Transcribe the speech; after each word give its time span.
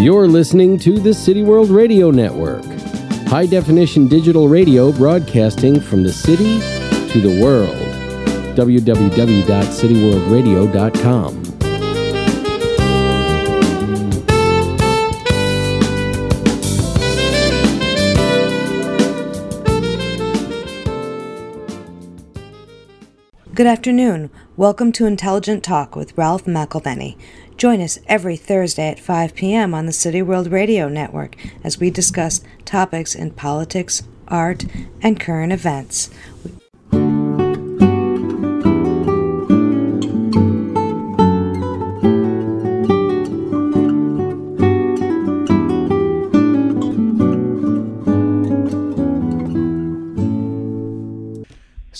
You're 0.00 0.28
listening 0.28 0.78
to 0.78 0.98
the 0.98 1.12
City 1.12 1.42
World 1.42 1.68
Radio 1.68 2.10
Network, 2.10 2.64
high 3.28 3.44
definition 3.44 4.08
digital 4.08 4.48
radio 4.48 4.92
broadcasting 4.92 5.78
from 5.78 6.04
the 6.04 6.10
city 6.10 6.58
to 7.12 7.20
the 7.20 7.38
world. 7.38 7.76
www.cityworldradio.com. 8.56 11.42
Good 23.54 23.66
afternoon. 23.66 24.30
Welcome 24.56 24.92
to 24.92 25.04
Intelligent 25.04 25.62
Talk 25.62 25.94
with 25.94 26.16
Ralph 26.16 26.46
McElvenney. 26.46 27.18
Join 27.60 27.82
us 27.82 27.98
every 28.06 28.38
Thursday 28.38 28.88
at 28.88 28.98
5 28.98 29.34
p.m. 29.34 29.74
on 29.74 29.84
the 29.84 29.92
City 29.92 30.22
World 30.22 30.50
Radio 30.50 30.88
Network 30.88 31.36
as 31.62 31.78
we 31.78 31.90
discuss 31.90 32.40
topics 32.64 33.14
in 33.14 33.32
politics, 33.32 34.02
art, 34.28 34.64
and 35.02 35.20
current 35.20 35.52
events. 35.52 36.08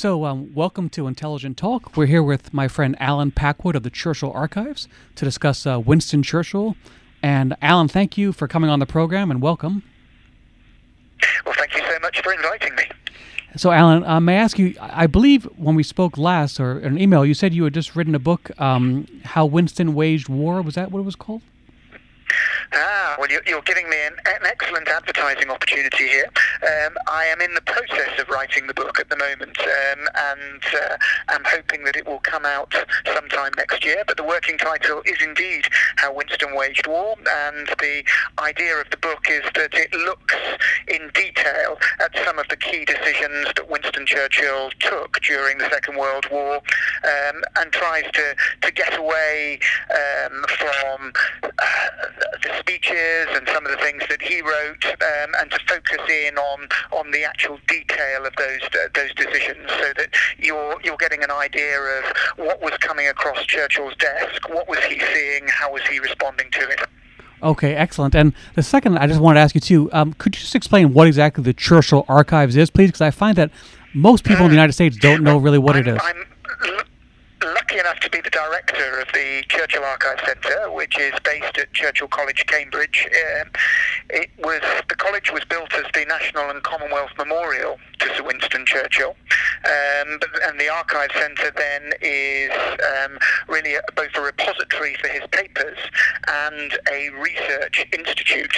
So, 0.01 0.25
um, 0.25 0.55
welcome 0.55 0.89
to 0.93 1.07
Intelligent 1.07 1.59
Talk. 1.59 1.95
We're 1.95 2.07
here 2.07 2.23
with 2.23 2.55
my 2.55 2.69
friend 2.69 2.97
Alan 2.99 3.33
Packwood 3.33 3.77
of 3.77 3.83
the 3.83 3.91
Churchill 3.91 4.33
Archives 4.33 4.89
to 5.15 5.27
discuss 5.27 5.67
uh, 5.67 5.79
Winston 5.79 6.23
Churchill. 6.23 6.75
And 7.23 7.55
Alan, 7.61 7.87
thank 7.87 8.17
you 8.17 8.33
for 8.33 8.49
coming 8.49 8.71
on 8.71 8.79
the 8.79 8.87
program 8.87 9.31
and 9.31 9.43
welcome. 9.43 9.83
Well, 11.45 11.55
thank 11.55 11.75
you 11.75 11.83
so 11.87 11.99
much 12.01 12.19
for 12.23 12.33
inviting 12.33 12.75
me. 12.77 12.85
So, 13.57 13.73
Alan, 13.73 14.03
uh, 14.05 14.21
may 14.21 14.39
I 14.39 14.41
ask 14.41 14.59
you? 14.59 14.75
I 14.81 15.07
believe 15.07 15.45
when 15.59 15.75
we 15.75 15.83
spoke 15.83 16.17
last, 16.17 16.59
or 16.59 16.79
in 16.79 16.95
an 16.95 16.99
email, 16.99 17.27
you 17.27 17.35
said 17.35 17.53
you 17.53 17.65
had 17.65 17.75
just 17.75 17.95
written 17.95 18.15
a 18.15 18.19
book, 18.19 18.59
um, 18.59 19.07
"How 19.27 19.45
Winston 19.45 19.93
Waged 19.93 20.31
War." 20.31 20.63
Was 20.63 20.77
that 20.77 20.91
what 20.91 21.01
it 21.01 21.05
was 21.05 21.15
called? 21.15 21.43
Ah, 22.73 23.17
well, 23.19 23.29
you're, 23.31 23.63
giving 23.63 23.89
me 23.91 23.97
an, 24.07 24.15
an, 24.27 24.47
excellent 24.47 24.89
advertising 24.89 25.51
opportunity 25.51 26.09
here. 26.09 26.31
Um, 26.63 26.97
I 27.11 27.25
am 27.25 27.41
in 27.41 27.55
the 27.55 27.61
process 27.63 28.19
of 28.21 28.29
writing 28.29 28.67
the 28.67 28.75
book 28.75 28.99
at 29.01 29.09
the 29.09 29.17
moment, 29.17 29.59
um, 29.59 30.09
and 30.33 30.63
uh, 30.75 30.97
I'm 31.29 31.43
hoping 31.45 31.85
that 31.85 31.97
it 31.97 32.07
will 32.07 32.21
come 32.21 32.45
out 32.45 32.73
sometime 33.13 33.53
next 33.57 33.85
year. 33.85 34.03
But 34.07 34.17
the 34.17 34.23
working 34.23 34.57
title 34.57 35.03
is 35.05 35.21
indeed 35.23 35.67
How 35.97 36.15
Winston 36.15 36.55
Waged 36.55 36.87
War, 36.87 37.17
and 37.19 37.67
the 37.81 38.05
idea 38.39 38.77
of 38.77 38.89
the 38.91 38.97
book 38.99 39.27
is 39.29 39.43
that 39.55 39.75
it 39.75 39.93
looks 39.93 40.37
in 40.89 41.11
detail 41.15 41.77
at 42.01 42.11
some 42.25 42.39
of 42.39 42.47
the 42.49 42.57
key 42.57 42.85
decisions 42.85 43.49
that 43.57 43.69
Winston 43.69 44.07
Churchill 44.07 44.71
took 44.79 45.21
during 45.23 45.59
the 45.59 45.69
Second 45.71 45.97
World 45.97 46.27
War, 46.31 46.57
um, 46.57 47.43
and 47.57 47.73
tries 47.73 48.05
to, 48.13 48.37
to 48.63 48.73
get 48.73 48.97
away 48.97 49.59
um, 49.91 50.45
from 50.59 51.13
uh, 51.43 51.49
the 52.43 52.59
speeches 52.59 53.27
and 53.35 53.49
some 53.49 53.65
of 53.65 53.73
the 53.73 53.79
things 53.79 54.03
that 54.09 54.21
he 54.23 54.41
wrote, 54.43 54.85
um, 54.87 55.31
and 55.41 55.51
to 55.51 55.59
focus 55.67 56.01
in 56.09 56.37
on 56.39 56.69
on 56.93 57.11
the 57.11 57.25
actual 57.25 57.59
detail 57.69 58.27
of 58.27 58.35
those 58.37 58.63
uh, 58.63 58.89
those 58.95 59.15
decisions, 59.15 59.69
so 59.69 59.93
that 59.97 60.09
you're 60.39 60.81
you're 60.85 60.97
getting 60.97 61.23
an 61.23 61.31
idea 61.31 61.79
of 61.79 62.05
what 62.37 62.61
was 62.63 62.73
coming 62.81 63.09
across 63.09 63.45
Churchill's 63.47 63.97
desk, 63.97 64.49
what 64.49 64.69
was 64.69 64.79
he 64.85 65.01
seeing, 65.13 65.47
how 65.49 65.73
was 65.73 65.83
he 65.87 65.99
responding 65.99 66.51
to 66.53 66.69
it. 66.69 66.81
Okay, 67.43 67.75
excellent. 67.75 68.15
And 68.15 68.35
the 68.55 68.63
second, 68.63 68.99
I 68.99 69.07
just 69.07 69.21
wanted 69.21 69.39
to 69.39 69.41
ask 69.41 69.55
you 69.55 69.61
too. 69.61 69.91
Um, 69.93 70.13
could 70.15 70.35
you 70.37 70.41
just 70.41 70.55
explain 70.55 70.93
what 70.93 71.07
exactly 71.07 71.43
the 71.43 71.55
Churchill 71.55 72.05
Archives 72.09 72.57
is, 72.57 72.71
please? 72.71 72.89
Because 72.89 73.01
I 73.01 73.11
find 73.11 73.37
that 73.37 73.51
most 73.95 74.25
people 74.25 74.45
in 74.45 74.51
the 74.51 74.55
United 74.55 74.73
States 74.73 74.97
don't 74.97 75.23
know 75.23 75.39
really 75.39 75.59
what 75.59 75.77
I'm, 75.77 75.83
it 75.83 75.89
is. 75.89 76.01
I'm 76.03 76.27
lucky 77.43 77.79
enough 77.79 77.99
to 78.01 78.11
be 78.11 78.21
the 78.21 78.31
director 78.31 79.01
of 79.01 79.09
the 79.13 79.43
Churchill 79.49 79.85
Archive 79.85 80.19
Centre, 80.27 80.71
which 80.73 80.99
is 80.99 81.13
based 81.25 81.57
at 81.59 81.73
Churchill 81.73 82.09
College, 82.09 82.45
Cambridge. 82.47 83.09
Um, 83.41 83.51
it 84.11 84.31
was 84.39 84.61
the 84.89 84.95
college 84.95 85.33
was 85.33 85.45
built 85.45 85.73
as 85.75 85.85
the 85.95 86.05
National 86.07 86.51
and 86.51 86.63
Commonwealth 86.63 87.11
Memorial 87.17 87.79
to 88.01 88.15
Sir 88.17 88.23
Winston 88.25 88.65
Churchill, 88.67 89.15
um, 89.65 90.19
but, 90.21 90.31
and 90.49 90.59
the 90.59 90.69
Archive 90.69 91.11
Centre 91.15 91.53
then 91.57 91.93
is 92.01 92.51
um, 93.05 93.19
really 93.49 93.75
a, 93.75 93.81
both 93.95 94.11
a 94.17 94.21
repository 94.21 94.97
for 95.01 95.09
his 95.09 95.23
papers 95.31 95.79
and 96.29 96.79
a 96.91 97.11
research 97.11 97.87
institute, 97.93 98.57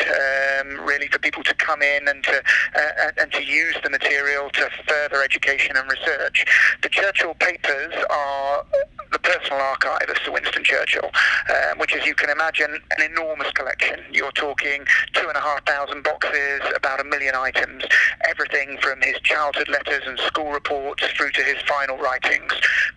um, 0.60 0.80
really 0.86 1.08
for 1.08 1.18
people 1.18 1.42
to 1.42 1.54
come 1.54 1.82
in 1.82 2.08
and 2.08 2.24
to 2.24 2.42
uh, 2.74 3.10
and 3.18 3.32
to 3.32 3.44
use 3.44 3.76
the 3.82 3.90
material 3.90 4.48
to 4.50 4.68
further 4.86 5.22
education 5.22 5.76
and 5.76 5.90
research. 5.90 6.44
The 6.82 6.88
Churchill 6.88 7.34
papers 7.34 7.92
are 8.10 8.64
the 9.12 9.18
personal 9.18 9.60
archive 9.60 10.08
of 10.08 10.16
Sir 10.24 10.32
Winston 10.32 10.64
Churchill, 10.64 11.10
um, 11.50 11.78
which, 11.78 11.94
as 11.94 12.06
you 12.06 12.14
can 12.14 12.30
imagine, 12.30 12.78
an 12.96 13.10
enormous 13.10 13.50
collection. 13.52 14.00
You're 14.10 14.32
talking 14.32 14.84
two 15.12 15.28
and 15.28 15.36
a 15.36 15.40
half 15.40 15.64
thousand 15.66 16.02
boxes, 16.02 16.60
about 16.74 17.00
a 17.00 17.04
million 17.04 17.34
items, 17.34 17.84
everything 18.28 18.78
from 18.80 19.00
his 19.02 19.20
childhood 19.20 19.68
letters 19.68 20.02
and 20.06 20.18
school 20.20 20.50
reports 20.50 21.04
through 21.16 21.30
to 21.32 21.42
his 21.42 21.60
final 21.62 21.98
writings, 21.98 22.52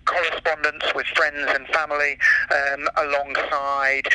correspondence 0.06 0.86
with 0.96 1.06
friends 1.08 1.50
and 1.50 1.68
family, 1.68 2.18
um, 2.52 2.88
alongside 2.97 4.07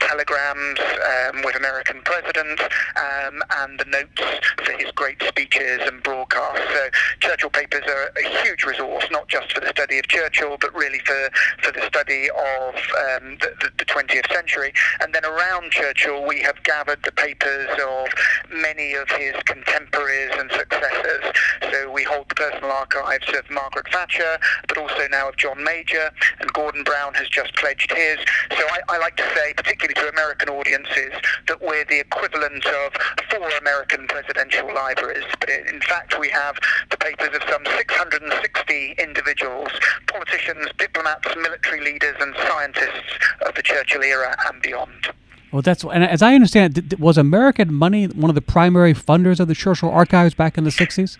telegrams 0.00 0.80
um, 0.80 1.42
with 1.44 1.56
American 1.56 2.02
presidents 2.02 2.62
um, 2.96 3.42
and 3.62 3.78
the 3.78 3.84
notes 3.86 4.22
for 4.64 4.72
his 4.72 4.90
great 4.92 5.22
speeches 5.22 5.80
and 5.84 6.02
broadcasts. 6.02 6.66
So 6.72 6.88
Churchill 7.20 7.50
papers 7.50 7.84
are 7.86 8.10
a 8.18 8.42
huge 8.42 8.64
resource, 8.64 9.04
not 9.10 9.28
just 9.28 9.52
for 9.52 9.60
the 9.60 9.68
study 9.68 9.98
of 9.98 10.08
Churchill, 10.08 10.56
but 10.60 10.74
really 10.74 11.00
for, 11.00 11.30
for 11.62 11.72
the 11.72 11.82
study 11.86 12.28
of 12.30 12.74
um, 12.74 13.38
the, 13.40 13.52
the, 13.60 13.70
the 13.78 13.84
20th 13.84 14.32
century. 14.32 14.72
And 15.00 15.14
then 15.14 15.24
around 15.24 15.70
Churchill, 15.70 16.26
we 16.26 16.40
have 16.40 16.62
gathered 16.64 17.02
the 17.04 17.12
papers 17.12 17.68
of 17.86 18.08
many 18.50 18.94
of 18.94 19.08
his 19.10 19.34
contemporaries 19.44 20.32
and 20.36 20.50
successors. 20.50 21.24
So 21.70 21.90
we 21.90 22.02
hold 22.04 22.28
the 22.28 22.34
personal 22.34 22.70
archives 22.70 23.28
of 23.36 23.48
Margaret 23.50 23.86
Thatcher, 23.92 24.38
but 24.68 24.78
also 24.78 25.06
now 25.10 25.28
of 25.28 25.36
John 25.36 25.62
Major, 25.62 26.10
and 26.40 26.52
Gordon 26.52 26.84
Brown 26.84 27.14
has 27.14 27.28
just 27.28 27.54
pledged 27.56 27.92
his. 27.92 28.18
So 28.56 28.64
I, 28.68 28.80
I 28.88 28.98
like 28.98 29.16
to 29.16 29.28
say, 29.34 29.52
particularly 29.54 29.89
to 29.94 30.08
American 30.08 30.48
audiences, 30.48 31.12
that 31.48 31.60
we're 31.60 31.84
the 31.84 32.00
equivalent 32.00 32.64
of 32.66 32.92
four 33.30 33.48
American 33.60 34.06
presidential 34.08 34.72
libraries. 34.74 35.24
But 35.38 35.50
in 35.50 35.80
fact, 35.80 36.18
we 36.18 36.28
have 36.30 36.56
the 36.90 36.96
papers 36.96 37.34
of 37.34 37.42
some 37.48 37.64
660 37.76 38.94
individuals, 38.98 39.68
politicians, 40.06 40.68
diplomats, 40.78 41.28
military 41.36 41.80
leaders, 41.80 42.16
and 42.20 42.34
scientists 42.48 43.12
of 43.46 43.54
the 43.54 43.62
Churchill 43.62 44.02
era 44.02 44.36
and 44.48 44.62
beyond. 44.62 45.08
Well, 45.52 45.62
that's 45.62 45.82
and 45.82 46.04
as 46.04 46.22
I 46.22 46.34
understand, 46.34 46.78
it, 46.78 47.00
was 47.00 47.18
American 47.18 47.74
money 47.74 48.06
one 48.06 48.30
of 48.30 48.34
the 48.34 48.42
primary 48.42 48.94
funders 48.94 49.40
of 49.40 49.48
the 49.48 49.54
Churchill 49.54 49.90
Archives 49.90 50.34
back 50.34 50.56
in 50.56 50.64
the 50.64 50.70
'60s? 50.70 51.18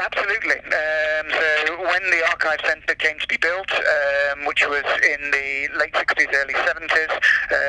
Absolutely. 0.00 0.56
Um, 0.56 1.26
so 1.30 1.82
when 1.82 2.02
the 2.10 2.24
Archive 2.30 2.60
Centre 2.64 2.94
came 2.94 3.18
to 3.18 3.28
be 3.28 3.36
built, 3.36 3.70
um, 3.70 4.46
which 4.46 4.66
was 4.66 4.84
in 5.04 5.30
the 5.30 5.68
late 5.78 5.92
60s, 5.92 6.32
early 6.34 6.54
70s, 6.54 7.12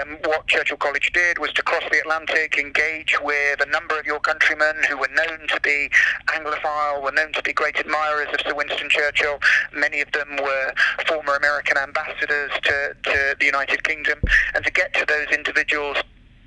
um, 0.02 0.18
what 0.24 0.48
Churchill 0.48 0.78
College 0.78 1.12
did 1.14 1.40
was 1.40 1.52
to 1.54 1.62
cross 1.62 1.84
the 1.92 2.00
Atlantic, 2.00 2.58
engage 2.58 3.20
with 3.22 3.60
a 3.62 3.66
number 3.70 4.00
of 4.00 4.06
your 4.06 4.22
countrymen 4.22 4.76
who 4.88 4.98
were 4.98 5.10
known 5.10 5.46
to 5.50 5.60
be 5.60 5.90
Anglophile, 6.28 7.04
were 7.04 7.12
known 7.12 7.34
to 7.34 7.44
be 7.44 7.52
great 7.52 7.78
admirers 7.78 8.30
of 8.34 8.40
Sir 8.48 8.56
Winston 8.56 8.90
Churchill. 8.90 9.40
Many 9.74 10.00
of 10.00 10.10
them 10.14 10.38
were 10.42 10.74
former 11.08 11.36
American 11.36 11.78
ambassadors 11.78 12.52
to, 12.64 12.96
to 13.04 13.36
the 13.40 13.46
United 13.46 13.84
Kingdom, 13.84 14.20
and 14.56 14.64
to 14.64 14.72
get 14.72 14.94
to 14.94 15.06
those 15.06 15.28
individuals 15.36 15.98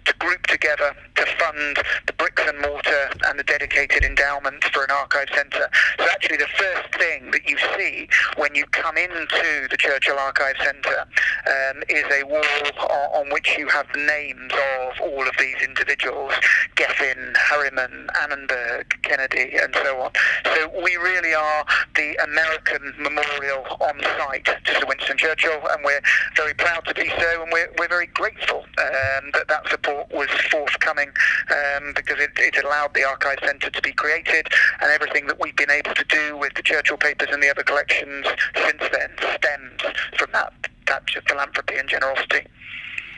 to 0.05 0.15
group 0.19 0.47
together 0.47 0.95
to 1.17 1.27
fund 1.39 1.79
the 2.07 2.13
bricks 2.15 2.43
and 2.47 2.61
mortar 2.61 3.11
and 3.27 3.39
the 3.39 3.45
dedicated 3.45 4.05
endowment 4.05 4.63
for 4.73 4.85
an 4.85 4.91
archive 4.91 5.29
centre. 5.35 5.69
So 5.99 6.07
actually 6.11 6.39
the 6.39 6.49
first 6.57 6.95
thing 6.95 7.31
that 7.31 7.49
you 7.49 7.57
see 7.77 8.09
when 8.37 8.55
you 8.55 8.65
come 8.67 8.97
into 8.97 9.69
the 9.71 9.77
Churchill 9.77 10.19
Archive 10.19 10.57
Centre 10.63 11.01
um, 11.01 11.83
is 11.89 12.05
a 12.13 12.25
wall 12.25 12.43
on, 12.81 13.27
on, 13.27 13.33
which 13.33 13.57
you 13.57 13.69
have 13.69 13.87
the 13.93 14.01
names 14.01 14.53
of 14.53 15.01
all 15.01 15.27
of 15.27 15.35
these 15.39 15.57
individuals, 15.63 16.33
Geffen, 16.77 17.37
Harriman, 17.37 18.09
Annenberg, 18.23 18.95
Kennedy 19.03 19.57
and 19.57 19.75
so 19.83 20.01
on. 20.01 20.11
So 20.45 20.71
we 20.83 20.97
really 20.97 21.35
are 21.35 21.65
the 21.95 22.15
American 22.25 22.95
memorial 22.99 23.65
on 23.81 24.01
site 24.19 24.45
to 24.45 24.75
Sir 24.75 24.87
Winston 24.87 25.17
Churchill 25.17 25.61
and 25.71 25.85
we're 25.85 26.03
very 26.37 26.55
proud 26.55 26.85
to 26.87 26.95
be 26.95 27.09
so 27.19 27.43
and 27.43 27.53
we're, 27.53 27.71
we're 27.79 27.89
very 27.89 28.07
grateful 28.09 28.65
um, 28.79 29.31
that 29.33 29.47
that 29.49 29.69
support 29.69 29.94
was 30.13 30.29
forthcoming 30.51 31.09
um, 31.51 31.93
because 31.95 32.19
it, 32.19 32.31
it, 32.37 32.65
allowed 32.65 32.95
the 32.95 33.05
Archive 33.05 33.39
Centre 33.45 33.71
to 33.71 33.83
be 33.83 33.93
created 33.93 34.47
and 34.81 34.91
everything 34.91 35.27
that 35.27 35.41
we've 35.41 35.57
been 35.57 35.71
able 35.71 35.95
to 35.95 36.05
do 36.05 36.37
with 36.37 36.55
the 36.55 36.63
Churchill 36.63 36.97
papers 36.97 37.29
and 37.31 37.43
the 37.43 37.51
other 37.51 37.63
collections 37.63 38.27
since 38.57 38.83
then 38.93 39.11
stems 39.37 39.83
from 40.17 40.31
that, 40.33 40.53
that 40.87 41.03
philanthropy 41.29 41.77
and 41.77 41.89
generosity. 41.89 42.47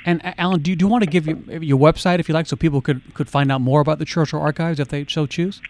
And 0.07 0.21
Alan, 0.39 0.63
do 0.63 0.71
you, 0.71 0.77
do 0.77 0.85
you 0.85 0.89
want 0.89 1.03
to 1.03 1.11
give 1.11 1.27
your, 1.27 1.37
your 1.61 1.79
website 1.79 2.21
if 2.21 2.29
you 2.29 2.35
like, 2.35 2.47
so 2.47 2.55
people 2.55 2.81
could 2.81 3.03
could 3.15 3.29
find 3.29 3.51
out 3.51 3.61
more 3.61 3.81
about 3.81 3.99
the 3.99 4.05
Churchill 4.05 4.41
Archives 4.41 4.79
if 4.79 4.87
they 4.87 5.05
so 5.09 5.27
choose? 5.27 5.61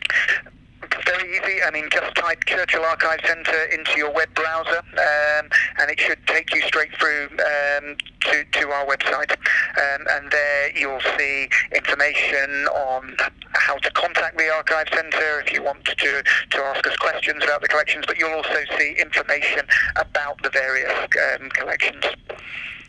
I 1.67 1.71
mean, 1.73 1.89
just 1.91 2.15
type 2.15 2.45
Churchill 2.45 2.85
Archive 2.85 3.19
Centre 3.27 3.65
into 3.65 3.99
your 3.99 4.13
web 4.13 4.33
browser, 4.35 4.79
um, 4.79 5.49
and 5.81 5.91
it 5.91 5.99
should 5.99 6.25
take 6.29 6.55
you 6.55 6.63
straight 6.63 6.97
through 6.97 7.25
um, 7.33 7.97
to, 8.21 8.45
to 8.61 8.71
our 8.71 8.87
website. 8.87 9.33
Um, 9.33 10.07
and 10.11 10.31
there 10.31 10.79
you'll 10.79 11.01
see 11.19 11.49
information 11.75 12.67
on 12.69 13.17
how 13.55 13.79
to 13.79 13.91
contact 13.91 14.39
the 14.39 14.49
Archive 14.49 14.87
Centre 14.95 15.41
if 15.41 15.53
you 15.53 15.65
want 15.65 15.85
to, 15.85 16.23
to 16.51 16.59
ask 16.59 16.87
us 16.87 16.95
questions 16.99 17.43
about 17.43 17.63
the 17.63 17.69
collections, 17.69 18.05
but 18.07 18.17
you'll 18.17 18.35
also 18.35 18.63
see 18.79 18.95
information 19.01 19.67
about 19.97 20.41
the 20.45 20.51
various 20.51 20.93
um, 21.35 21.49
collections. 21.51 22.05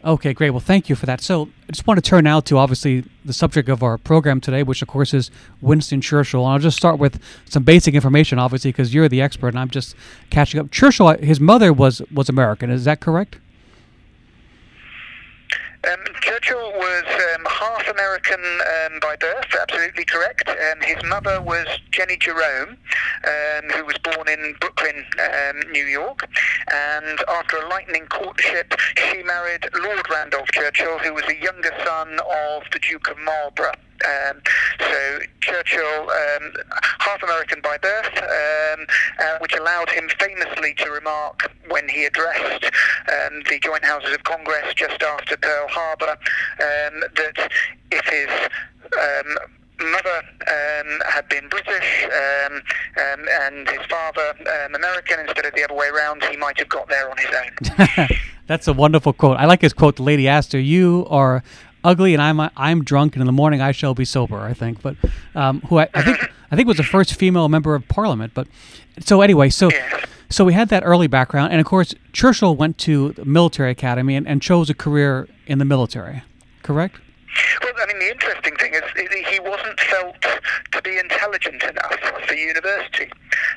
Okay, 0.04 0.34
great. 0.34 0.52
Well, 0.52 0.60
thank 0.60 0.90
you 0.90 0.96
for 0.96 1.06
that. 1.08 1.22
So, 1.22 1.50
I 1.68 1.72
just 1.72 1.88
want 1.88 1.98
to 1.98 2.08
turn 2.08 2.24
now 2.24 2.40
to 2.42 2.58
obviously 2.58 3.04
the 3.26 3.34
subject 3.34 3.68
of 3.68 3.82
our 3.82 3.98
program 3.98 4.40
today, 4.40 4.64
which 4.64 4.82
of 4.82 4.88
course 4.88 5.14
is 5.14 5.32
Winston 5.60 6.02
Churchill. 6.02 6.46
And 6.46 6.54
I'll 6.54 6.60
just 6.60 6.78
start 6.78 7.00
with 7.00 7.20
some 7.46 7.64
basic 7.64 7.96
information, 7.96 8.40
obviously, 8.40 8.72
because 8.72 8.94
you're 8.94 9.10
the 9.10 9.22
expert, 9.22 9.50
and 9.50 9.60
I'm 9.60 9.70
just 9.70 9.96
catching 10.30 10.60
up. 10.60 10.72
Churchill, 10.72 11.08
uh, 11.08 11.18
his 11.18 11.40
mother 11.40 11.74
was 11.74 12.02
was 12.14 12.30
American. 12.30 12.70
Is 12.70 12.86
that 12.86 13.00
correct? 13.00 13.38
Um, 15.86 16.00
Churchill 16.22 16.74
was 16.74 17.04
um, 17.06 17.46
half 17.46 17.88
American 17.88 18.40
um, 18.42 19.00
by 19.00 19.16
birth, 19.16 19.46
absolutely 19.62 20.06
correct. 20.06 20.50
Um, 20.50 20.82
his 20.82 20.98
mother 21.06 21.40
was 21.42 21.68
Jennie 21.92 22.18
Jerome, 22.18 22.78
um, 23.24 23.70
who 23.76 23.86
was 23.86 23.96
born 24.00 24.28
in 24.28 24.56
Brooklyn, 24.60 25.06
um, 25.22 25.72
New 25.72 25.86
York. 25.86 26.28
And 26.74 27.20
after 27.30 27.58
a 27.58 27.70
lightning 27.70 28.08
courtship, 28.08 28.74
she 28.96 29.22
married 29.24 29.70
Lord 29.80 30.10
Randolph 30.10 30.52
Churchill, 30.52 30.98
who 31.00 31.14
was 31.14 31.24
the 31.26 31.40
younger 31.40 31.72
son 31.86 32.20
of 32.20 32.64
the 32.74 32.80
Duke 32.80 33.10
of 33.10 33.18
Marlborough. 33.20 33.72
Um, 34.06 34.42
so 34.80 35.20
Churchill, 35.42 36.10
um, 36.10 36.54
half 37.00 37.24
American 37.24 37.62
by 37.62 37.78
birth, 37.78 38.18
um, 38.18 38.86
uh, 39.20 39.38
which 39.40 39.54
allowed 39.56 39.90
him 39.90 40.10
famously 40.20 40.74
to 40.76 40.92
remark 40.92 41.52
when 41.70 41.88
he 41.90 42.06
addressed 42.06 42.66
um, 42.66 43.42
the 43.50 43.60
joint 43.62 43.84
houses 43.84 44.14
of 44.14 44.24
Congress 44.24 44.74
just 44.76 45.02
after 45.02 45.38
Pearl 45.38 45.68
Harbor 45.70 46.12
um, 46.12 47.04
that 47.16 47.52
if 47.92 48.06
his 48.06 48.30
um, 48.98 49.38
mother 49.80 50.22
um, 50.48 51.02
had 51.08 51.28
been 51.30 51.48
British 51.50 52.06
um, 52.06 52.54
um, 52.54 53.26
and 53.42 53.70
his 53.70 53.86
father 53.88 54.34
American 54.74 55.20
instead 55.20 55.46
of 55.46 55.54
the 55.54 55.64
other 55.64 55.76
way 55.76 55.88
around, 55.88 56.24
he 56.26 56.38
might 56.38 56.58
have 56.60 56.70
got 56.70 56.88
there 56.90 57.10
on 57.10 57.18
his 57.18 57.30
own. 57.34 58.08
That's 58.48 58.68
a 58.68 58.74
wonderful 58.74 59.14
quote. 59.14 59.38
I 59.38 59.46
like 59.46 59.62
his 59.62 59.74
quote. 59.74 59.98
The 59.98 60.04
lady 60.04 60.28
asked 60.28 60.54
her, 60.54 60.60
"You 60.60 61.06
are 61.10 61.44
ugly 61.88 62.14
and 62.14 62.22
I'm 62.22 62.40
I'm 62.56 62.84
drunk 62.84 63.16
and 63.16 63.22
in 63.22 63.26
the 63.26 63.32
morning 63.32 63.62
I 63.62 63.72
shall 63.72 63.96
be 63.96 64.06
sober. 64.06 64.40
I 64.40 64.54
think, 64.54 64.82
but 64.82 64.96
um, 65.34 65.62
who 65.62 65.80
I, 65.80 65.88
I, 65.94 66.04
think 66.04 66.32
I 66.52 66.56
think 66.56 66.68
was 66.68 66.78
the 66.78 66.84
first 66.84 67.14
female 67.16 67.48
member 67.48 67.74
of 67.74 67.88
parliament. 67.88 68.34
But 68.36 68.48
so 69.00 69.22
anyway, 69.22 69.50
so 69.50 69.72
so 70.30 70.44
we 70.44 70.54
had 70.54 70.70
that 70.70 70.84
early 70.86 71.08
background, 71.08 71.52
and 71.52 71.62
of 71.62 71.66
course 71.66 71.96
Churchill 72.12 72.56
went 72.56 72.78
to 72.80 73.14
the 73.14 73.26
military 73.26 73.72
academy 73.72 74.16
and, 74.16 74.28
and 74.28 74.42
chose 74.42 74.70
a 74.70 74.74
career 74.76 75.28
in 75.48 75.58
the 75.58 75.66
military. 75.66 76.22
Correct. 76.62 77.00
Well, 77.64 77.74
I 77.78 77.86
mean, 77.88 78.00
the 78.00 78.12
interesting 78.12 78.56
thing 78.56 78.67
he 78.98 79.40
wasn't 79.40 79.80
felt 79.80 80.22
to 80.72 80.82
be 80.82 80.98
intelligent 80.98 81.64
enough 81.64 82.00
for 82.28 82.34
university. 82.34 83.12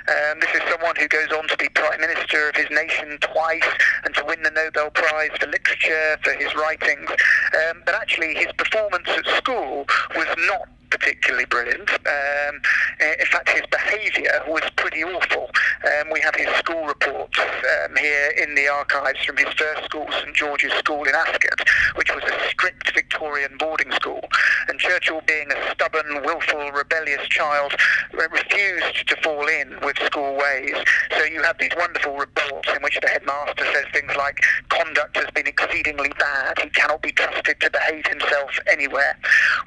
Um, 0.08 0.40
this 0.40 0.50
is 0.54 0.62
someone 0.70 0.96
who 0.96 1.08
goes 1.08 1.30
on 1.32 1.48
to 1.48 1.56
be 1.56 1.68
Prime 1.70 2.00
Minister 2.00 2.48
of 2.48 2.56
his 2.56 2.70
nation 2.70 3.18
twice 3.20 3.68
and 4.04 4.14
to 4.16 4.24
win 4.24 4.42
the 4.42 4.50
Nobel 4.50 4.90
Prize 4.90 5.30
for 5.38 5.46
Literature 5.46 6.18
for 6.22 6.32
his 6.32 6.54
writings. 6.54 7.10
Um, 7.10 7.82
but 7.84 7.94
actually, 7.94 8.34
his 8.34 8.52
performance 8.56 9.08
at 9.08 9.26
school 9.36 9.86
was 10.14 10.28
not 10.46 10.68
particularly 10.90 11.46
brilliant. 11.46 11.90
Um, 11.90 12.60
in 13.00 13.26
fact, 13.26 13.48
his 13.48 13.62
behaviour 13.70 14.42
was 14.46 14.62
pretty 14.76 15.04
awful. 15.04 15.50
Um, 15.84 16.10
we 16.12 16.20
have 16.20 16.34
his 16.34 16.48
school 16.56 16.86
reports 16.86 17.38
um, 17.38 17.96
here 17.96 18.30
in 18.42 18.54
the 18.54 18.68
archives 18.68 19.24
from 19.24 19.36
his 19.36 19.52
first 19.54 19.84
school, 19.84 20.06
St 20.10 20.34
George's 20.34 20.72
School 20.74 21.04
in 21.04 21.14
Ascot, 21.14 21.60
which 21.96 22.14
was 22.14 22.24
a 22.24 22.48
strict 22.48 22.92
Victorian 22.94 23.56
boarding 23.58 23.92
school. 23.92 24.20
And 24.68 24.78
Churchill, 24.78 25.22
being 25.26 25.50
a 25.52 25.72
stubborn, 25.72 26.22
willful, 26.24 26.70
rebellious 26.72 27.26
child, 27.28 27.74
refused 28.12 29.08
to 29.08 29.16
fall 29.22 29.46
in 29.46 29.78
with 29.82 29.98
school 30.04 30.36
ways. 30.36 30.76
So 31.16 31.24
you 31.24 31.42
have 31.42 31.58
these 31.58 31.72
wonderful 31.76 32.16
reports 32.16 32.68
in 32.74 32.82
which 32.82 32.98
the 33.00 33.08
headmaster 33.08 33.64
says 33.72 33.86
things 33.92 34.14
like, 34.16 34.40
conduct 34.68 35.16
has 35.16 35.30
been 35.34 35.46
exceedingly 35.46 36.10
bad, 36.18 36.58
he 36.60 36.70
cannot 36.70 37.02
be 37.02 37.12
trusted 37.12 37.60
to 37.60 37.70
behave 37.70 38.06
himself 38.06 38.58
anywhere. 38.70 39.16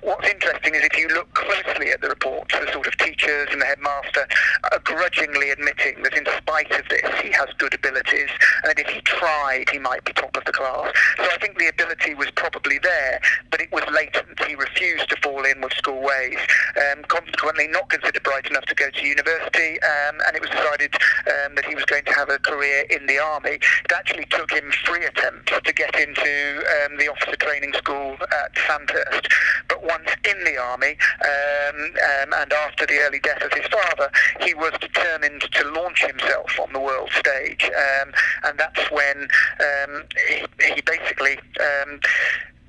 What's 0.02 0.28
interesting 0.28 0.76
is 0.76 0.84
if 0.84 0.98
you 0.98 1.08
look 1.14 1.34
closely 1.34 1.90
at 1.92 2.02
the 2.02 2.10
reports, 2.10 2.54
the 2.54 2.72
sort 2.72 2.88
of 2.88 2.98
teachers 2.98 3.48
and 3.52 3.62
the 3.62 3.66
headmaster 3.66 4.28
are 4.72 4.80
grudgingly 4.80 5.50
admitting 5.52 6.02
that 6.04 6.14
in 6.14 6.26
spite 6.38 6.72
of 6.72 6.88
this, 6.90 7.08
he 7.22 7.32
has 7.32 7.48
good 7.58 7.74
abilities, 7.74 8.30
and 8.64 8.70
that 8.70 8.80
if 8.80 8.88
he 8.88 9.02
tried, 9.02 9.70
he 9.70 9.80
might 9.80 10.04
be 10.06 10.14
top 10.14 10.36
of 10.36 10.44
the 10.46 10.52
class. 10.52 10.92
So 11.18 11.24
I 11.24 11.38
think 11.40 11.58
the 11.58 11.68
ability 11.68 12.14
was 12.14 12.30
probably 12.36 12.80
there, 12.80 13.20
but 13.52 13.62
it 13.62 13.72
was 13.72 13.84
latent. 13.92 14.44
He 14.46 14.56
refused 14.56 15.10
to 15.10 15.16
fall 15.22 15.46
in 15.46 15.62
with 15.62 15.74
school 15.74 16.02
ways, 16.02 16.38
um, 16.92 17.04
consequently 17.08 17.68
not 17.68 17.90
considered 17.90 18.24
bright 18.24 18.48
enough 18.48 18.66
to 18.66 18.76
go 18.76 18.90
to 18.90 19.08
university, 19.08 19.82
um, 19.82 20.18
and 20.28 20.36
it 20.36 20.42
was 20.42 20.50
decided 20.50 20.94
um, 21.28 21.56
that 21.56 21.66
he 21.66 21.76
was 21.76 21.86
going 21.86 22.06
to 22.06 22.14
have 22.14 22.30
a 22.30 22.40
career 22.40 22.86
in 22.90 23.06
the 23.06 23.20
army. 23.20 23.60
It 23.86 23.92
actually 23.94 24.26
took 24.26 24.52
him 24.52 24.72
three 24.86 25.06
attempts 25.06 25.52
to 25.64 25.74
get 25.74 25.94
into 26.00 26.64
um, 26.86 26.98
the 26.98 27.10
officer 27.10 27.36
training 27.38 27.74
school 27.74 28.18
at 28.22 28.52
Sandhurst, 28.68 29.28
but 29.68 29.84
once 29.84 30.10
in 30.26 30.44
the 30.44 30.58
army, 30.58 30.98
um, 31.22 31.82
um, 31.82 32.34
and 32.34 32.54
after 32.54 32.86
the 32.86 33.00
early 33.00 33.20
death 33.20 33.42
of 33.44 33.54
his 33.54 33.66
father, 33.68 34.12
he 34.42 34.54
was 34.54 34.74
determined 34.80 35.42
to 35.42 35.72
launch 35.72 36.04
himself 36.06 36.60
on 36.60 36.72
the 36.74 36.80
world 36.80 37.12
stage, 37.12 37.64
um, 37.64 38.14
and 38.44 38.58
that's 38.58 38.92
when 38.92 39.28
um, 39.60 40.04
he, 40.28 40.44
he, 40.74 40.82
basically 40.82 41.38
um, 41.60 42.00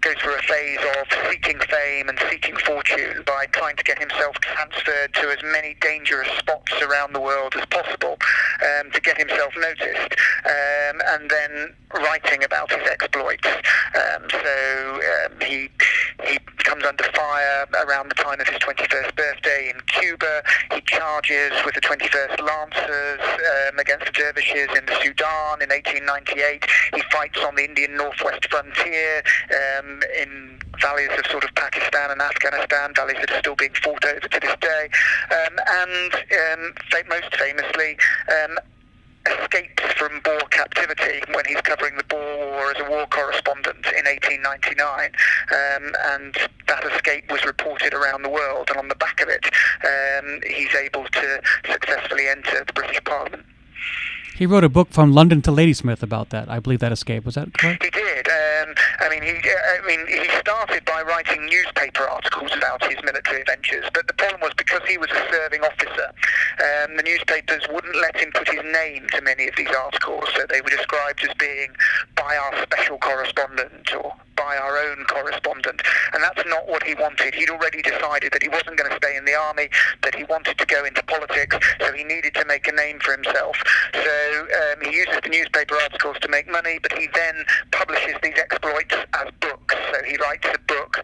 goes 0.04 0.16
through 0.16 0.34
a 0.34 0.42
phase 0.42 0.78
of 0.98 1.30
seeking 1.30 1.58
fame 1.60 2.08
and 2.08 2.18
seeking 2.30 2.56
fortune 2.58 3.22
by 3.26 3.46
trying 3.52 3.74
to 3.74 3.82
get 3.84 3.98
himself 3.98 4.36
transferred 4.36 5.14
to 5.14 5.30
as 5.30 5.38
many 5.42 5.74
dangerous 5.80 6.28
spots 6.38 6.72
around 6.82 7.14
the 7.14 7.20
world 7.20 7.54
as 7.56 7.64
possible 7.66 8.18
um, 8.62 8.90
to 8.92 9.00
get 9.00 9.16
himself 9.16 9.54
noticed, 9.56 10.14
um, 10.44 11.00
and 11.08 11.30
then 11.30 11.74
writing 11.94 12.44
about 12.44 12.70
his 12.70 12.86
exploits. 12.86 13.48
Um, 13.94 14.28
so 14.30 15.00
um, 15.24 15.40
he 15.40 15.70
he 16.26 16.38
comes 16.64 16.84
under 16.84 17.04
fire 17.14 17.66
around 17.86 18.10
the 18.10 18.14
time 18.14 18.40
of 18.40 18.48
his 18.48 18.58
21st 18.58 19.14
birthday 19.14 19.72
in 19.72 19.80
Cuba. 19.86 20.42
He 20.72 20.80
charges 20.82 21.52
with 21.64 21.74
the 21.74 21.80
21st 21.80 22.40
Lancers 22.40 23.20
um, 23.20 23.78
against 23.78 24.06
the 24.06 24.12
dervishes 24.12 24.68
in 24.76 24.84
the 24.86 24.96
Sudan 25.02 25.62
in 25.62 25.68
1898. 25.70 26.64
He 26.94 27.02
fights 27.12 27.38
on 27.46 27.54
the 27.54 27.64
Indian 27.64 27.96
northwest 27.96 28.48
frontier 28.50 29.22
um, 29.78 30.00
in 30.18 30.58
valleys 30.80 31.10
of 31.16 31.26
sort 31.30 31.44
of 31.44 31.54
Pakistan 31.54 32.10
and 32.10 32.20
Afghanistan, 32.20 32.92
valleys 32.96 33.16
that 33.20 33.30
are 33.30 33.38
still 33.38 33.56
being 33.56 33.74
fought 33.82 34.04
over 34.04 34.26
to 34.26 34.40
this 34.40 34.56
day. 34.60 34.88
Um, 35.30 35.54
and 35.68 36.14
um, 36.14 36.74
most 37.08 37.36
famously, 37.36 37.96
um, 38.28 38.58
escapes 39.26 39.82
from 39.94 40.20
Boer 40.20 40.40
captivity 40.50 41.22
when 41.32 41.44
he's 41.46 41.60
covering 41.62 41.96
the 41.96 42.04
Boer 42.04 42.46
War 42.50 42.70
as 42.70 42.80
a 42.80 42.90
war 42.90 43.06
correspondent 43.06 43.86
in 43.86 44.04
1899. 44.04 45.12
Um, 45.50 45.94
and 46.12 46.36
that 46.68 46.84
escape 46.84 47.30
was 47.30 47.44
reported 47.44 47.94
around 47.94 48.22
the 48.22 48.28
world, 48.28 48.68
and 48.70 48.78
on 48.78 48.88
the 48.88 48.94
back 48.94 49.20
of 49.20 49.28
it, 49.28 49.44
um, 49.84 50.40
he's 50.46 50.74
able 50.74 51.04
to 51.04 51.42
successfully 51.70 52.28
enter 52.28 52.64
the 52.64 52.72
British 52.72 53.02
Parliament. 53.04 53.44
He 54.34 54.46
wrote 54.46 54.64
a 54.64 54.68
book 54.68 54.88
from 54.90 55.12
London 55.12 55.42
to 55.42 55.52
Ladysmith 55.52 56.02
about 56.02 56.30
that. 56.30 56.50
I 56.50 56.58
believe 56.58 56.80
that 56.80 56.90
escape 56.90 57.24
was 57.24 57.36
that 57.36 57.56
correct? 57.56 57.84
He 57.84 57.90
did. 57.90 58.26
Um, 58.26 58.74
I 58.98 59.08
mean, 59.08 59.22
he. 59.22 59.30
I 59.30 59.86
mean, 59.86 60.06
he 60.08 60.28
started 60.38 60.84
by 60.84 61.02
writing 61.02 61.46
newspaper 61.46 62.02
articles 62.08 62.50
about 62.52 62.84
his 62.84 62.96
military 63.04 63.42
adventures, 63.42 63.84
but 63.94 64.08
the 64.08 64.12
problem 64.14 64.40
was 64.40 64.52
because 64.56 64.80
he 64.88 64.98
was 64.98 65.08
a 65.10 65.22
serving 65.30 65.62
officer, 65.62 66.10
um, 66.58 66.96
the 66.96 67.04
newspapers 67.04 67.62
wouldn't 67.70 67.94
let 67.96 68.16
him 68.16 68.32
put 68.32 68.48
his 68.48 68.62
name 68.72 69.06
to 69.12 69.22
many 69.22 69.46
of 69.46 69.54
these 69.56 69.70
articles, 69.70 70.24
so 70.34 70.44
they 70.50 70.60
were 70.60 70.70
described 70.70 71.22
as 71.22 71.34
being 71.38 71.70
by 72.16 72.36
our 72.36 72.62
special 72.62 72.98
correspondent 72.98 73.94
or 73.94 74.14
by 74.36 74.56
our 74.56 74.78
own 74.78 75.04
correspondent, 75.04 75.82
and 76.12 76.22
that's 76.22 76.42
not 76.46 76.68
what 76.68 76.82
he 76.82 76.94
wanted. 76.94 77.34
He'd 77.34 77.50
already 77.50 77.82
decided 77.82 78.32
that 78.32 78.42
he 78.42 78.48
wasn't 78.48 78.76
going 78.76 78.90
to 78.90 78.96
stay 78.96 79.16
in 79.16 79.24
the 79.24 79.34
army, 79.34 79.68
that 80.02 80.14
he 80.14 80.24
wanted 80.24 80.58
to 80.58 80.66
go 80.66 80.84
into 80.84 81.02
politics, 81.04 81.56
so 81.80 81.92
he 81.92 82.04
needed 82.04 82.34
to 82.34 82.44
make 82.46 82.66
a 82.66 82.72
name 82.72 82.98
for 83.00 83.12
himself. 83.12 83.56
So 83.92 84.40
um, 84.40 84.80
he 84.82 84.96
uses 84.96 85.18
the 85.22 85.28
newspaper 85.28 85.76
articles 85.76 86.16
to 86.20 86.28
make 86.28 86.50
money, 86.50 86.78
but 86.82 86.92
he 86.92 87.08
then 87.14 87.44
publishes 87.72 88.14
these 88.22 88.38
exploits 88.38 88.94
as 89.14 89.28
books. 89.40 89.74
So 89.92 90.02
he 90.04 90.16
writes 90.16 90.46
a 90.52 90.58
book, 90.66 90.98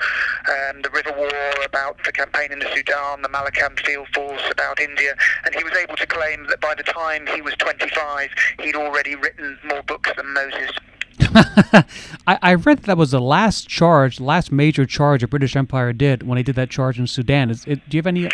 um, 0.49 0.83
The 0.83 0.91
River 0.91 1.13
War, 1.17 1.65
about 1.65 2.03
the 2.05 2.13
campaign 2.13 2.53
in 2.53 2.59
the 2.59 2.71
Sudan, 2.75 3.23
the 3.23 3.29
Malakand 3.29 3.81
Field 3.81 4.09
Force, 4.15 4.43
about 4.51 4.81
India, 4.81 5.15
and 5.45 5.55
he 5.55 5.65
was 5.65 5.73
able 5.75 5.97
to 5.97 6.07
claim 6.07 6.47
that 6.49 6.61
by 6.61 6.75
the 6.75 6.83
time 6.83 7.27
he 7.27 7.43
was 7.43 7.55
25, 7.59 8.31
he'd 8.61 8.77
already 8.77 9.15
written 9.15 9.59
more 9.65 9.83
books 9.83 10.11
than 10.17 10.33
Moses. 10.33 10.71
I, 12.27 12.39
I 12.43 12.55
read 12.55 12.79
that, 12.79 12.87
that 12.87 12.97
was 12.97 13.11
the 13.11 13.21
last 13.21 13.69
charge, 13.69 14.21
last 14.21 14.51
major 14.53 14.87
charge 14.87 15.23
a 15.23 15.29
British 15.29 15.57
Empire 15.57 15.93
did 15.93 16.23
when 16.23 16.37
they 16.37 16.43
did 16.43 16.57
that 16.57 16.71
charge 16.71 16.99
in 16.99 17.07
Sudan. 17.07 17.51
Is 17.51 17.65
it, 17.67 17.89
do 17.89 17.97
you 17.97 17.99
have 17.99 18.07
any? 18.07 18.29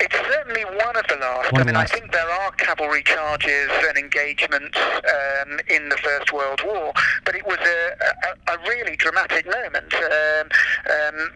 It's 0.00 0.16
certainly 0.28 0.64
one 0.64 0.96
of 0.96 1.06
the 1.08 1.16
last. 1.20 1.52
One 1.52 1.62
I 1.62 1.64
mean, 1.64 1.76
I 1.76 1.84
think 1.84 2.12
there 2.12 2.30
are 2.30 2.50
cavalry 2.52 3.02
charges 3.02 3.70
and 3.88 3.98
engagements 3.98 4.78
um, 4.78 5.60
in 5.68 5.88
the 5.88 5.96
First 5.98 6.32
World 6.32 6.62
War, 6.64 6.92
but 7.24 7.34
it 7.34 7.46
was 7.46 7.58
a, 7.58 7.94
a, 8.28 8.54
a 8.54 8.58
really 8.68 8.96
dramatic 8.96 9.46
moment. 9.46 9.92
Um, 9.94 10.48
um, 10.90 11.30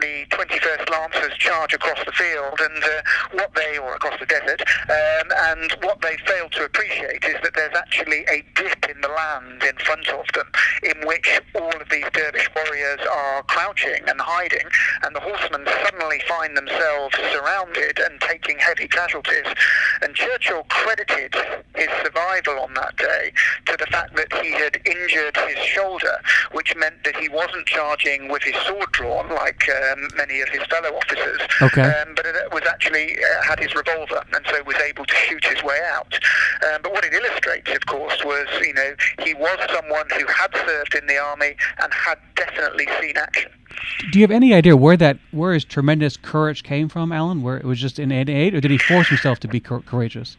the 0.00 0.26
21st 0.30 0.90
Lancers 0.90 1.36
charge 1.38 1.74
across 1.74 1.98
the 2.04 2.12
field, 2.12 2.60
and 2.60 2.84
uh, 2.84 3.02
what 3.32 3.54
they, 3.54 3.78
or 3.78 3.94
across 3.94 4.18
the 4.20 4.26
desert, 4.26 4.62
um, 4.88 5.28
and 5.52 5.72
what 5.82 6.00
they 6.00 6.16
fail 6.26 6.48
to 6.50 6.64
appreciate 6.64 7.24
is 7.24 7.36
that 7.42 7.54
there's 7.54 7.74
actually 7.74 8.24
a 8.30 8.44
dip 8.54 8.88
in 8.88 9.00
the 9.00 9.08
land 9.08 9.62
in 9.62 9.76
front 9.76 10.08
of 10.08 10.24
them, 10.34 10.46
in 10.82 11.06
which 11.06 11.40
all 11.54 11.74
of 11.80 11.88
these 11.90 12.06
dervish 12.12 12.48
warriors 12.54 13.00
are 13.10 13.42
crouching 13.44 14.02
and 14.06 14.20
hiding, 14.20 14.66
and 15.04 15.14
the 15.14 15.20
horsemen 15.20 15.66
suddenly 15.82 16.20
find 16.28 16.56
themselves 16.56 17.16
surrounded 17.32 17.98
and 17.98 18.20
taking 18.20 18.58
heavy 18.58 18.88
casualties. 18.88 19.46
And 20.02 20.14
Churchill 20.14 20.64
credited 20.68 21.34
his 21.74 21.88
survival 22.02 22.60
on 22.60 22.74
that 22.74 22.96
day 22.96 23.32
to 23.66 23.76
the 23.78 23.86
fact 23.86 24.16
that 24.16 24.32
he 24.42 24.52
had 24.52 24.80
injured 24.84 25.36
his 25.48 25.64
shoulder, 25.64 26.16
which 26.52 26.74
meant 26.76 27.04
that 27.04 27.16
he 27.16 27.28
wasn't 27.28 27.66
charging 27.66 28.28
with 28.28 28.42
his 28.42 28.56
sword 28.66 28.90
drawn 28.92 29.28
like 29.28 29.68
um, 29.92 30.08
many 30.16 30.40
of 30.40 30.48
his 30.48 30.62
fellow 30.64 30.90
officers, 30.96 31.40
Okay. 31.60 31.82
um, 31.82 32.14
but 32.14 32.26
it 32.26 32.34
was 32.52 32.62
actually 32.68 33.16
uh, 33.18 33.42
had 33.42 33.58
his 33.60 33.74
revolver 33.74 34.22
and 34.34 34.44
so 34.50 34.62
was 34.64 34.76
able 34.76 35.04
to 35.04 35.14
shoot 35.14 35.44
his 35.44 35.62
way 35.62 35.78
out. 35.92 36.14
Um, 36.66 36.80
but 36.82 36.92
what 36.92 37.04
it 37.04 37.12
illustrates, 37.14 37.70
of 37.70 37.86
course, 37.86 38.22
was 38.24 38.46
you 38.62 38.74
know 38.74 38.94
he 39.22 39.34
was 39.34 39.58
someone 39.74 40.06
who 40.18 40.26
had 40.26 40.54
served 40.66 40.94
in 40.94 41.06
the 41.06 41.18
army 41.18 41.56
and 41.82 41.92
had 41.92 42.18
definitely 42.36 42.86
seen 43.00 43.16
action. 43.16 43.50
Do 44.10 44.18
you 44.18 44.22
have 44.24 44.30
any 44.30 44.52
idea 44.54 44.76
where 44.76 44.96
that 44.96 45.18
where 45.30 45.54
his 45.54 45.64
tremendous 45.64 46.16
courage 46.16 46.62
came 46.62 46.88
from, 46.88 47.12
Alan? 47.12 47.42
Where 47.42 47.56
it 47.56 47.64
was 47.64 47.80
just 47.80 47.98
innate, 47.98 48.54
or 48.54 48.60
did 48.60 48.70
he 48.70 48.78
force 48.78 49.08
himself 49.08 49.40
to 49.40 49.48
be 49.48 49.60
cour- 49.60 49.82
courageous? 49.86 50.36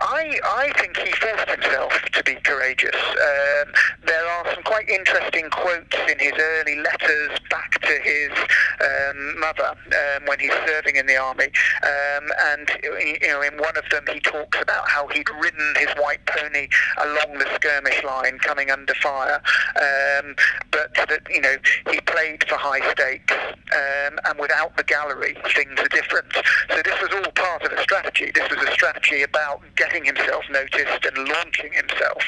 I, 0.00 0.40
I 0.44 0.72
think 0.80 0.96
he 0.96 1.12
forced 1.12 1.48
himself 1.48 1.92
to 2.12 2.22
be 2.24 2.34
courageous. 2.36 2.96
Um, 2.96 3.72
there 4.06 4.26
are 4.26 4.54
some 4.54 4.62
quite 4.62 4.88
interesting 4.88 5.48
quotes 5.50 5.96
in 6.10 6.18
his 6.18 6.32
early 6.38 6.76
letters 6.76 7.38
back 7.50 7.80
to 7.82 7.92
his 8.02 8.30
um, 8.80 9.38
mother 9.40 9.74
um, 9.74 10.26
when 10.26 10.38
he's 10.38 10.52
serving 10.66 10.96
in 10.96 11.06
the 11.06 11.16
army. 11.16 11.48
Um, 11.82 12.30
and 12.52 12.70
you 12.82 13.28
know, 13.28 13.42
in 13.42 13.58
one 13.58 13.76
of 13.76 13.84
them, 13.90 14.04
he 14.12 14.20
talks 14.20 14.58
about 14.60 14.88
how 14.88 15.08
he'd 15.08 15.28
ridden 15.40 15.74
his 15.78 15.88
white 15.98 16.24
pony 16.26 16.68
along 16.98 17.38
the 17.38 17.48
skirmish 17.54 18.02
line, 18.04 18.38
coming 18.38 18.70
under 18.70 18.94
fire. 18.94 19.42
Um, 19.76 20.34
but 20.70 20.94
that 20.94 21.22
you 21.30 21.40
know, 21.40 21.56
he 21.90 22.00
played 22.00 22.44
for 22.48 22.56
high 22.56 22.80
stakes, 22.92 23.34
um, 23.34 24.18
and 24.24 24.38
without 24.38 24.76
the 24.76 24.84
gallery, 24.84 25.36
things 25.54 25.78
are 25.78 25.88
different. 25.88 26.32
So 26.70 26.80
this 26.84 27.00
was 27.02 27.10
all 27.14 27.32
part 27.32 27.64
of 27.64 27.72
a 27.72 27.82
strategy. 27.82 28.30
This 28.34 28.48
was 28.50 28.66
a 28.66 28.72
strategy 28.72 29.22
about 29.22 29.49
getting 29.76 30.04
himself 30.04 30.44
noticed 30.50 31.04
and 31.04 31.28
launching 31.28 31.72
himself. 31.72 32.22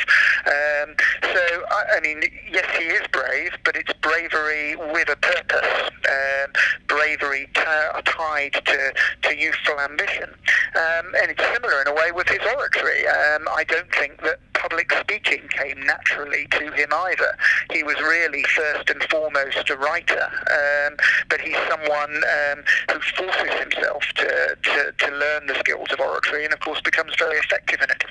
Um, 0.47 0.95
so, 1.23 1.43
I, 1.71 1.97
I 1.97 2.01
mean, 2.03 2.23
yes, 2.51 2.67
he 2.79 2.85
is 2.85 3.07
brave, 3.13 3.53
but 3.65 3.77
it's 3.77 3.93
bravery 3.95 4.77
with 4.77 5.09
a 5.09 5.17
purpose. 5.17 5.91
Um, 6.09 6.53
bravery 6.89 7.49
t- 7.55 7.63
tied 8.05 8.53
to, 8.53 8.93
to 9.23 9.37
youthful 9.37 9.79
ambition. 9.81 10.31
Um, 10.75 11.15
and 11.21 11.31
it's 11.31 11.45
similar 11.53 11.81
in 11.81 11.89
a 11.89 11.95
way 11.95 12.13
with 12.13 12.29
his 12.29 12.41
oratory. 12.57 13.07
Um, 13.07 13.49
I 13.55 13.65
don't 13.65 13.93
think 13.95 14.23
that 14.23 14.39
public 14.55 14.93
speaking 14.93 15.43
came 15.49 15.81
naturally 15.85 16.47
to 16.53 16.71
him 16.71 16.89
either. 16.93 17.37
He 17.73 17.83
was 17.83 17.97
really 18.01 18.45
first 18.45 18.91
and 18.91 19.03
foremost 19.11 19.69
a 19.71 19.77
writer, 19.77 20.29
um, 20.51 20.97
but 21.29 21.41
he's 21.41 21.57
someone 21.69 22.15
um, 22.17 22.63
who 22.91 23.01
forces 23.17 23.55
himself 23.59 24.05
to, 24.17 24.57
to, 24.63 24.93
to 24.99 25.11
learn 25.11 25.47
the 25.47 25.57
skills 25.59 25.89
of 25.93 26.01
oratory 26.01 26.45
and, 26.45 26.55
of 26.55 26.61
course, 26.61 26.81
becomes 26.81 27.12
very 27.19 27.39
effective 27.39 27.81
in 27.81 27.91
it. 27.91 28.05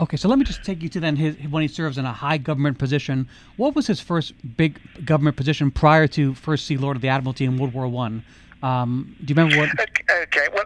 Okay, 0.00 0.16
so 0.16 0.28
let 0.28 0.38
me 0.38 0.44
just 0.44 0.64
take 0.64 0.82
you 0.82 0.88
to 0.88 1.00
then 1.00 1.16
his 1.16 1.36
when 1.48 1.62
he 1.62 1.68
serves 1.68 1.98
in 1.98 2.04
a 2.04 2.12
high 2.12 2.36
government 2.36 2.78
position. 2.78 3.28
What 3.56 3.74
was 3.74 3.86
his 3.86 4.00
first 4.00 4.32
big 4.56 4.80
government 5.04 5.36
position 5.36 5.70
prior 5.70 6.06
to 6.08 6.34
First 6.34 6.66
Sea 6.66 6.76
Lord 6.76 6.96
of 6.96 7.02
the 7.02 7.08
Admiralty 7.08 7.44
in 7.44 7.58
World 7.58 7.74
War 7.74 7.86
One? 7.86 8.24
Um, 8.62 9.14
do 9.24 9.32
you 9.32 9.36
remember 9.36 9.58
what? 9.58 9.70
Okay, 9.80 10.22
okay, 10.22 10.48
well. 10.52 10.64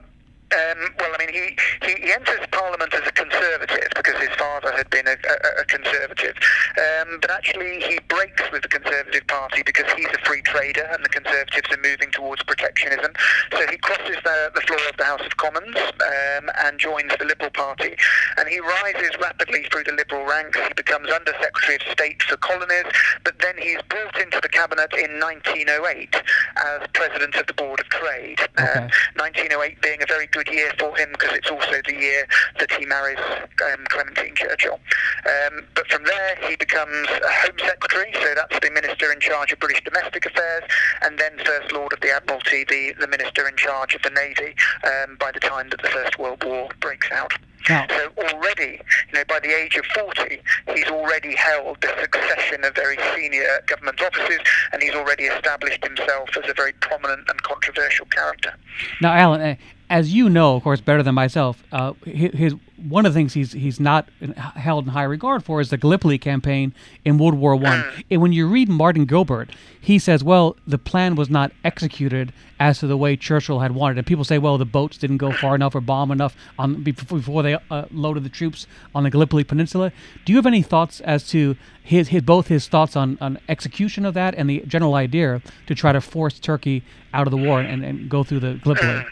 Um, 0.49 0.95
well, 0.99 1.13
I 1.13 1.19
mean, 1.19 1.35
he, 1.35 1.57
he, 1.85 2.07
he 2.07 2.13
enters 2.13 2.41
Parliament 2.53 2.95
as 2.95 3.07
a 3.07 3.13
Conservative 3.13 3.93
because 3.95 4.17
his 4.17 4.31
father 4.39 4.73
had 4.73 4.89
been 4.89 5.07
a, 5.07 5.13
a, 5.13 5.61
a 5.61 5.65
Conservative. 5.65 6.35
Um, 6.79 7.19
but 7.21 7.31
actually, 7.31 7.81
he 7.81 7.99
breaks 8.09 8.43
with 8.51 8.63
the 8.63 8.69
Conservative 8.69 9.27
Party 9.27 9.63
because 9.63 9.85
he's 9.93 10.09
a 10.09 10.25
free 10.25 10.41
trader 10.43 10.89
and 10.93 11.05
the 11.05 11.11
Conservatives 11.11 11.69
are 11.71 11.83
moving 11.83 12.11
towards 12.13 12.43
protectionism. 12.45 13.13
So 13.53 13.67
he 13.69 13.77
crosses 13.77 14.17
the, 14.25 14.51
the 14.55 14.63
floor 14.63 14.81
of 14.89 14.97
the 14.97 15.05
House 15.05 15.21
of 15.21 15.37
Commons 15.37 15.77
um, 15.77 16.51
and 16.65 16.79
joins 16.79 17.13
the 17.19 17.27
Liberal 17.27 17.51
Party. 17.51 17.97
And 18.39 18.49
he 18.49 18.61
rises 18.61 19.11
rapidly 19.21 19.67
through 19.71 19.85
the 19.85 19.93
Liberal 19.93 20.25
ranks. 20.25 20.59
He 20.67 20.73
becomes 20.75 21.11
Under 21.11 21.33
Secretary 21.43 21.77
of 21.77 21.93
State 21.93 22.23
for 22.23 22.39
Colonies, 22.39 22.89
but 23.25 23.39
then 23.41 23.55
he's 23.59 23.83
brought 23.89 24.17
into 24.17 24.41
the 24.41 24.49
Cabinet 24.49 24.93
in 24.97 25.21
1908 25.21 26.15
as 26.57 26.89
President 26.95 27.35
of 27.37 27.47
the 27.47 27.55
Board 27.55 27.81
of 27.81 27.89
Trade. 27.89 28.41
Okay. 28.59 28.81
Um, 28.81 28.89
1908 29.17 29.83
being 29.83 30.03
a 30.03 30.07
very 30.07 30.27
good 30.27 30.38
year 30.47 30.73
for 30.79 30.97
him 30.97 31.09
because 31.13 31.37
it's 31.37 31.51
also 31.51 31.81
the 31.87 31.95
year 31.95 32.27
that 32.59 32.71
he 32.73 32.85
marries 32.87 33.19
um, 33.19 33.85
Clementine 33.89 34.35
Churchill. 34.37 34.79
Um, 35.27 35.65
but 35.75 35.87
from 35.91 36.05
there, 36.05 36.37
he 36.49 36.57
becomes 36.57 37.09
a 37.09 37.31
Home 37.47 37.59
Secretary, 37.59 38.13
so 38.15 38.35
that's 38.35 38.59
the 38.61 38.71
Minister 38.71 39.13
in 39.13 39.21
charge 39.21 39.53
of 39.53 39.59
British 39.59 39.83
domestic 39.85 40.27
affairs, 40.27 40.65
and 41.03 41.19
then 41.19 41.33
First 41.45 41.73
Lord 41.73 41.93
of 41.93 42.01
the 42.01 42.11
Admiralty, 42.15 42.65
the, 42.65 42.95
the 43.01 43.09
Minister 43.09 43.49
in 43.49 43.57
charge 43.57 43.95
of 43.95 44.03
the 44.03 44.11
Navy, 44.11 44.55
um, 44.85 45.17
by 45.19 45.31
the 45.33 45.41
time 45.41 45.69
that 45.71 45.83
the 45.83 45.89
First 45.89 46.19
World 46.19 46.43
War 46.45 46.69
breaks 46.81 47.11
out. 47.13 47.33
Now- 47.69 47.87
So 47.89 48.13
already, 48.33 48.81
you 49.09 49.15
know, 49.15 49.25
by 49.29 49.41
the 49.41 49.51
age 49.55 49.77
of 49.77 49.85
40, 49.87 50.41
he's 50.75 50.87
already 50.87 51.35
held 51.35 51.85
a 51.85 52.01
succession 52.01 52.65
of 52.65 52.75
very 52.75 52.97
senior 53.17 53.61
government 53.67 54.01
offices, 54.01 54.39
and 54.73 54.83
he's 54.83 54.95
already 54.95 55.25
established 55.25 55.85
himself 55.85 56.31
as 56.43 56.49
a 56.49 56.55
very 56.55 56.73
prominent 56.75 57.29
and 57.29 57.43
controversial 57.43 58.07
character. 58.07 58.55
Now, 59.01 59.13
Alan, 59.13 59.41
uh, 59.41 59.55
as 59.91 60.13
you 60.13 60.29
know, 60.29 60.57
of 60.57 60.63
course, 60.63 60.81
better 60.81 61.03
than 61.03 61.15
myself, 61.15 61.63
uh, 61.73 61.95
his, 62.05 62.33
his 62.33 62.55
one 62.89 63.05
of 63.05 63.13
the 63.13 63.19
things 63.19 63.35
he's 63.35 63.53
he's 63.53 63.81
not 63.81 64.09
in- 64.21 64.33
held 64.33 64.85
in 64.85 64.91
high 64.93 65.03
regard 65.03 65.45
for 65.45 65.61
is 65.61 65.71
the 65.71 65.77
Gallipoli 65.77 66.19
campaign 66.19 66.73
in 67.05 67.19
World 67.19 67.35
War 67.35 67.57
One. 67.57 67.85
And 68.11 68.21
when 68.21 68.33
you 68.33 68.47
read 68.47 68.69
Martin 68.69 69.05
Gilbert, 69.05 69.51
he 69.81 69.99
says, 69.99 70.23
"Well, 70.23 70.57
the 70.67 70.79
plan 70.79 71.15
was 71.15 71.29
not 71.31 71.53
executed 71.65 72.33
as 72.61 72.79
to 72.81 72.87
the 72.87 72.97
way 72.97 73.17
Churchill 73.17 73.61
had 73.61 73.73
wanted." 73.73 73.99
And 73.99 74.07
people 74.07 74.25
say, 74.25 74.39
"Well, 74.39 74.59
the 74.59 74.65
boats 74.65 74.99
didn't 74.99 75.17
go 75.17 75.33
far 75.33 75.55
enough 75.55 75.75
or 75.75 75.81
bomb 75.81 76.11
enough 76.11 76.37
on 76.59 76.83
before 76.83 77.43
they 77.43 77.57
uh, 77.71 77.85
loaded 77.91 78.25
the 78.25 78.29
troops 78.29 78.67
on 78.95 79.05
the 79.05 79.11
Gallipoli 79.11 79.45
Peninsula." 79.45 79.91
Do 80.25 80.33
you 80.33 80.37
have 80.37 80.47
any 80.47 80.63
thoughts 80.63 81.01
as 81.01 81.27
to 81.31 81.57
his, 81.83 82.09
his 82.09 82.23
both 82.23 82.49
his 82.49 82.69
thoughts 82.69 82.95
on, 82.95 83.17
on 83.21 83.39
execution 83.49 84.05
of 84.05 84.15
that 84.15 84.35
and 84.35 84.49
the 84.51 84.63
general 84.67 84.95
idea 84.95 85.41
to 85.67 85.75
try 85.75 85.93
to 85.93 86.01
force 86.01 86.39
Turkey 86.39 86.83
out 87.15 87.27
of 87.27 87.31
the 87.31 87.39
war 87.39 87.61
and, 87.61 87.83
and 87.85 88.09
go 88.11 88.23
through 88.23 88.41
the 88.41 88.55
Gallipoli? 88.63 89.05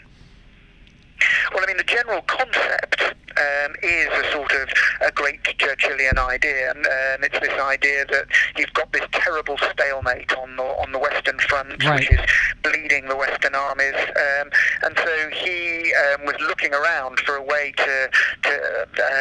Well, 1.53 1.63
I 1.63 1.67
mean, 1.67 1.77
the 1.77 1.83
general 1.83 2.21
concept 2.21 3.16
um, 3.37 3.75
is 3.83 4.07
a 4.07 4.31
sort 4.31 4.51
of 4.53 4.69
a 5.05 5.11
great 5.11 5.41
Churchillian 5.43 6.17
idea, 6.17 6.71
and 6.71 6.85
um, 6.85 7.23
it's 7.23 7.39
this 7.39 7.53
idea 7.61 8.05
that 8.05 8.25
you've 8.57 8.73
got 8.73 8.91
this 8.93 9.05
terrible 9.11 9.57
stalemate 9.57 10.33
on 10.37 10.55
the 10.55 10.63
on 10.63 10.91
the 10.91 10.99
Western 10.99 11.39
Front, 11.39 11.83
Right. 11.83 11.99
which 11.99 12.11
is 12.11 12.19
bleeding 12.63 13.07
the 13.07 13.15
Western 13.15 13.55
armies, 13.55 13.95
um, 13.95 14.49
and 14.83 14.97
so 14.97 15.29
he 15.33 15.93
um, 16.13 16.25
was 16.25 16.35
looking 16.41 16.73
around 16.73 17.19
for 17.21 17.35
a 17.35 17.41
way 17.43 17.73
to 17.77 18.09
to, 18.43 18.53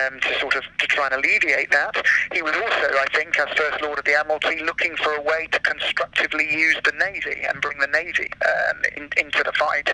um, 0.06 0.20
to 0.20 0.38
sort 0.40 0.54
of 0.56 0.62
to 0.78 0.86
try 0.86 1.06
and 1.06 1.14
alleviate 1.24 1.70
that. 1.70 2.04
He 2.32 2.42
was 2.42 2.54
also, 2.54 2.88
I 2.98 3.06
think, 3.14 3.38
as 3.38 3.48
First 3.56 3.82
Lord 3.82 3.98
of 3.98 4.04
the 4.04 4.14
Admiralty, 4.14 4.62
looking 4.64 4.96
for 4.96 5.12
a 5.14 5.22
way 5.22 5.48
to 5.52 5.58
constructively 5.60 6.50
use 6.52 6.76
the 6.84 6.92
Navy 6.92 7.42
and 7.48 7.60
bring 7.60 7.78
the 7.78 7.86
Navy 7.88 8.30
um, 8.44 8.82
in, 8.96 9.08
into 9.16 9.42
the 9.42 9.52
fight, 9.52 9.88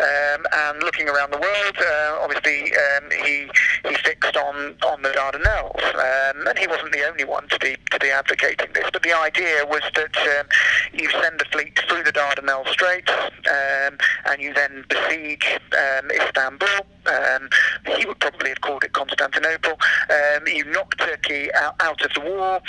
um, 0.00 0.46
and 0.52 0.82
looking 0.82 1.08
around 1.08 1.32
the 1.32 1.38
world. 1.38 1.76
Uh, 1.78 2.18
obviously, 2.22 2.72
um, 2.74 3.10
he 3.24 3.48
he 3.88 3.94
fixed 3.96 4.36
on 4.36 4.76
on 4.86 5.02
the 5.02 5.10
Dardanelles, 5.10 5.84
um, 5.94 6.46
and 6.46 6.58
he 6.58 6.66
wasn't 6.66 6.92
the 6.92 7.06
only 7.08 7.24
one 7.24 7.48
to 7.48 7.58
be 7.58 7.76
to 7.90 7.98
be 7.98 8.10
advocating 8.10 8.68
this. 8.72 8.88
But 8.92 9.02
the 9.02 9.16
idea 9.16 9.64
was 9.66 9.82
that 9.94 10.16
um, 10.16 10.46
you 10.92 11.10
send 11.10 11.40
a 11.40 11.44
fleet 11.46 11.78
through 11.88 12.04
the 12.04 12.12
Dardanelles 12.12 12.68
Strait 12.68 13.08
um, 13.10 13.98
and 14.26 14.40
you 14.40 14.54
then 14.54 14.84
besiege 14.88 15.58
um, 15.72 16.10
Istanbul. 16.10 16.86
Um, 17.06 17.48
he 17.96 18.04
would 18.04 18.18
probably 18.18 18.48
have 18.48 18.60
called 18.62 18.82
it 18.82 18.92
Constantinople. 18.92 19.78
Um, 20.10 20.46
you 20.48 20.64
knock 20.64 20.96
Turkey 20.98 21.54
out, 21.54 21.76
out 21.80 22.04
of 22.04 22.12
the 22.14 22.20
war, 22.20 22.60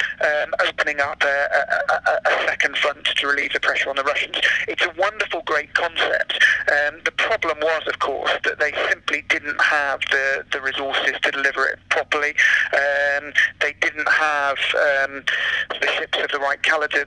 opening 0.68 1.00
up 1.00 1.24
a, 1.24 1.28
a, 1.28 1.94
a, 1.94 2.20
a 2.30 2.46
second 2.46 2.78
front 2.78 3.06
to 3.06 3.28
relieve 3.28 3.54
the 3.54 3.60
pressure 3.60 3.90
on 3.90 3.96
the 3.96 4.04
Russians. 4.04 4.38
It's 4.68 4.84
a 4.84 4.94
wonderful, 4.98 5.42
great 5.46 5.74
concept. 5.74 6.40
The 6.68 7.12
problem 7.18 7.58
was, 7.62 7.84
of 7.88 8.00
course, 8.00 8.32
that 8.44 8.60
they 8.60 8.74
simply 8.90 9.24
didn't 9.30 9.60
have 9.62 10.02
the, 10.12 10.46
the 10.52 10.62
resources 10.62 10.87
resources 10.88 11.20
to 11.22 11.32
deliver 11.32 11.66
it 11.68 11.80
properly. 11.90 12.34
Um, 12.74 13.34
they 13.62 13.74
didn't 13.82 14.08
have 14.08 14.58
um, 14.76 15.24
the 15.70 15.88
ships 15.98 16.18
of 16.24 16.32
the 16.32 16.40
right 16.40 16.62
caliber, 16.62 17.06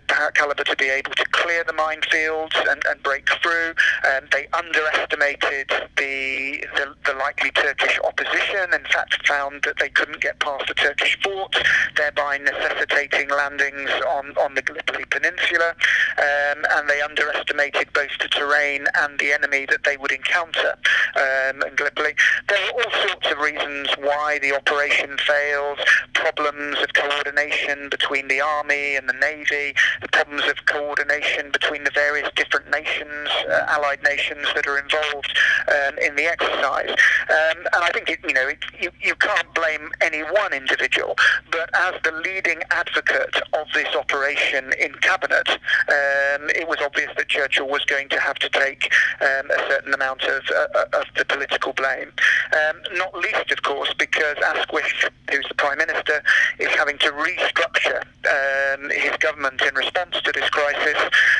to 0.64 0.76
be 0.76 0.88
able 0.88 1.12
to 1.12 1.24
clear 1.32 1.64
the 1.64 1.72
minefields 1.72 2.54
and, 2.70 2.82
and 2.88 3.02
break 3.02 3.28
through. 3.42 3.74
Um, 4.04 4.28
they 4.30 4.46
underestimated 4.52 5.70
the, 5.96 6.64
the, 6.76 6.94
the 7.06 7.14
likely 7.18 7.50
Turkish 7.52 7.98
opposition. 8.04 8.72
In 8.72 8.84
fact, 8.84 9.26
found 9.26 9.62
that 9.64 9.78
they 9.78 9.88
couldn't 9.88 10.20
get 10.20 10.38
past 10.40 10.66
the 10.68 10.74
Turkish 10.74 11.18
fort, 11.22 11.54
thereby 11.96 12.38
necessitating 12.38 13.28
landings 13.30 13.90
on, 14.08 14.36
on 14.38 14.54
the 14.54 14.62
Gallipoli 14.62 15.04
Peninsula. 15.10 15.74
Um, 16.18 16.64
and 16.70 16.88
they 16.88 17.00
underestimated 17.00 17.92
both 17.92 18.10
the 18.20 18.28
terrain 18.28 18.86
and 18.98 19.18
the 19.18 19.32
enemy 19.32 19.66
that 19.66 19.84
they 19.84 19.96
would 19.96 20.12
encounter 20.12 20.74
um, 21.16 21.62
in 21.62 21.74
Gallipoli. 21.76 22.14
There 22.48 22.58
are 22.58 22.70
all 22.72 23.08
sorts 23.08 23.30
of 23.30 23.38
reasons 23.38 23.69
why 23.98 24.38
the 24.40 24.54
operation 24.54 25.16
fails, 25.18 25.78
problems 26.14 26.78
of 26.82 26.92
coordination 26.94 27.88
between 27.90 28.28
the 28.28 28.40
army 28.40 28.96
and 28.96 29.08
the 29.08 29.14
navy, 29.14 29.74
the 30.02 30.08
problems 30.08 30.44
of 30.48 30.56
coordination 30.66 31.50
between 31.50 31.84
the 31.84 31.90
various 31.94 32.28
different 32.36 32.70
nations, 32.70 33.28
uh, 33.48 33.66
allied 33.68 34.02
nations 34.02 34.46
that 34.54 34.66
are 34.66 34.78
involved 34.78 35.32
um, 35.68 35.98
in 35.98 36.16
the 36.16 36.24
exercise. 36.24 36.90
Um, 36.90 37.58
and 37.72 37.82
I 37.82 37.90
think 37.92 38.08
it, 38.10 38.18
you 38.26 38.34
know 38.34 38.48
it, 38.48 38.58
you, 38.80 38.90
you 39.02 39.14
can't 39.16 39.52
blame 39.54 39.90
any 40.00 40.22
one 40.22 40.52
individual, 40.52 41.16
but 41.50 41.70
as 41.74 41.94
the 42.02 42.12
leading 42.12 42.60
advocate 42.70 43.36
of 43.52 43.66
this 43.74 43.88
operation 43.94 44.72
in 44.80 44.94
cabinet, 44.94 45.48
um, 45.48 46.50
it 46.50 46.66
was 46.68 46.78
obvious 46.84 47.10
that 47.16 47.28
Churchill 47.28 47.68
was 47.68 47.84
going 47.84 48.08
to 48.10 48.20
have 48.20 48.38
to 48.38 48.48
take 48.48 48.92
um, 49.20 49.50
a 49.50 49.58
certain 49.68 49.94
amount 49.94 50.22
of, 50.24 50.42
uh, 50.54 50.84
of 50.98 51.04
the 51.16 51.24
political 51.24 51.72
blame. 51.72 52.12
Um, 52.52 52.82
not 52.94 53.14
least, 53.14 53.49
of 53.50 53.62
course, 53.62 53.92
because 53.98 54.36
Asquith, 54.44 55.10
who's 55.30 55.46
the 55.48 55.54
Prime 55.54 55.78
Minister, 55.78 56.22
is 56.58 56.68
having 56.68 56.98
to 56.98 57.10
restructure 57.12 58.02
um, 58.28 58.90
his 58.90 59.16
government 59.18 59.60
in 59.62 59.74
response 59.74 60.20
to 60.22 60.32
this 60.32 60.48
crisis, 60.50 60.98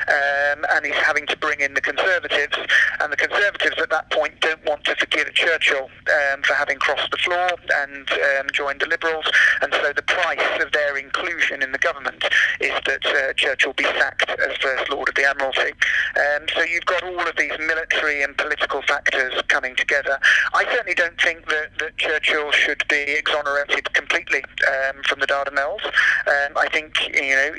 um, 0.08 0.64
and 0.70 0.86
he's 0.86 0.94
having 0.94 1.26
to 1.26 1.36
bring 1.36 1.60
in 1.60 1.74
the 1.74 1.80
Conservatives. 1.80 2.56
And 3.00 3.12
the 3.12 3.16
Conservatives 3.16 3.76
at 3.80 3.90
that 3.90 4.10
point 4.10 4.40
don't 4.40 4.64
want 4.64 4.84
to 4.84 4.96
forgive 4.96 5.32
Churchill 5.34 5.90
um, 6.32 6.42
for 6.42 6.54
having 6.54 6.78
crossed 6.78 7.10
the 7.10 7.18
floor 7.18 7.50
and 7.82 8.10
um, 8.10 8.46
joined 8.52 8.80
the 8.80 8.86
Liberals, 8.86 9.26
and 9.62 9.72
so 9.74 9.92
the 9.92 10.02
price 10.02 10.62
of 10.62 10.72
their 10.72 10.96
inclusion 10.96 11.62
in 11.62 11.72
the 11.72 11.78
government 11.78 12.24
is 12.60 12.72
that 12.86 13.04
uh, 13.06 13.32
Churchill 13.34 13.72
be 13.74 13.84
sacked 13.84 14.30
as 14.30 14.56
First 14.58 14.90
Lord 14.90 15.08
of 15.08 15.14
the 15.14 15.24
Admiralty. 15.24 15.72
Um, 16.16 16.46
so 16.54 16.62
you've 16.62 16.86
got 16.86 17.02
all 17.02 17.20
of 17.20 17.36
these 17.36 17.52
military 17.58 18.22
and 18.22 18.36
political 18.36 18.82
factors 18.82 19.34
coming 19.48 19.76
together. 19.76 20.18
I 20.54 20.64
certainly 20.72 20.94
don't 20.94 21.20
think 21.20 21.46
that, 21.46 21.70
that 21.78 21.96
Churchill 22.00 22.50
should 22.50 22.83
be 22.88 23.02
exonerated 23.12 23.92
completely 23.92 24.42
um, 24.66 25.02
from 25.04 25.21
the 25.21 25.26
Dardanelles. 25.26 25.85
Um, 25.85 26.57
I 26.57 26.66
think 26.73 26.99
you 27.12 27.37
know 27.37 27.52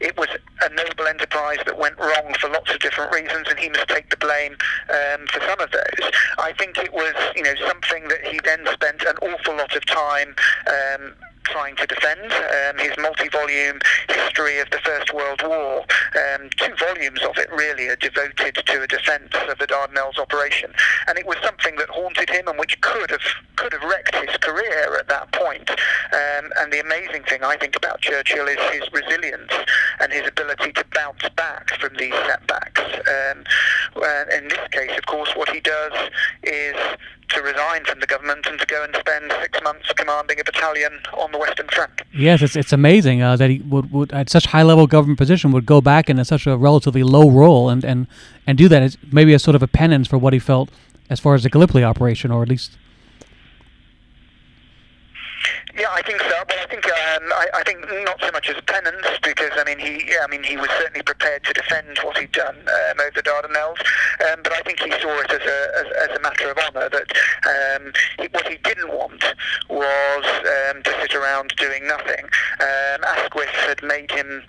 it 0.00 0.16
was 0.16 0.28
a 0.62 0.68
noble 0.74 1.06
enterprise 1.08 1.58
that 1.66 1.76
went 1.76 1.98
wrong 1.98 2.34
for 2.40 2.48
lots 2.50 2.72
of 2.72 2.78
different 2.78 3.12
reasons, 3.12 3.48
and 3.50 3.58
he 3.58 3.68
must 3.68 3.88
take 3.88 4.10
the 4.10 4.16
blame 4.16 4.56
um, 4.90 5.26
for 5.26 5.40
some 5.40 5.58
of 5.60 5.70
those. 5.72 6.10
I 6.38 6.52
think 6.52 6.78
it 6.78 6.92
was 6.92 7.14
you 7.34 7.42
know 7.42 7.54
something 7.66 8.06
that 8.08 8.24
he 8.24 8.38
then 8.44 8.64
spent 8.72 9.02
an 9.02 9.16
awful 9.22 9.56
lot 9.56 9.74
of 9.74 9.84
time 9.86 10.36
um, 10.68 11.14
trying 11.50 11.76
to 11.76 11.86
defend. 11.86 12.32
Um, 12.32 12.78
his 12.78 12.92
multi-volume 12.98 13.80
history 14.08 14.58
of 14.60 14.70
the 14.70 14.78
First 14.78 15.12
World 15.12 15.42
War, 15.44 15.84
um, 16.14 16.50
two 16.56 16.74
volumes 16.76 17.20
of 17.22 17.36
it 17.38 17.50
really 17.52 17.88
are 17.88 17.96
devoted 17.96 18.54
to 18.54 18.82
a 18.82 18.86
defence 18.86 19.32
of 19.48 19.58
the 19.58 19.66
Dardanelles 19.66 20.18
operation, 20.18 20.72
and 21.06 21.18
it 21.18 21.26
was 21.26 21.36
something 21.42 21.76
that 21.76 21.88
haunted 21.88 22.30
him 22.30 22.48
and 22.48 22.58
which 22.58 22.80
could 22.80 23.10
have 23.10 23.20
could 23.56 23.72
have 23.72 23.82
wrecked 23.82 24.14
his 24.14 24.36
career 24.38 24.96
at 24.98 25.08
that 25.08 25.30
point. 25.32 25.68
Um, 25.70 26.52
and 26.60 26.72
the 26.72 26.80
amazing 26.80 27.24
thing 27.24 27.42
I 27.42 27.56
think 27.56 27.76
about 27.76 28.00
Churchill 28.00 28.46
is 28.46 28.58
his 28.72 28.82
resilience 28.92 29.52
and 30.00 30.12
his 30.12 30.26
ability 30.28 30.72
to 30.72 30.84
bounce 30.94 31.28
back 31.36 31.70
from 31.80 31.96
these 31.96 32.14
setbacks. 32.26 32.82
Um, 32.82 33.44
in 34.32 34.48
this 34.48 34.68
case, 34.70 34.96
of 34.96 35.06
course, 35.06 35.30
what 35.34 35.48
he 35.50 35.60
does 35.60 35.92
is 36.44 36.76
to 37.28 37.42
resign 37.42 37.84
from 37.84 38.00
the 38.00 38.06
government 38.06 38.46
and 38.46 38.58
to 38.58 38.66
go 38.66 38.82
and 38.82 38.94
spend 38.96 39.32
six 39.42 39.58
months 39.62 39.92
commanding 39.92 40.40
a 40.40 40.44
battalion 40.44 40.92
on 41.14 41.32
the 41.32 41.38
Western 41.38 41.68
Front. 41.68 42.02
Yes, 42.12 42.42
it's 42.42 42.56
it's 42.56 42.72
amazing 42.72 43.22
uh, 43.22 43.36
that 43.36 43.50
he 43.50 43.58
would, 43.60 43.92
would 43.92 44.12
at 44.12 44.30
such 44.30 44.46
high 44.46 44.62
level 44.62 44.86
government 44.86 45.18
position 45.18 45.52
would 45.52 45.66
go 45.66 45.80
back 45.80 46.08
in 46.08 46.22
such 46.24 46.46
a 46.46 46.56
relatively 46.56 47.02
low 47.02 47.30
role 47.30 47.68
and 47.68 47.84
and 47.84 48.06
and 48.46 48.58
do 48.58 48.68
that 48.68 48.82
as 48.82 48.96
maybe 49.12 49.34
as 49.34 49.42
sort 49.42 49.54
of 49.54 49.62
a 49.62 49.68
penance 49.68 50.08
for 50.08 50.18
what 50.18 50.32
he 50.32 50.38
felt 50.38 50.70
as 51.10 51.20
far 51.20 51.34
as 51.34 51.42
the 51.42 51.50
Gallipoli 51.50 51.84
operation, 51.84 52.30
or 52.30 52.42
at 52.42 52.48
least 52.48 52.76
yeah, 55.78 55.90
I 55.92 56.02
think 56.02 56.20
so. 56.20 56.34
But 56.46 56.58
I 56.58 56.66
think 56.66 56.84
um, 56.86 57.32
I, 57.32 57.46
I, 57.54 57.62
think 57.62 57.80
not 58.04 58.20
so 58.20 58.30
much 58.32 58.50
as 58.50 58.60
penance, 58.66 59.06
because 59.22 59.52
I 59.56 59.64
mean 59.64 59.78
he, 59.78 60.10
I 60.20 60.26
mean 60.26 60.42
he 60.42 60.56
was 60.56 60.68
certainly 60.78 61.02
prepared 61.02 61.44
to 61.44 61.52
defend 61.52 61.98
what 62.02 62.18
he'd 62.18 62.32
done 62.32 62.56
um, 62.56 63.00
over 63.00 63.12
the 63.14 63.22
Dardanelles. 63.22 63.80
Um, 64.26 64.42
but 64.42 64.52
I 64.52 64.60
think 64.62 64.80
he 64.80 64.90
saw 65.00 65.20
it 65.20 65.30
as 65.30 65.40
a 65.40 65.58
as, 65.78 66.10
as 66.10 66.16
a 66.16 66.20
matter 66.20 66.50
of 66.50 66.58
honour 66.58 66.88
that 66.90 67.08
um, 67.46 67.92
he, 68.18 68.26
what 68.32 68.46
he 68.48 68.56
didn't 68.64 68.88
want 68.88 69.22
was 69.70 70.24
um, 70.26 70.82
to 70.82 70.98
sit 71.00 71.14
around 71.14 71.54
doing 71.56 71.86
nothing. 71.86 72.24
Um, 72.60 73.04
Asquith 73.04 73.54
had 73.66 73.82
made 73.82 74.10
him 74.10 74.42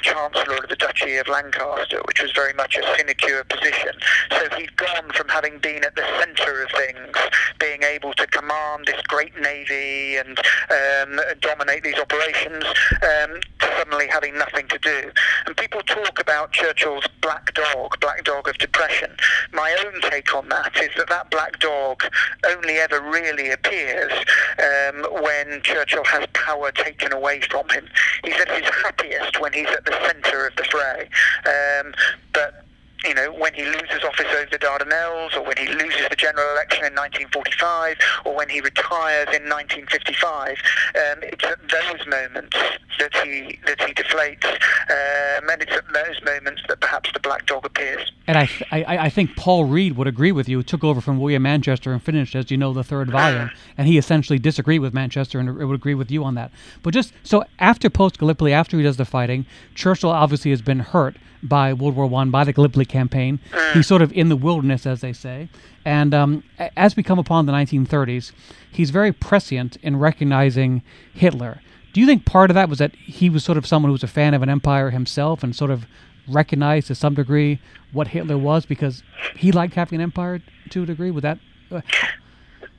Chancellor 0.00 0.56
of 0.56 0.68
the 0.68 0.76
Duchy 0.76 1.16
of 1.16 1.28
Lancaster, 1.28 2.00
which 2.06 2.22
was 2.22 2.32
very 2.32 2.52
much 2.54 2.76
a 2.76 2.82
sinecure 2.96 3.44
position. 3.44 3.92
So 4.30 4.48
he'd 4.56 4.74
gone 4.76 5.10
from 5.14 5.28
having 5.28 5.58
been 5.58 5.84
at 5.84 5.94
the 5.94 6.04
centre 6.18 6.62
of 6.62 6.70
things, 6.70 7.16
being 7.58 7.82
able 7.82 8.12
to 8.14 8.26
command 8.26 8.86
this 8.86 9.00
great 9.02 9.38
navy 9.40 10.16
and 10.16 10.38
um, 10.70 11.20
dominate 11.40 11.82
these 11.82 11.98
operations 11.98 12.64
um, 13.02 13.40
to 13.60 13.66
suddenly 13.76 14.06
having 14.08 14.36
nothing 14.36 14.68
to 14.68 14.78
do. 14.78 15.10
And 15.46 15.56
people 15.56 15.80
talk 15.82 16.20
about 16.20 16.52
Churchill's 16.52 17.06
black 17.20 17.54
dog, 17.54 17.98
black 18.00 18.24
dog 18.24 18.48
of 18.48 18.58
depression. 18.58 19.10
My 19.52 19.76
own 19.84 20.00
take 20.10 20.34
on 20.34 20.48
that 20.48 20.76
is 20.82 20.90
that 20.96 21.08
that 21.08 21.30
black 21.30 21.58
dog 21.58 22.02
only 22.48 22.74
ever 22.76 23.00
really 23.00 23.50
appears 23.50 24.12
um, 24.58 25.06
when 25.22 25.62
Churchill 25.62 26.04
has 26.04 26.26
power 26.32 26.70
taken 26.72 27.12
away 27.12 27.40
from 27.42 27.68
him. 27.70 27.86
He's 28.24 28.38
at 28.40 28.48
his 28.48 28.68
happiest 28.82 29.40
when 29.40 29.52
he's 29.52 29.68
at 29.68 29.84
the 29.84 29.96
centre 30.06 30.46
of 30.46 30.56
the 30.56 30.64
fray. 30.64 31.08
Um, 31.46 31.94
but 32.32 32.64
you 33.04 33.14
know, 33.14 33.32
when 33.32 33.54
he 33.54 33.64
loses 33.64 34.04
office 34.04 34.26
over 34.26 34.48
the 34.50 34.58
Dardanelles, 34.58 35.36
or 35.36 35.42
when 35.44 35.56
he 35.56 35.68
loses 35.68 36.08
the 36.08 36.16
general 36.16 36.46
election 36.52 36.84
in 36.84 36.94
1945, 36.94 37.96
or 38.24 38.34
when 38.34 38.48
he 38.48 38.60
retires 38.60 39.28
in 39.34 39.48
1955, 39.48 40.48
um, 40.50 41.22
it's 41.22 41.44
at 41.44 41.58
those 41.68 42.06
moments 42.06 42.56
that 42.98 43.14
he 43.24 43.58
that 43.66 43.80
he 43.80 43.94
deflates, 43.94 44.44
um, 44.44 45.48
and 45.48 45.62
it's 45.62 45.72
at 45.72 45.84
those 45.92 46.22
moments 46.24 46.62
that 46.68 46.80
perhaps 46.80 47.10
the 47.12 47.20
black 47.20 47.46
dog 47.46 47.64
appears. 47.64 48.12
And 48.26 48.38
I, 48.38 48.46
th- 48.46 48.62
I, 48.70 48.84
I 48.98 49.08
think 49.08 49.34
Paul 49.36 49.64
Reid 49.64 49.96
would 49.96 50.06
agree 50.06 50.30
with 50.30 50.48
you. 50.48 50.58
He 50.58 50.64
took 50.64 50.84
over 50.84 51.00
from 51.00 51.18
William 51.18 51.42
Manchester 51.42 51.92
and 51.92 52.02
finished, 52.02 52.34
as 52.34 52.50
you 52.50 52.56
know, 52.56 52.72
the 52.72 52.84
third 52.84 53.10
volume, 53.10 53.50
and 53.78 53.88
he 53.88 53.98
essentially 53.98 54.38
disagreed 54.38 54.80
with 54.80 54.94
Manchester 54.94 55.40
and 55.40 55.56
would 55.56 55.74
agree 55.74 55.94
with 55.94 56.10
you 56.10 56.22
on 56.22 56.34
that. 56.34 56.52
But 56.82 56.94
just 56.94 57.12
so 57.22 57.44
after 57.58 57.88
post 57.88 58.18
Gallipoli, 58.18 58.52
after 58.52 58.76
he 58.76 58.82
does 58.82 58.98
the 58.98 59.04
fighting, 59.04 59.46
Churchill 59.74 60.10
obviously 60.10 60.50
has 60.50 60.62
been 60.62 60.80
hurt 60.80 61.16
by 61.42 61.72
World 61.72 61.96
War 61.96 62.06
One, 62.06 62.30
by 62.30 62.44
the 62.44 62.52
Gallipoli 62.52 62.84
campaign. 62.84 63.40
Mm. 63.52 63.72
He's 63.72 63.86
sort 63.86 64.02
of 64.02 64.12
in 64.12 64.28
the 64.28 64.36
wilderness, 64.36 64.86
as 64.86 65.00
they 65.00 65.12
say. 65.12 65.48
And 65.84 66.12
um, 66.12 66.44
as 66.76 66.96
we 66.96 67.02
come 67.02 67.18
upon 67.18 67.46
the 67.46 67.52
1930s, 67.52 68.32
he's 68.70 68.90
very 68.90 69.12
prescient 69.12 69.76
in 69.76 69.98
recognizing 69.98 70.82
Hitler. 71.14 71.60
Do 71.92 72.00
you 72.00 72.06
think 72.06 72.24
part 72.24 72.50
of 72.50 72.54
that 72.54 72.68
was 72.68 72.78
that 72.78 72.94
he 72.94 73.30
was 73.30 73.44
sort 73.44 73.58
of 73.58 73.66
someone 73.66 73.88
who 73.88 73.94
was 73.94 74.04
a 74.04 74.08
fan 74.08 74.34
of 74.34 74.42
an 74.42 74.48
empire 74.48 74.90
himself 74.90 75.42
and 75.42 75.56
sort 75.56 75.70
of 75.70 75.86
recognized 76.28 76.86
to 76.88 76.94
some 76.94 77.14
degree 77.14 77.60
what 77.92 78.08
Hitler 78.08 78.38
was 78.38 78.66
because 78.66 79.02
he 79.36 79.50
liked 79.50 79.74
having 79.74 79.96
an 79.96 80.02
empire 80.02 80.40
to 80.70 80.82
a 80.82 80.86
degree? 80.86 81.10
Would 81.10 81.24
that? 81.24 81.38
Uh, 81.70 81.80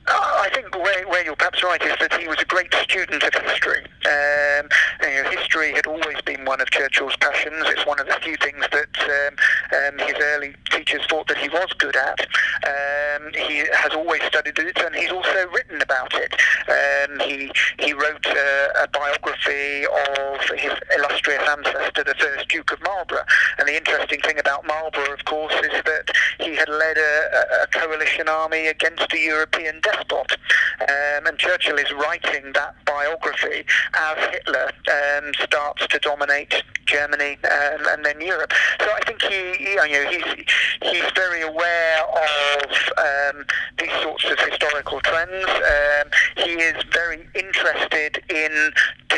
I 0.06 0.50
think 0.52 0.74
where, 0.76 1.06
where 1.08 1.24
you're 1.24 1.36
perhaps 1.36 1.62
right 1.62 1.80
is 1.82 1.94
that 2.00 2.14
he 2.20 2.26
was 2.26 2.38
a 2.40 2.44
great 2.44 2.74
student 2.74 3.22
of 3.22 3.34
history. 3.34 3.84
Um, 4.04 4.68
you 5.02 5.22
know, 5.22 5.30
history 5.30 5.72
had 5.72 5.86
always 5.86 6.20
been 6.24 6.44
one 6.44 6.60
of 6.60 6.70
Churchill's 6.70 7.16
passions. 7.16 7.64
It's 7.68 7.86
one 7.86 8.00
of 8.00 8.06
the 8.06 8.18
few 8.22 8.36
things 8.36 8.64
that 8.72 8.88
um, 9.02 9.36
um, 9.78 10.06
his 10.06 10.16
early 10.20 10.54
teachers 10.70 11.06
thought 11.06 11.28
that 11.28 11.38
he 11.38 11.48
was 11.48 11.72
good 11.78 11.96
at. 11.96 12.20
Um, 12.66 13.32
he 13.32 13.58
has 13.72 13.92
always 13.94 14.22
studied 14.24 14.58
it, 14.58 14.78
and 14.78 14.94
he's 14.94 15.12
also 15.12 15.46
written 15.52 15.80
about 15.80 16.12
it. 16.14 16.34
Um, 16.68 17.20
he 17.20 17.50
he 17.78 17.92
wrote 17.92 18.26
a, 18.26 18.88
biography 18.92 19.86
of 19.86 20.40
his 20.58 20.72
illustrious 20.96 21.42
ancestor, 21.48 22.04
the 22.04 22.14
first 22.18 22.48
Duke 22.48 22.72
of 22.72 22.82
Marlborough. 22.82 23.24
And 23.58 23.66
the 23.66 23.76
interesting 23.76 24.20
thing 24.20 24.38
about 24.38 24.66
Marlborough, 24.66 25.14
of 25.14 25.24
course, 25.24 25.54
is 25.54 25.82
that 25.84 26.10
he 26.38 26.54
had 26.54 26.68
led 26.68 26.98
a, 26.98 27.62
a 27.62 27.66
coalition 27.68 28.28
army 28.28 28.66
against 28.66 29.12
a 29.12 29.18
European 29.18 29.80
despot. 29.92 30.32
Um, 30.80 31.26
and 31.26 31.38
Churchill 31.38 31.78
is 31.78 31.90
writing 31.92 32.52
that 32.54 32.74
biography 32.84 33.64
as 33.94 34.18
Hitler 34.32 34.70
um, 34.88 35.32
starts 35.40 35.86
to 35.86 35.98
dominate 35.98 36.62
Germany 36.86 37.38
um, 37.44 37.86
and 37.90 38.04
then 38.04 38.20
Europe. 38.20 38.52
So 38.80 38.86
I 38.90 39.00
think 39.06 39.22
he, 39.22 39.70
you 39.70 39.76
know, 39.76 39.84
he's 39.84 40.44
he's 40.82 41.10
very 41.14 41.42
aware 41.42 42.02
of 42.02 42.70
um, 42.98 43.44
these 43.78 43.92
sorts 44.02 44.24
of 44.24 44.38
historical 44.40 45.00
trends. 45.00 45.46
Um, 45.46 46.10
he 46.36 46.52
is 46.52 46.82
very 46.92 47.28
interested 47.34 48.22
in 48.28 48.72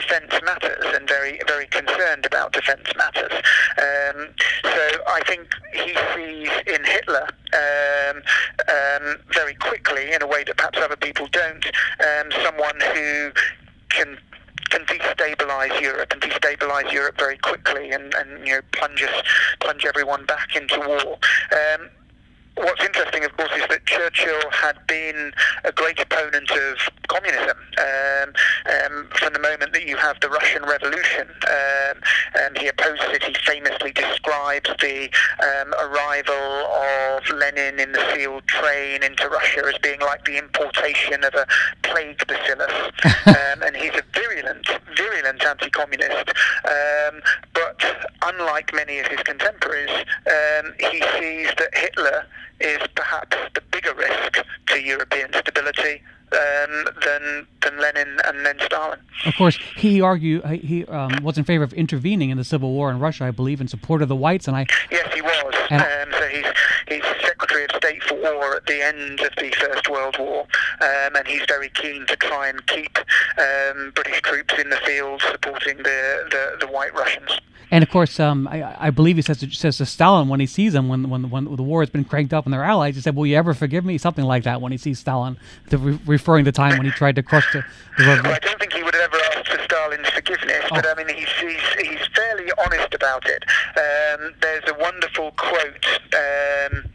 defence 0.05 0.33
matters 0.45 0.85
and 0.95 1.09
very 1.09 1.41
very 1.47 1.67
concerned 1.67 2.27
about 2.27 2.53
defence 2.53 2.89
matters. 2.97 3.33
Um, 3.79 4.29
so 4.63 4.83
I 5.09 5.23
think 5.27 5.49
he 5.73 5.95
sees 6.15 6.51
in 6.67 6.85
Hitler 6.85 7.27
um, 7.55 8.23
um, 8.69 9.17
very 9.33 9.55
quickly, 9.55 10.13
in 10.13 10.23
a 10.23 10.27
way 10.27 10.45
that 10.45 10.57
perhaps 10.57 10.79
other 10.79 10.97
people 10.97 11.27
don't, 11.29 11.67
um, 11.67 12.33
someone 12.43 12.79
who 12.95 13.31
can 13.91 14.19
can 14.71 14.85
destabilize 14.87 15.79
Europe 15.81 16.13
and 16.13 16.21
destabilize 16.21 16.91
Europe 16.93 17.17
very 17.19 17.39
quickly 17.39 17.91
and, 17.91 18.15
and 18.15 18.47
you 18.47 18.55
know 18.55 18.61
plunge 18.73 19.03
us, 19.03 19.23
plunge 19.61 19.85
everyone 19.85 20.25
back 20.27 20.57
into 20.57 20.79
war. 20.81 21.19
Um, 21.53 21.89
what's 22.57 22.85
interesting, 22.85 23.25
of 23.25 23.37
course, 23.37 23.51
is 23.57 23.67
that 23.69 23.85
Churchill 23.87 24.51
had 24.51 24.77
been 24.87 25.33
a 25.65 25.73
great 25.73 25.99
opponent 25.99 26.51
of 26.51 26.79
communism 27.09 27.57
um, 27.79 28.33
um, 28.67 29.09
from 29.15 29.33
the 29.33 29.41
moment 29.41 29.73
that 29.73 29.87
you 29.87 29.97
have 29.97 30.19
the 30.21 30.29
Russian 30.29 30.63
Revolution. 30.63 31.29
Um, 31.29 32.01
and 32.41 32.59
he 32.59 32.69
opposed 32.69 33.03
it. 33.05 33.23
He 33.25 33.35
famously 33.45 33.93
describes 33.93 34.71
the 34.81 35.11
um, 35.43 35.75
arrival 35.75 36.35
of 36.35 37.29
Lenin 37.31 37.81
in 37.81 37.93
the 37.93 38.13
sealed 38.15 38.47
train 38.47 39.03
into 39.03 39.29
Russia 39.29 39.65
as 39.67 39.79
being 39.79 40.01
like 40.01 40.25
the 40.25 40.39
importation 40.39 41.25
of 41.25 41.35
a 41.35 41.47
plague 41.83 42.25
bacillus. 42.27 42.93
Um, 43.25 43.63
and 43.63 43.77
he's 43.77 43.93
a 43.95 44.03
virulent, 44.13 44.67
virulent 44.97 45.43
anti-communist. 45.45 46.29
Um, 46.65 47.21
but 47.53 48.09
unlike 48.23 48.73
many 48.75 48.99
of 48.99 49.07
his 49.07 49.21
contemporaries, 49.21 49.91
he 50.79 51.03
sees 51.19 51.49
that 51.57 51.71
Hitler 51.73 52.27
is 52.61 52.79
perhaps 52.95 53.37
the 53.55 53.63
bigger 53.73 53.95
risk 53.95 54.45
to 54.67 54.81
European 54.81 55.33
stability 55.35 56.03
um, 56.35 56.89
than 57.05 57.47
than 57.63 57.81
Lenin 57.81 58.19
and 58.27 58.45
then 58.45 58.59
Stalin. 58.65 58.99
Of 59.27 59.35
course, 59.37 59.59
he 59.77 60.01
argued 60.01 60.45
he 60.47 60.85
um, 60.87 61.23
was 61.23 61.39
in 61.39 61.45
favor 61.45 61.65
of 61.65 61.73
intervening 61.73 62.31
in 62.31 62.37
the 62.37 62.45
civil 62.45 62.73
war 62.73 62.91
in 62.91 62.99
Russia, 62.99 63.25
I 63.25 63.31
believe, 63.31 63.61
in 63.61 63.69
support 63.69 64.03
of 64.03 64.09
the 64.09 64.17
whites. 64.17 64.49
And 64.49 64.57
I 64.57 64.67
yes, 64.91 65.13
he 65.15 65.23
was. 65.23 65.55
Um, 65.71 66.13
so 66.19 66.29
he's 66.29 66.47
he's 66.89 67.05
Secretary 67.23 67.65
of 67.65 67.71
State 67.77 68.03
for 68.03 68.15
War 68.15 68.57
at 68.57 68.67
the 68.67 68.83
end 68.83 69.21
of 69.21 69.35
the 69.37 69.51
First 69.59 69.89
World 69.89 70.17
War, 70.19 70.47
um, 70.81 71.17
and 71.17 71.27
he's 71.27 71.43
very 71.49 71.71
keen 71.71 72.07
to 72.07 72.17
try 72.17 72.49
and 72.49 72.65
keep 72.67 72.99
um, 73.39 73.93
British 73.95 74.21
troops 74.23 74.55
in 74.59 74.71
the 74.71 74.77
field 74.79 75.23
supporting 75.23 75.79
the, 75.79 76.27
the, 76.31 76.67
the 76.67 76.73
white 76.73 76.95
Russians. 76.95 77.41
And 77.71 77.83
of 77.83 77.91
course, 77.91 78.21
um, 78.21 78.47
I, 78.47 78.87
I, 78.87 78.91
believe 78.91 79.17
he 79.17 79.23
says 79.23 79.39
to, 79.39 79.51
says 79.51 79.79
to 79.79 79.87
Stalin 79.87 80.29
when 80.29 80.39
he 80.39 80.47
sees 80.47 80.75
him, 80.75 80.89
when, 80.89 81.09
when, 81.11 81.29
when 81.31 81.57
the 81.57 81.63
war 81.63 81.83
has 81.83 81.91
been 81.91 82.05
cranked 82.05 82.33
up 82.33 82.45
and 82.45 82.53
they're 82.53 82.63
allies, 82.63 82.95
he 82.95 83.01
said, 83.01 83.17
Will 83.17 83.27
you 83.27 83.37
ever 83.37 83.53
forgive 83.55 83.85
me? 83.85 83.99
Something 83.99 84.25
like 84.25 84.45
that 84.45 84.61
when 84.61 84.71
he 84.71 84.79
sees 84.79 84.99
Stalin, 84.99 85.39
re- 85.71 85.99
referring 86.25 86.45
to 86.47 86.51
the 86.51 86.57
time 86.57 86.79
when 86.79 86.87
he 86.87 86.93
tried 86.93 87.15
to 87.17 87.23
crush 87.23 87.53
the, 87.53 87.63
the 87.99 88.05
well, 88.07 88.33
I 88.33 88.39
don't 88.39 88.59
think 88.59 88.73
he 88.73 88.83
would 88.83 88.95
have 88.95 89.13
ever 89.13 89.23
asked 89.37 89.49
for 89.49 89.63
Stalin's 89.65 90.09
forgiveness, 90.09 90.65
oh. 90.71 90.77
but 90.77 90.87
I 90.87 90.95
mean, 90.95 91.15
he's, 91.15 91.29
he's, 91.39 91.87
he's 91.87 92.07
fairly 92.17 92.51
honest 92.65 92.95
about 92.95 93.27
it. 93.27 93.45
Um, 93.77 94.33
there's 94.41 94.65
a 94.67 94.75
wonderful 94.81 95.33
quote. 95.33 95.87
Um, 96.15 96.91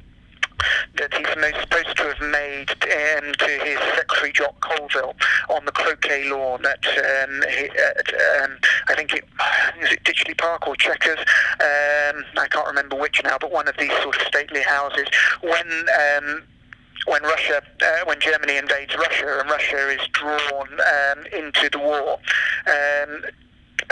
that 0.98 1.14
he's 1.14 1.26
supposed 1.62 1.96
to 1.96 2.04
have 2.04 2.20
made 2.20 2.70
um, 2.72 3.32
to 3.32 3.48
his 3.64 3.80
secretary 3.96 4.34
Jock 4.34 4.60
Colville 4.60 5.16
on 5.50 5.64
the 5.64 5.72
croquet 5.72 6.30
lawn 6.30 6.66
at, 6.66 6.86
um, 6.86 7.44
at 7.44 8.44
um, 8.44 8.58
I 8.90 8.96
think 8.96 9.14
it 9.14 9.24
is 9.82 9.94
it 9.94 10.04
Ditchley 10.04 10.38
Park 10.38 10.68
or 10.68 10.76
Chequers. 10.76 11.20
Um, 11.20 12.26
I 12.38 12.48
can't 12.50 12.68
remember 12.68 12.98
which 12.98 13.22
now, 13.24 13.38
but 13.40 13.54
one 13.54 13.70
of 13.70 13.78
these 13.78 13.94
sort 14.02 14.18
of 14.18 14.28
stately 14.28 14.62
houses 14.62 15.08
when 15.42 15.86
um, 16.18 16.44
when 17.06 17.24
Russia, 17.24 17.62
uh, 17.82 18.06
when 18.06 18.20
Germany 18.20 18.58
invades 18.58 18.96
Russia 18.96 19.40
and 19.40 19.50
Russia 19.50 19.90
is 19.90 20.08
drawn 20.12 20.68
um, 20.74 21.26
into 21.34 21.70
the 21.70 21.80
war, 21.80 22.20
um, 22.68 23.26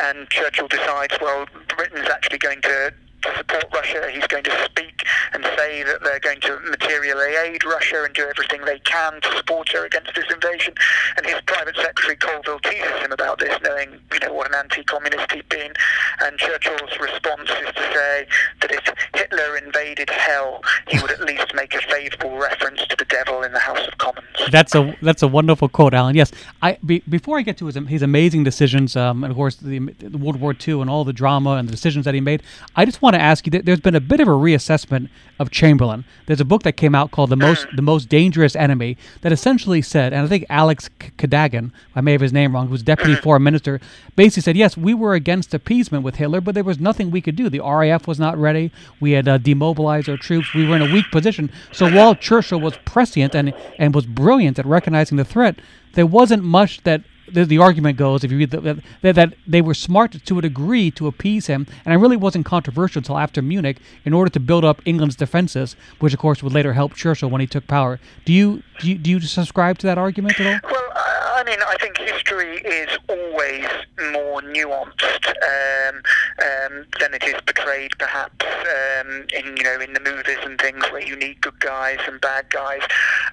and 0.03 0.29
Churchill 0.29 0.67
decides, 0.67 1.15
well, 1.21 1.45
Britain's 1.75 2.09
actually 2.09 2.37
going 2.37 2.61
to 2.61 2.93
to 3.23 3.37
support 3.37 3.65
Russia. 3.73 4.09
He's 4.11 4.27
going 4.27 4.43
to 4.43 4.65
speak 4.65 5.03
and 5.33 5.43
say 5.57 5.83
that 5.83 6.03
they're 6.03 6.19
going 6.19 6.41
to 6.41 6.59
materially 6.69 7.33
aid 7.45 7.63
Russia 7.63 8.03
and 8.03 8.13
do 8.13 8.25
everything 8.27 8.61
they 8.65 8.79
can 8.79 9.21
to 9.21 9.37
support 9.37 9.69
her 9.69 9.85
against 9.85 10.13
this 10.15 10.25
invasion. 10.31 10.73
And 11.17 11.25
his 11.25 11.39
private 11.45 11.75
secretary 11.75 12.15
Colville 12.15 12.59
teases 12.59 12.97
him 12.99 13.11
about 13.11 13.39
this, 13.39 13.57
knowing 13.63 13.99
you 14.13 14.19
know 14.19 14.33
what 14.33 14.47
an 14.47 14.55
anti-communist 14.55 15.31
he'd 15.31 15.49
been. 15.49 15.73
And 16.21 16.37
Churchill's 16.37 16.99
response 16.99 17.49
is 17.49 17.73
to 17.73 17.81
say 17.93 18.27
that 18.61 18.71
if 18.71 18.93
Hitler 19.13 19.57
invaded 19.57 20.09
hell, 20.09 20.61
he 20.87 20.99
would 20.99 21.11
at 21.11 21.21
least 21.21 21.53
make 21.53 21.73
a 21.73 21.81
favourable 21.81 22.37
reference 22.37 22.85
to 22.87 22.95
the 22.95 23.05
devil 23.05 23.43
in 23.43 23.53
the 23.53 23.59
House 23.59 23.85
of 23.87 23.97
Commons. 23.97 24.27
That's 24.51 24.75
a 24.75 24.95
that's 25.01 25.23
a 25.23 25.27
wonderful 25.27 25.69
quote, 25.69 25.93
Alan. 25.93 26.15
Yes, 26.15 26.31
I 26.61 26.77
be, 26.85 27.03
before 27.09 27.37
I 27.37 27.41
get 27.41 27.57
to 27.57 27.65
his 27.65 27.75
his 27.87 28.01
amazing 28.01 28.43
decisions, 28.43 28.95
um, 28.95 29.23
and 29.23 29.31
of 29.31 29.37
course 29.37 29.55
the, 29.55 29.79
the 29.99 30.17
World 30.17 30.39
War 30.39 30.55
II 30.67 30.81
and 30.81 30.89
all 30.89 31.03
the 31.03 31.13
drama 31.13 31.51
and 31.51 31.67
the 31.67 31.71
decisions 31.71 32.05
that 32.05 32.13
he 32.13 32.21
made, 32.21 32.43
I 32.75 32.85
just 32.85 33.01
want 33.01 33.06
to 33.15 33.21
ask 33.21 33.45
you. 33.45 33.51
that 33.51 33.65
There's 33.65 33.79
been 33.79 33.95
a 33.95 34.01
bit 34.01 34.19
of 34.19 34.27
a 34.27 34.31
reassessment 34.31 35.09
of 35.39 35.51
Chamberlain. 35.51 36.05
There's 36.25 36.41
a 36.41 36.45
book 36.45 36.63
that 36.63 36.73
came 36.73 36.95
out 36.95 37.11
called 37.11 37.29
"The 37.29 37.35
Most 37.35 37.67
the 37.75 37.81
Most 37.81 38.09
Dangerous 38.09 38.55
Enemy" 38.55 38.97
that 39.21 39.31
essentially 39.31 39.81
said, 39.81 40.13
and 40.13 40.25
I 40.25 40.27
think 40.27 40.45
Alex 40.49 40.89
Cadogan, 41.17 41.71
I 41.95 42.01
may 42.01 42.13
have 42.13 42.21
his 42.21 42.33
name 42.33 42.53
wrong, 42.53 42.67
who 42.67 42.71
was 42.71 42.83
deputy 42.83 43.15
foreign 43.15 43.43
minister, 43.43 43.79
basically 44.15 44.41
said, 44.41 44.57
yes, 44.57 44.75
we 44.77 44.93
were 44.93 45.13
against 45.13 45.53
appeasement 45.53 46.03
with 46.03 46.15
Hitler, 46.15 46.41
but 46.41 46.55
there 46.55 46.63
was 46.63 46.79
nothing 46.79 47.11
we 47.11 47.21
could 47.21 47.35
do. 47.35 47.49
The 47.49 47.59
RAF 47.59 48.07
was 48.07 48.19
not 48.19 48.37
ready. 48.37 48.71
We 48.99 49.11
had 49.11 49.27
uh, 49.27 49.37
demobilized 49.37 50.09
our 50.09 50.17
troops. 50.17 50.53
We 50.53 50.67
were 50.67 50.75
in 50.75 50.81
a 50.81 50.93
weak 50.93 51.05
position. 51.11 51.51
So 51.71 51.89
while 51.89 52.15
Churchill 52.15 52.59
was 52.59 52.77
prescient 52.85 53.35
and 53.35 53.53
and 53.77 53.93
was 53.93 54.05
brilliant 54.05 54.59
at 54.59 54.65
recognizing 54.65 55.17
the 55.17 55.25
threat, 55.25 55.59
there 55.93 56.05
wasn't 56.05 56.43
much 56.43 56.83
that 56.83 57.01
the, 57.31 57.45
the 57.45 57.57
argument 57.57 57.97
goes, 57.97 58.23
if 58.23 58.31
you 58.31 58.37
read 58.37 58.51
the, 58.51 58.81
that, 59.01 59.15
that 59.15 59.33
they 59.45 59.61
were 59.61 59.73
smart 59.73 60.11
to 60.11 60.39
a 60.39 60.41
degree 60.41 60.91
to 60.91 61.07
appease 61.07 61.47
him, 61.47 61.67
and 61.85 61.93
it 61.93 61.97
really 61.97 62.17
wasn't 62.17 62.45
controversial 62.45 62.99
until 62.99 63.17
after 63.17 63.41
Munich 63.41 63.77
in 64.05 64.13
order 64.13 64.29
to 64.29 64.39
build 64.39 64.65
up 64.65 64.81
England's 64.85 65.15
defenses, 65.15 65.75
which 65.99 66.13
of 66.13 66.19
course 66.19 66.41
would 66.43 66.53
later 66.53 66.73
help 66.73 66.93
Churchill 66.95 67.29
when 67.29 67.41
he 67.41 67.47
took 67.47 67.67
power. 67.67 67.99
Do 68.25 68.33
you 68.33 68.63
do 68.79 68.89
you, 68.89 68.97
do 68.97 69.09
you 69.09 69.19
subscribe 69.19 69.79
to 69.79 69.87
that 69.87 69.97
argument 69.97 70.39
at 70.39 70.63
all? 70.63 70.71
Well, 70.71 70.83
I 70.95 71.43
mean, 71.43 71.59
I 71.67 71.75
think 71.79 71.97
history 71.97 72.57
is 72.57 72.97
always 73.09 73.65
more 74.13 74.41
nuanced 74.41 75.27
um, 75.27 76.01
um, 76.41 76.85
than 76.99 77.13
it 77.13 77.23
is 77.23 77.35
portrayed, 77.45 77.91
perhaps 77.99 78.45
um, 78.45 79.25
in 79.35 79.57
you 79.57 79.63
know 79.63 79.79
in 79.79 79.93
the 79.93 79.99
movies 79.99 80.37
and 80.43 80.59
things 80.59 80.83
where 80.91 81.05
you 81.05 81.15
need 81.15 81.41
good 81.41 81.59
guys 81.59 81.99
and 82.07 82.19
bad 82.21 82.49
guys, 82.49 82.81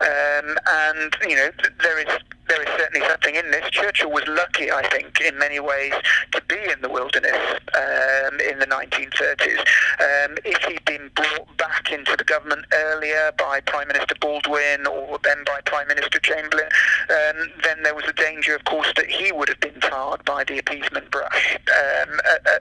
um, 0.01 0.57
and 0.67 1.17
you 1.29 1.37
know 1.37 1.51
there 1.83 1.99
is 2.01 2.19
there 2.49 2.61
is 2.63 2.69
certainly 2.79 3.07
something 3.09 3.35
in 3.35 3.51
this. 3.51 3.69
Churchill 3.71 4.11
was 4.11 4.25
lucky, 4.29 4.71
I 4.71 4.87
think, 4.89 5.21
in 5.21 5.39
many 5.39 5.61
ways, 5.61 5.93
to 6.33 6.43
be 6.49 6.59
in 6.71 6.81
the 6.83 6.89
wilderness 6.89 7.61
um, 7.75 8.41
in 8.41 8.59
the 8.59 8.67
1930s. 8.67 9.61
Um, 9.61 10.37
if 10.45 10.63
he'd 10.65 10.85
been 10.85 11.11
brought 11.15 11.57
back 11.57 11.91
into 11.91 12.17
the 12.17 12.25
government 12.25 12.67
earlier 12.73 13.33
by 13.39 13.61
Prime 13.61 13.89
Minister 13.89 14.15
Baldwin 14.21 14.87
or 14.87 15.19
then 15.23 15.39
by 15.47 15.61
Prime 15.65 15.89
Minister 15.89 16.19
Chamberlain, 16.19 16.69
um, 17.11 17.51
then 17.63 17.83
there 17.83 17.95
was 17.95 18.05
a 18.09 18.13
danger, 18.13 18.55
of 18.55 18.65
course, 18.65 18.93
that 18.97 19.07
he 19.07 19.33
would 19.33 19.49
have 19.49 19.61
been 19.61 19.81
tarred 19.81 20.25
by 20.25 20.45
the 20.45 20.59
appeasement 20.59 21.11
brush 21.11 21.57
um, 21.57 22.21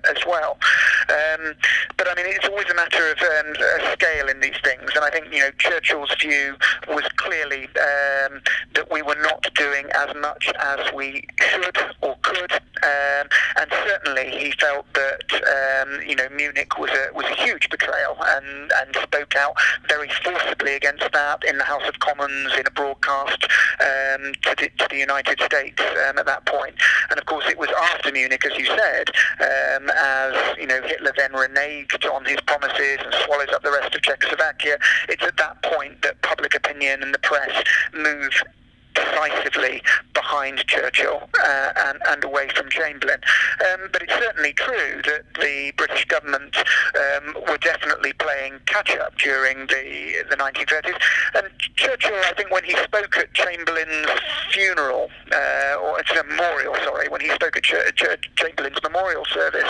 as 0.10 0.26
well. 0.26 0.58
Um, 1.10 1.54
but 1.98 2.08
I 2.10 2.16
mean, 2.16 2.26
it's 2.28 2.48
always 2.48 2.70
a 2.70 2.76
matter 2.76 3.12
of 3.12 3.18
um, 3.20 3.54
a 3.82 3.92
scale 3.94 4.30
in 4.30 4.40
these 4.40 4.58
things, 4.64 4.92
and 4.96 5.04
I 5.04 5.10
think 5.10 5.34
you 5.34 5.40
know 5.40 5.52
Churchill's 5.58 6.16
view 6.22 6.56
was 6.88 7.04
clearly 7.18 7.68
that 8.74 8.88
we 8.92 9.02
were 9.02 9.18
not 9.22 9.46
doing 9.56 9.73
doing 9.74 9.90
as 9.96 10.16
much 10.22 10.52
as 10.60 10.94
we 10.94 11.26
should 11.40 11.78
or 12.02 12.16
could, 12.22 12.52
um, 12.52 13.28
and 13.58 13.72
certainly 13.86 14.30
he 14.30 14.52
felt 14.60 14.86
that 14.94 15.34
um, 15.34 16.02
you 16.08 16.16
know 16.16 16.28
Munich 16.36 16.78
was 16.78 16.92
a 16.92 17.14
was 17.14 17.26
a 17.26 17.36
huge 17.36 17.70
betrayal, 17.70 18.16
and 18.20 18.72
and 18.72 18.96
spoke 19.02 19.36
out 19.36 19.56
very 19.88 20.10
forcibly 20.24 20.76
against 20.76 21.10
that 21.12 21.44
in 21.44 21.58
the 21.58 21.64
House 21.64 21.88
of 21.88 22.00
Commons 22.00 22.54
in 22.58 22.68
a 22.68 22.72
broadcast 22.72 23.44
um, 23.80 24.34
to, 24.44 24.56
the, 24.58 24.70
to, 24.78 24.88
the, 24.90 24.98
United 24.98 25.42
States 25.42 25.82
um, 26.08 26.18
at 26.18 26.26
that 26.26 26.46
point. 26.46 26.76
And 27.10 27.20
of 27.20 27.26
course, 27.26 27.46
it 27.50 27.58
was 27.58 27.70
after 27.92 28.12
Munich, 28.12 28.46
as 28.46 28.58
you 28.58 28.66
said, 28.66 29.10
um, 29.40 29.90
as 29.90 30.58
you 30.58 30.68
know 30.68 30.82
Hitler 30.84 31.14
then 31.18 31.32
reneged 31.32 32.06
on 32.12 32.26
his 32.26 32.40
promises 32.42 33.00
and 33.04 33.14
swallows 33.26 33.50
up 33.54 33.64
the 33.64 33.72
rest 33.72 33.96
of 33.96 34.02
Czechoslovakia. 34.02 34.78
It's 35.10 35.24
at 35.24 35.38
that 35.38 35.62
point 35.64 36.02
that 36.04 36.22
public 36.22 36.56
opinion 36.56 37.02
and 37.02 37.14
the 37.14 37.20
press 37.20 37.64
move 37.94 38.34
decisively 38.94 39.82
behind 40.14 40.66
Churchill 40.68 41.30
uh, 41.44 41.72
and, 41.88 42.00
and 42.08 42.24
away 42.24 42.50
from 42.56 42.70
Chamberlain. 42.70 43.20
Um, 43.72 43.90
but 43.92 44.02
it's 44.04 44.14
certainly 44.14 44.54
true 44.54 45.02
that 45.06 45.24
the 45.40 45.74
British 45.78 46.06
government 46.06 46.56
um, 46.58 47.36
were 47.48 47.58
definitely 47.58 48.14
playing 48.14 48.60
catch 48.66 48.96
up 48.98 49.18
during 49.18 49.68
the 49.68 50.24
the 50.30 50.36
1930s. 50.36 51.00
And 51.36 51.48
Churchill, 51.76 52.16
I 52.26 52.34
think, 52.34 52.52
when 52.52 52.64
he 52.64 52.76
spoke 52.84 53.18
at 53.18 53.34
Chamberlain's 53.34 54.10
funeral, 54.52 55.10
uh, 55.32 55.76
or 55.82 56.00
it's 56.00 56.12
a 56.12 56.24
memorial, 56.24 56.76
sorry, 56.84 57.08
when 57.10 57.22
he 57.22 57.30
spoke 57.30 57.58
at 57.58 57.64
Ch- 57.64 57.96
Ch- 57.96 58.30
Chamberlain's 58.36 58.82
memorial 58.84 59.26
service, 59.26 59.70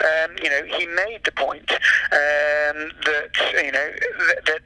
um, 0.00 0.36
you 0.42 0.50
know, 0.50 0.62
he 0.64 0.86
made 0.86 1.20
the 1.24 1.32
point 1.32 1.70
um, 1.70 2.90
that 3.04 3.30
you 3.62 3.72
know 3.72 3.90
that, 4.28 4.44
that 4.46 4.62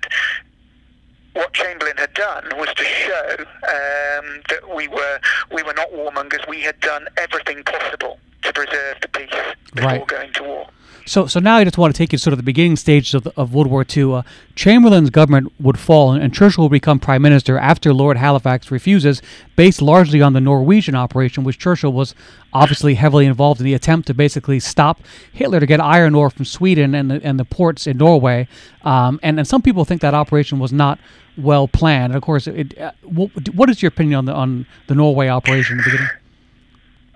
what 1.35 1.53
Chamberlain 1.53 1.97
had 1.97 2.13
done 2.15 2.45
was 2.57 2.69
to 2.75 2.85
show 2.85 3.37
um, 3.39 4.41
that 4.49 4.75
we 4.75 4.89
were 4.89 5.21
we 5.53 5.63
were 5.63 5.75
not 5.75 5.93
warmongers. 5.93 6.47
We 6.49 6.61
had 6.61 6.79
done 6.81 7.07
everything 7.17 7.63
possible 7.65 8.19
to 8.43 8.53
preserve 8.53 8.97
the 9.03 9.09
peace 9.09 9.29
before 9.75 9.91
Right. 9.91 10.07
going 10.07 10.33
to 10.35 10.43
war. 10.43 10.67
So, 11.09 11.27
so 11.27 11.41
now 11.41 11.57
I 11.57 11.65
just 11.65 11.79
want 11.79 11.95
to 11.95 11.97
take 11.97 12.13
you 12.13 12.19
to 12.19 12.23
sort 12.23 12.35
of 12.35 12.37
the 12.37 12.43
beginning 12.43 12.77
stages 12.77 13.15
of, 13.15 13.25
the, 13.25 13.33
of 13.35 13.55
World 13.55 13.69
War 13.71 13.83
II. 13.97 14.13
Uh, 14.13 14.23
Chamberlain's 14.55 15.09
government 15.09 15.51
would 15.59 15.79
fall, 15.79 16.13
and, 16.13 16.23
and 16.23 16.35
Churchill 16.35 16.65
will 16.65 16.69
become 16.69 17.01
prime 17.01 17.23
minister 17.23 17.57
after 17.57 17.95
Lord 17.95 18.19
Halifax 18.19 18.71
refuses, 18.71 19.23
based 19.57 19.81
largely 19.81 20.21
on 20.21 20.35
the 20.35 20.41
Norwegian 20.41 20.95
operation, 20.95 21.45
which 21.45 21.59
Churchill 21.59 21.95
was 21.95 22.15
obviously 22.53 22.95
heavily 22.95 23.25
involved 23.25 23.59
in 23.59 23.65
the 23.65 23.73
attempt 23.73 24.07
to 24.09 24.15
basically 24.15 24.61
stop 24.61 25.01
Hitler 25.33 25.61
to 25.61 25.67
get 25.67 25.81
iron 25.81 26.15
ore 26.15 26.29
from 26.29 26.45
Sweden 26.45 26.95
and 26.95 27.11
the, 27.11 27.25
and 27.25 27.41
the 27.41 27.45
ports 27.47 27.87
in 27.87 27.97
Norway. 27.97 28.47
Um, 28.83 29.19
and, 29.23 29.39
and 29.39 29.49
some 29.49 29.63
people 29.63 29.87
think 29.87 30.03
that 30.03 30.13
operation 30.13 30.59
was 30.59 30.75
not 30.75 30.99
well 31.39 31.69
planned. 31.69 32.13
And 32.13 32.17
of 32.17 32.23
course, 32.23 32.47
it, 32.47 32.79
uh, 32.79 32.93
what, 33.03 33.31
what 33.55 33.71
is 33.71 33.81
your 33.81 33.89
opinion 33.89 34.19
on 34.19 34.25
the 34.27 34.35
on 34.35 34.67
the 34.89 34.95
Norway 34.95 35.29
operation 35.29 35.79
in 35.79 35.85
the 35.85 35.91
beginning? 35.91 36.09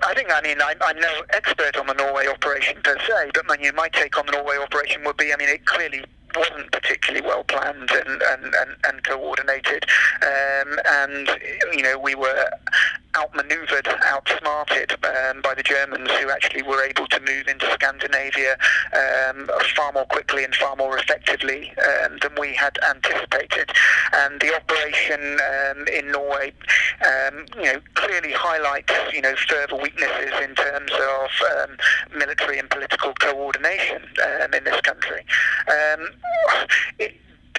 I 0.04 0.14
think, 0.14 0.30
I 0.32 0.40
mean, 0.42 0.56
I'm, 0.60 0.76
I'm 0.80 0.98
no 0.98 1.22
expert 1.30 1.76
on 1.76 1.86
the 1.86 1.94
Norway 1.94 2.26
operation 2.26 2.78
per 2.82 2.98
se, 2.98 3.30
but 3.34 3.46
my, 3.46 3.56
my 3.74 3.88
take 3.88 4.18
on 4.18 4.26
the 4.26 4.32
Norway 4.32 4.56
operation 4.56 5.02
would 5.04 5.16
be, 5.16 5.32
I 5.32 5.36
mean, 5.36 5.48
it 5.48 5.64
clearly 5.64 6.04
wasn't 6.36 6.70
particularly 6.72 7.26
well 7.26 7.44
planned 7.44 7.90
and, 7.90 8.22
and, 8.22 8.44
and, 8.44 8.76
and 8.86 9.04
coordinated. 9.04 9.84
Um, 10.22 10.78
and, 10.86 11.30
you 11.72 11.82
know, 11.82 11.98
we 11.98 12.14
were 12.14 12.50
outmaneuvered, 13.16 13.86
outsmarted 14.04 14.92
um, 15.04 15.42
by 15.42 15.54
the 15.54 15.62
Germans 15.62 16.10
who 16.12 16.30
actually 16.30 16.62
were 16.62 16.82
able 16.82 17.06
to 17.08 17.20
move 17.20 17.46
into 17.46 17.70
Scandinavia 17.72 18.56
um, 18.94 19.50
far 19.76 19.92
more 19.92 20.06
quickly 20.06 20.44
and 20.44 20.54
far 20.54 20.76
more 20.76 20.96
effectively 20.98 21.72
um, 21.78 22.18
than 22.22 22.32
we 22.38 22.54
had 22.54 22.78
anticipated. 22.88 23.70
And 24.14 24.40
the 24.40 24.54
operation 24.54 25.38
um, 25.40 25.88
in 25.88 26.10
Norway, 26.10 26.52
um, 27.04 27.44
you 27.56 27.64
know, 27.64 27.80
clearly 27.94 28.32
highlights, 28.32 28.92
you 29.12 29.20
know, 29.20 29.34
further 29.36 29.76
weaknesses 29.76 30.32
in 30.42 30.54
terms 30.54 30.90
of 30.92 32.16
military 32.16 32.58
and 32.58 32.68
political 32.70 33.12
coordination 33.14 34.02
in 34.54 34.64
this 34.64 34.80
country. 34.80 35.24
Um, 35.68 36.08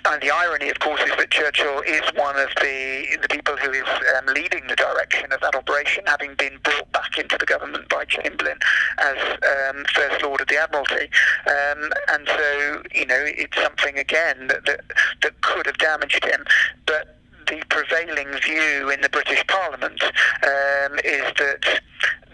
and 0.06 0.21
the 0.21 0.32
irony, 0.32 0.69
of 0.69 0.80
course, 0.80 1.02
is 1.02 1.12
that 1.17 1.32
Churchill 1.32 1.82
is 1.82 2.02
one 2.15 2.38
of 2.38 2.49
the 2.62 3.17
the 3.21 3.28
people 3.30 3.56
who 3.56 3.71
is 3.71 3.88
um, 4.17 4.34
leading 4.34 4.67
the 4.67 4.76
direction 4.76 5.32
of 5.32 5.39
that 5.41 5.56
operation, 5.56 6.04
having 6.08 6.36
been 6.36 6.58
brought 6.63 6.91
back 6.91 7.17
into 7.17 7.38
the 7.38 7.45
government 7.45 7.88
by 7.89 8.04
Chamberlain 8.06 8.58
as 8.97 9.17
um, 9.19 9.86
First 9.93 10.21
Lord 10.21 10.41
of 10.41 10.47
the 10.47 10.58
Admiralty. 10.58 11.10
Um, 11.47 11.91
and 12.10 12.28
so, 12.28 12.84
you 12.93 13.06
know, 13.06 13.23
it's 13.26 13.56
something 13.62 13.97
again 13.97 14.47
that, 14.47 14.65
that 14.65 14.82
that 15.21 15.41
could 15.41 15.65
have 15.67 15.78
damaged 15.78 16.23
him, 16.26 16.43
but 16.86 17.17
the 17.47 17.62
prevailing 17.69 18.28
view 18.41 18.89
in 18.89 19.02
the 19.02 19.10
British 19.10 19.45
Parliament 19.47 20.02
um, 20.04 20.99
is 21.04 21.23
that 21.38 21.82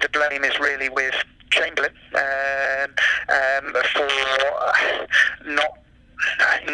the 0.02 0.10
blame 0.10 0.44
is 0.44 0.58
really 0.60 0.90
with 0.90 1.16
Chamberlain 1.52 1.94
um, 2.16 2.94
um, 3.30 3.74
for 3.94 4.08
not 5.46 5.80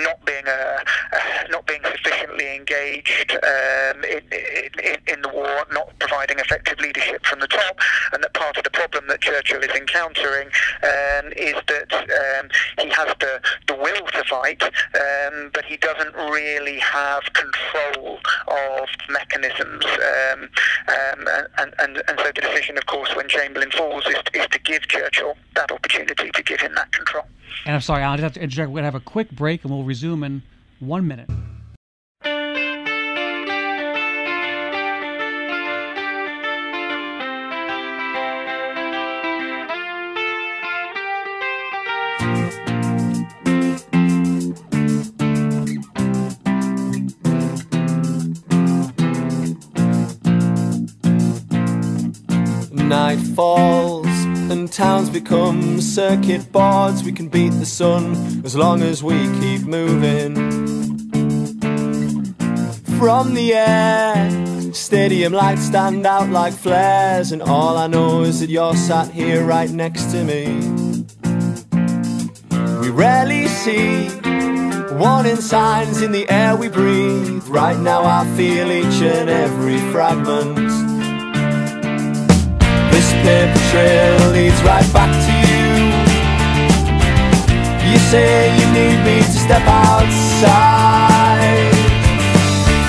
not 0.03 0.23
being 0.25 0.47
uh, 0.47 0.79
uh, 1.13 1.19
not 1.49 1.65
being 1.65 1.81
sufficiently 1.83 2.55
engaged 2.55 3.31
um, 3.31 4.03
in, 4.03 4.21
in, 4.31 4.97
in 5.07 5.21
the 5.21 5.29
war, 5.29 5.65
not 5.71 5.97
providing 5.99 6.39
effective 6.39 6.79
leadership 6.79 7.25
from 7.25 7.39
the 7.39 7.47
top, 7.47 7.79
and 8.13 8.23
that 8.23 8.33
part 8.33 8.57
of 8.57 8.63
the 8.63 8.71
problem 8.71 9.05
that 9.07 9.21
Churchill 9.21 9.61
is 9.61 9.71
encountering 9.71 10.47
um, 10.83 11.31
is 11.35 11.55
that 11.67 11.93
um, 11.93 12.49
he 12.79 12.89
has 12.89 13.13
the, 13.19 13.41
will 13.77 14.05
to 14.07 14.23
fight, 14.23 14.63
um, 14.63 15.51
but 15.53 15.65
he 15.65 15.77
doesn't 15.77 16.15
really 16.15 16.79
have 16.79 17.23
control 17.33 18.19
of 18.47 18.87
mechanisms. 19.09 19.85
Um, 19.85 20.49
um, 20.87 21.27
and, 21.57 21.73
and, 21.79 22.03
and 22.07 22.19
so 22.19 22.31
the 22.35 22.41
decision, 22.41 22.77
of 22.77 22.85
course, 22.85 23.15
when 23.15 23.27
Chamberlain 23.27 23.71
falls, 23.71 24.05
is, 24.07 24.15
is 24.33 24.47
to 24.47 24.59
give 24.59 24.87
Churchill 24.87 25.35
that 25.55 25.71
opportunity 25.71 26.31
to 26.31 26.43
give 26.43 26.59
him 26.59 26.73
that 26.75 26.91
control. 26.91 27.23
And 27.65 27.75
I'm 27.75 27.81
sorry, 27.81 28.03
I'll 28.03 28.15
just 28.15 28.23
have 28.23 28.33
to 28.33 28.41
interject. 28.41 28.69
We're 28.69 28.81
going 28.81 28.83
to 28.83 28.91
have 28.91 28.95
a 28.95 28.99
quick 28.99 29.31
break 29.31 29.63
and 29.63 29.71
we'll 29.71 29.83
resume 29.83 30.23
in 30.23 30.43
one 30.79 31.07
minute. 31.07 31.29
Night 52.87 53.17
falls 53.35 54.05
and 54.51 54.71
towns 54.71 55.09
become 55.09 55.81
circuit 55.81 56.51
boards. 56.51 57.03
We 57.03 57.11
can 57.11 57.29
beat 57.29 57.49
the 57.49 57.65
sun 57.65 58.43
as 58.45 58.55
long 58.55 58.83
as 58.83 59.01
we 59.01 59.17
keep 59.39 59.63
moving. 59.63 60.35
From 62.99 63.33
the 63.33 63.53
air, 63.55 64.71
stadium 64.71 65.33
lights 65.33 65.63
stand 65.63 66.05
out 66.05 66.29
like 66.29 66.53
flares, 66.53 67.31
and 67.31 67.41
all 67.41 67.75
I 67.75 67.87
know 67.87 68.21
is 68.21 68.39
that 68.41 68.51
you're 68.51 68.75
sat 68.75 69.09
here 69.09 69.43
right 69.43 69.71
next 69.71 70.11
to 70.11 70.23
me. 70.23 70.45
We 72.81 72.91
rarely 72.91 73.47
see 73.47 74.09
warning 74.93 75.41
signs 75.41 76.03
in 76.03 76.11
the 76.11 76.29
air 76.29 76.55
we 76.55 76.69
breathe. 76.69 77.47
Right 77.47 77.79
now, 77.79 78.03
I 78.03 78.25
feel 78.37 78.71
each 78.71 79.01
and 79.01 79.27
every 79.29 79.79
fragment. 79.91 80.64
Paper 83.25 83.57
trail 83.73 84.21
leads 84.37 84.61
right 84.61 84.85
back 84.93 85.09
to 85.09 85.33
you. 85.49 85.65
You 87.89 87.97
say 87.97 88.53
you 88.53 88.67
need 88.69 89.01
me 89.01 89.17
to 89.25 89.39
step 89.41 89.65
outside. 89.65 90.93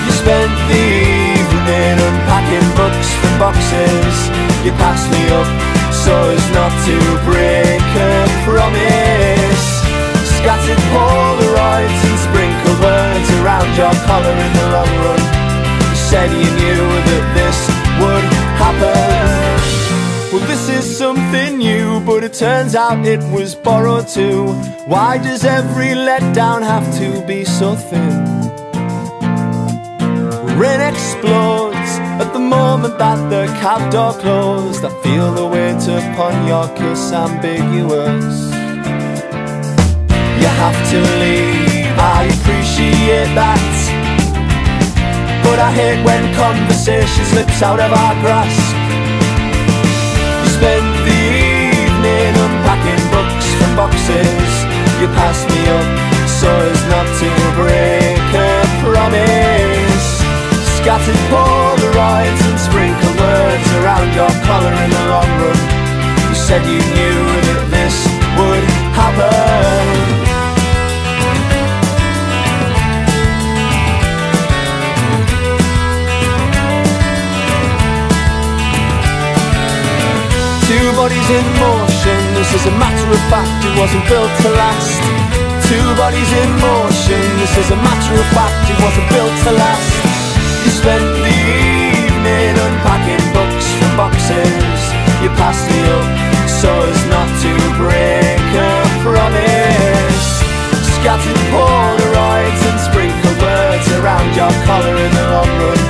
You 0.05 0.13
spent 0.13 0.53
the 0.69 0.85
evening 1.41 1.97
unpacking 2.05 2.69
books 2.77 3.09
from 3.17 3.33
boxes. 3.41 4.15
You 4.61 4.77
passed 4.77 5.09
me 5.09 5.25
up 5.33 5.49
so 6.05 6.13
as 6.29 6.45
not 6.53 6.69
to 6.85 6.95
break 7.25 7.81
a 7.97 8.29
promise. 8.45 9.65
Scattered 10.37 10.83
Polaroids 10.93 12.01
and 12.05 12.17
sprinkled 12.21 12.77
words 12.85 13.29
around 13.41 13.73
your 13.73 13.89
collar 14.05 14.37
in 14.37 14.51
the 14.53 14.67
long 14.69 14.93
run. 15.01 15.21
You 15.81 15.97
said 15.97 16.29
you 16.29 16.45
knew 16.61 16.85
that 17.09 17.25
this 17.33 17.57
would 17.97 18.25
happen. 18.61 19.06
It 22.27 22.33
turns 22.33 22.75
out 22.75 23.05
it 23.05 23.23
was 23.31 23.55
borrowed 23.55 24.05
too. 24.05 24.47
Why 24.85 25.17
does 25.17 25.45
every 25.45 25.91
letdown 26.07 26.61
have 26.61 26.87
to 26.99 27.25
be 27.25 27.45
so 27.45 27.73
thin? 27.75 28.15
Rain 30.59 30.81
explodes 30.81 31.91
at 32.21 32.29
the 32.33 32.39
moment 32.39 32.97
that 32.97 33.19
the 33.29 33.45
cab 33.61 33.81
door 33.93 34.11
closed. 34.23 34.83
I 34.83 34.91
feel 35.03 35.27
the 35.39 35.47
weight 35.53 35.83
upon 35.99 36.33
your 36.51 36.67
kiss 36.75 37.13
ambiguous. 37.13 38.35
You 40.41 40.49
have 40.63 40.79
to 40.91 40.99
leave, 41.23 41.95
I 42.17 42.21
appreciate 42.35 43.31
that. 43.41 43.67
But 45.45 45.59
I 45.59 45.71
hate 45.79 46.03
when 46.03 46.23
conversation 46.35 47.23
slips 47.31 47.61
out 47.61 47.79
of 47.79 47.91
our 48.01 48.15
grasp. 48.23 48.75
You 50.43 50.49
spend 50.59 50.87
the 51.07 51.46
taking 52.87 53.11
books 53.11 53.47
from 53.55 53.75
boxes 53.75 54.51
you 54.99 55.07
pass 55.13 55.43
me 55.49 55.59
up 55.67 55.87
so 56.39 56.47
as 56.47 56.81
not 56.89 57.07
to 57.19 57.29
break 57.59 58.17
a 58.33 58.51
promise. 58.81 60.07
Scattered 60.77 61.21
Polaroids 61.29 62.41
and 62.47 62.59
sprinkle 62.59 63.13
words 63.19 63.67
around 63.79 64.09
your 64.15 64.31
collar 64.47 64.73
in 64.83 64.89
the 64.89 65.03
long 65.11 65.31
run. 65.41 65.59
You 66.29 66.35
said 66.35 66.63
you 66.65 66.81
knew 66.95 67.19
that 67.47 67.61
this 67.75 67.95
would 68.37 68.65
happen. 68.95 70.27
Two 80.67 80.91
bodies 80.95 81.29
in 81.29 81.45
more 81.59 81.86
this 82.37 82.53
is 82.53 82.69
a 82.69 82.75
matter 82.77 83.09
of 83.09 83.21
fact, 83.33 83.49
it 83.65 83.73
wasn't 83.81 84.05
built 84.05 84.29
to 84.45 84.49
last. 84.53 85.01
Two 85.65 85.87
bodies 85.97 86.31
in 86.37 86.49
motion, 86.61 87.25
this 87.41 87.53
is 87.57 87.73
a 87.73 87.79
matter 87.81 88.13
of 88.13 88.27
fact, 88.37 88.61
it 88.69 88.77
wasn't 88.77 89.09
built 89.09 89.33
to 89.49 89.51
last. 89.57 89.89
You 90.61 90.71
spent 90.71 91.01
the 91.01 91.33
evening 91.33 92.53
unpacking 92.53 93.25
books 93.33 93.65
from 93.81 93.91
boxes, 93.97 94.81
you 95.25 95.33
passed 95.33 95.65
me 95.65 95.81
up 95.97 96.37
so 96.61 96.69
as 96.69 97.01
not 97.09 97.29
to 97.41 97.51
break 97.81 98.45
a 98.53 98.73
promise. 99.01 100.29
Scattered 101.01 101.41
Polaroids 101.49 102.61
and 102.69 102.79
sprinkled 102.85 103.37
words 103.41 103.87
around 103.97 104.29
your 104.37 104.53
collar 104.65 104.95
in 104.95 105.11
the 105.13 105.25
long 105.33 105.51
run. 105.61 105.81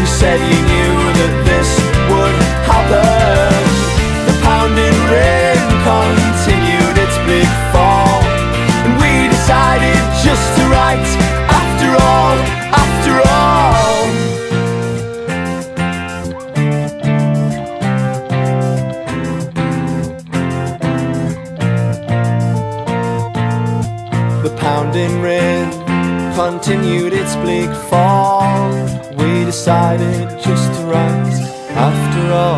You 0.00 0.06
said 0.06 0.40
you 0.52 0.60
knew 0.68 0.94
that 1.16 1.34
this 1.48 1.70
would 2.12 2.36
happen. 2.68 3.57
Just 10.28 10.48
to 10.58 10.64
write. 10.74 11.10
After 11.60 11.90
all, 12.10 12.36
after 12.84 13.14
all. 13.36 13.98
The 24.44 24.52
pounding 24.64 25.14
rain 25.22 25.66
continued 26.34 27.14
its 27.14 27.34
bleak 27.42 27.72
fall. 27.90 28.70
We 29.20 29.30
decided 29.52 30.28
just 30.46 30.68
to 30.76 30.82
write 30.90 31.38
after 31.88 32.24
all. 32.44 32.57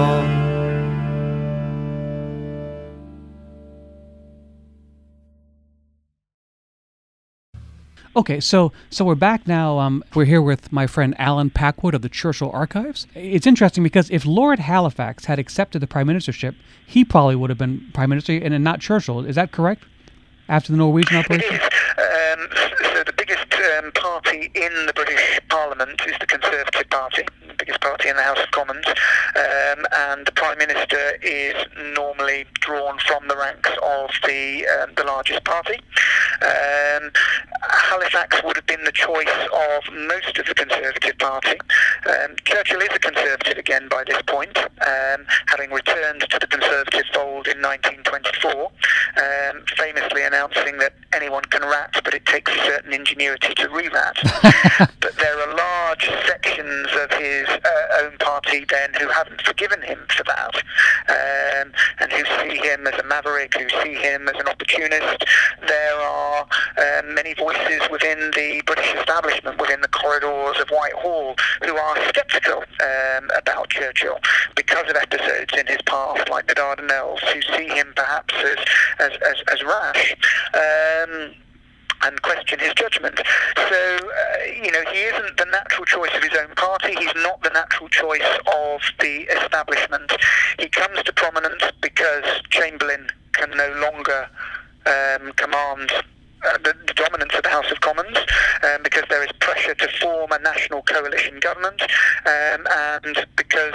Okay, 8.17 8.41
so 8.41 8.73
so 8.91 9.05
we're 9.05 9.15
back 9.15 9.47
now. 9.47 9.79
Um, 9.79 10.03
we're 10.17 10.25
here 10.25 10.43
with 10.43 10.73
my 10.73 10.89
friend 10.89 11.15
Alan 11.17 11.49
Packwood 11.49 11.95
of 11.95 12.03
the 12.03 12.09
Churchill 12.09 12.51
Archives. 12.53 13.07
It's 13.15 13.47
interesting 13.47 13.85
because 13.85 14.11
if 14.11 14.27
Lord 14.27 14.59
Halifax 14.59 15.27
had 15.27 15.39
accepted 15.39 15.79
the 15.79 15.87
prime 15.87 16.09
ministership, 16.09 16.57
he 16.85 17.05
probably 17.05 17.37
would 17.37 17.51
have 17.51 17.59
been 17.59 17.89
prime 17.95 18.11
minister, 18.11 18.33
and 18.33 18.65
not 18.65 18.81
Churchill. 18.81 19.25
Is 19.25 19.37
that 19.37 19.53
correct? 19.53 19.85
After 20.49 20.73
the 20.73 20.79
Norwegian 20.79 21.19
operation. 21.19 21.55
Um, 21.55 22.49
so 22.83 23.05
the 23.05 23.15
biggest 23.17 23.47
um, 23.79 23.93
party 23.93 24.51
in 24.57 24.87
the 24.87 24.93
British 24.93 25.39
Parliament 25.49 26.01
is 26.05 26.17
the 26.19 26.27
Conservative 26.27 26.91
Party, 26.91 27.23
party 27.79 28.09
in 28.09 28.17
the 28.17 28.23
House 28.23 28.41
of 28.41 28.51
Commons, 28.51 28.87
um, 28.87 29.87
and 29.93 30.27
the 30.27 30.33
Prime 30.35 30.59
Minister 30.59 31.17
is 31.23 31.55
normally 31.95 32.47
drawn 32.61 32.99
from 33.07 33.29
the 33.29 33.37
ranks 33.37 33.71
of 33.83 34.11
the 34.27 34.67
um, 34.67 34.91
the 34.97 35.05
largest 35.05 35.45
party. 35.45 35.81
Um, 36.43 37.11
Halifax 37.63 38.43
would 38.43 38.57
have 38.57 38.67
been 38.67 38.85
the 38.85 38.93
choice 38.93 39.29
of 39.29 39.93
most 39.93 40.39
of 40.39 40.47
the 40.47 40.55
Conservative 40.55 41.19
Party. 41.19 41.59
Um, 42.09 42.37
Churchill 42.45 42.81
is 42.81 42.89
a 42.95 42.99
Conservative 42.99 43.59
again 43.59 43.89
by 43.89 44.05
this 44.05 44.21
point, 44.23 44.57
um, 44.57 45.27
having 45.47 45.71
returned 45.71 46.21
to 46.21 46.39
the 46.39 46.47
Conservative 46.47 47.05
fold 47.13 47.47
in 47.47 47.61
1924, 47.61 48.51
um, 48.53 49.65
famously 49.77 50.23
announcing 50.23 50.79
that 50.79 50.95
anyone 51.13 51.45
can 51.45 51.63
rat, 51.63 51.91
but 52.05 52.15
it 52.15 52.25
takes 52.27 52.51
a 52.53 52.59
certain 52.65 52.93
ingenuity 52.93 53.55
to 53.55 53.69
re-rat. 53.69 54.17
but 55.01 55.17
there 55.17 55.39
are 55.39 55.55
large 55.55 56.09
sections 56.27 56.89
of 57.03 57.11
his 57.19 57.49
uh, 57.65 58.03
own 58.03 58.17
party 58.19 58.65
then 58.69 58.93
who 58.99 59.09
haven't 59.09 59.43
forgiven 59.43 59.83
him 59.83 59.99
for 60.09 60.25
that, 60.25 60.57
um, 61.09 61.73
and 61.99 62.13
who 62.13 62.25
see 62.41 62.57
him 62.57 62.87
as 62.87 62.99
a 62.99 63.05
maverick, 63.05 63.55
who 63.55 63.69
see 63.83 63.95
him 63.95 64.29
as 64.29 64.37
an 64.41 64.49
opportunist. 64.49 65.25
There 65.67 65.97
are 66.01 66.47
um, 66.79 67.15
many 67.15 67.35
voices 67.35 67.81
within 67.91 68.31
the 68.35 68.63
British 68.67 68.93
establishment, 68.95 69.61
within 69.61 69.81
the 69.81 69.89
corridors 69.89 70.61
of 70.61 70.69
Whitehall, 70.71 71.37
who 71.65 71.77
are 71.77 71.97
sceptical 72.15 72.59
um, 72.81 73.31
about 73.37 73.71
Churchill 73.71 74.19
because 74.57 74.89
of 74.89 74.97
episodes 74.97 75.53
in 75.59 75.67
his 75.67 75.83
past, 75.87 76.29
like 76.29 76.47
the 76.47 76.55
Dardanelles, 76.55 77.21
who 77.33 77.43
see 77.57 77.69
him 77.69 77.93
perhaps 77.97 78.35
as 78.35 78.59
as, 78.99 79.13
as, 79.27 79.43
as 79.53 79.63
rash. 79.63 80.17
Um, 80.55 81.35
and 82.03 82.21
question 82.23 82.59
his 82.59 82.73
judgment. 82.75 83.21
So, 83.57 83.97
uh, 83.97 84.45
you 84.63 84.71
know, 84.71 84.83
he 84.91 85.01
isn't 85.01 85.37
the 85.37 85.47
natural 85.47 85.85
choice 85.85 86.11
of 86.15 86.23
his 86.23 86.39
own 86.39 86.55
party. 86.55 86.95
He's 86.99 87.15
not 87.17 87.43
the 87.43 87.51
natural 87.51 87.89
choice 87.89 88.39
of 88.47 88.81
the 89.01 89.29
establishment. 89.39 90.13
He 90.59 90.69
comes 90.69 91.03
to 91.03 91.13
prominence 91.13 91.63
because 91.81 92.25
Chamberlain 92.51 93.09
can 93.33 93.51
no 93.57 93.73
longer 93.81 94.29
um, 94.87 95.33
command 95.37 95.93
uh, 96.45 96.59
the, 96.59 96.75
the 96.87 96.95
dominance 96.95 97.35
of 97.35 97.43
the 97.43 97.49
House 97.49 97.71
of 97.71 97.81
Commons 97.81 98.17
um, 98.63 98.83
because 98.83 99.05
there 99.09 99.23
is 99.23 99.31
pressure 99.41 99.75
to 99.75 99.89
form 100.01 100.33
a 100.33 100.39
national 100.39 100.83
coalition 100.83 101.39
government 101.41 101.83
um, 101.83 102.67
and 102.71 103.27
because 103.37 103.75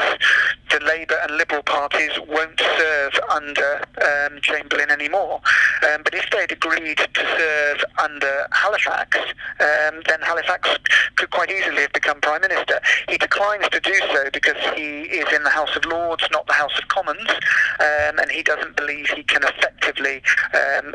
the 0.71 0.79
Labour 0.83 1.15
and 1.23 1.37
Liberal 1.37 1.63
parties 1.63 2.11
won't 2.27 2.59
serve 2.59 3.13
under 3.29 3.81
um, 4.01 4.39
Chamberlain 4.41 4.89
anymore. 4.89 5.41
Um, 5.87 6.01
but 6.03 6.13
if 6.13 6.29
they'd 6.31 6.51
agreed 6.51 6.97
to 6.97 7.37
serve 7.37 7.85
under 8.01 8.47
Halifax, 8.51 9.17
um, 9.59 10.01
then 10.07 10.21
Halifax 10.21 10.69
could 11.15 11.29
quite 11.29 11.51
easily 11.51 11.81
have 11.81 11.93
become 11.93 12.19
Prime 12.21 12.41
Minister. 12.41 12.79
He 13.09 13.17
declines 13.17 13.69
to 13.69 13.79
do 13.79 13.93
so 14.11 14.29
because 14.33 14.57
he 14.75 15.01
is 15.03 15.31
in 15.33 15.43
the 15.43 15.49
House 15.49 15.75
of 15.75 15.85
Lords, 15.85 16.23
not 16.31 16.47
the 16.47 16.53
House 16.53 16.77
of 16.77 16.87
Commons, 16.87 17.29
um, 17.29 18.19
and 18.19 18.31
he 18.31 18.41
doesn't 18.41 18.75
believe 18.75 19.07
he 19.09 19.23
can 19.23 19.43
effectively 19.43 20.21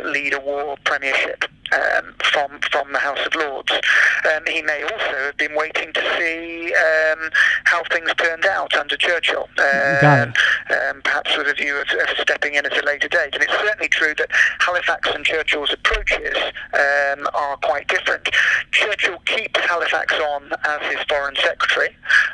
lead 0.05 0.35
a 0.35 0.41
war 0.41 0.77
premiership 0.85 1.45
um, 1.73 2.15
from 2.25 2.61
from 2.71 2.93
the 2.93 2.99
House 2.99 3.25
of 3.27 3.35
Lords. 3.35 3.73
Um, 3.73 4.43
he 4.47 4.63
may 4.63 4.83
also 4.83 5.17
have 5.27 5.37
been 5.37 5.55
waiting 5.55 5.93
to 5.93 6.01
see 6.19 6.73
um, 6.75 7.31
how 7.65 7.83
things 7.91 8.11
turned 8.17 8.47
out 8.47 8.75
under 8.75 8.97
Churchill, 8.97 9.49
um, 9.59 10.33
um, 10.71 11.03
perhaps 11.03 11.37
with 11.37 11.49
a 11.49 11.55
view 11.55 11.77
of, 11.77 11.89
of 11.89 12.19
stepping 12.19 12.55
in 12.55 12.67
at 12.67 12.77
a 12.77 12.85
later 12.87 13.09
date. 13.09 13.35
And 13.35 13.43
it's 13.43 13.53
certainly 13.53 13.89
true 13.89 14.15
that 14.19 14.29
Halifax 14.61 15.09
and 15.15 15.25
Churchill's 15.25 15.73
approaches 15.73 16.37
um, 16.75 17.27
are 17.35 17.57
quite 17.59 17.89
different. 17.89 18.29
Churchill 18.73 19.19
keeps 19.27 19.59
Halifax 19.61 20.15
on 20.15 20.51
as 20.65 20.93
his 20.93 21.03
foreign 21.09 21.37
secretary, 21.37 21.89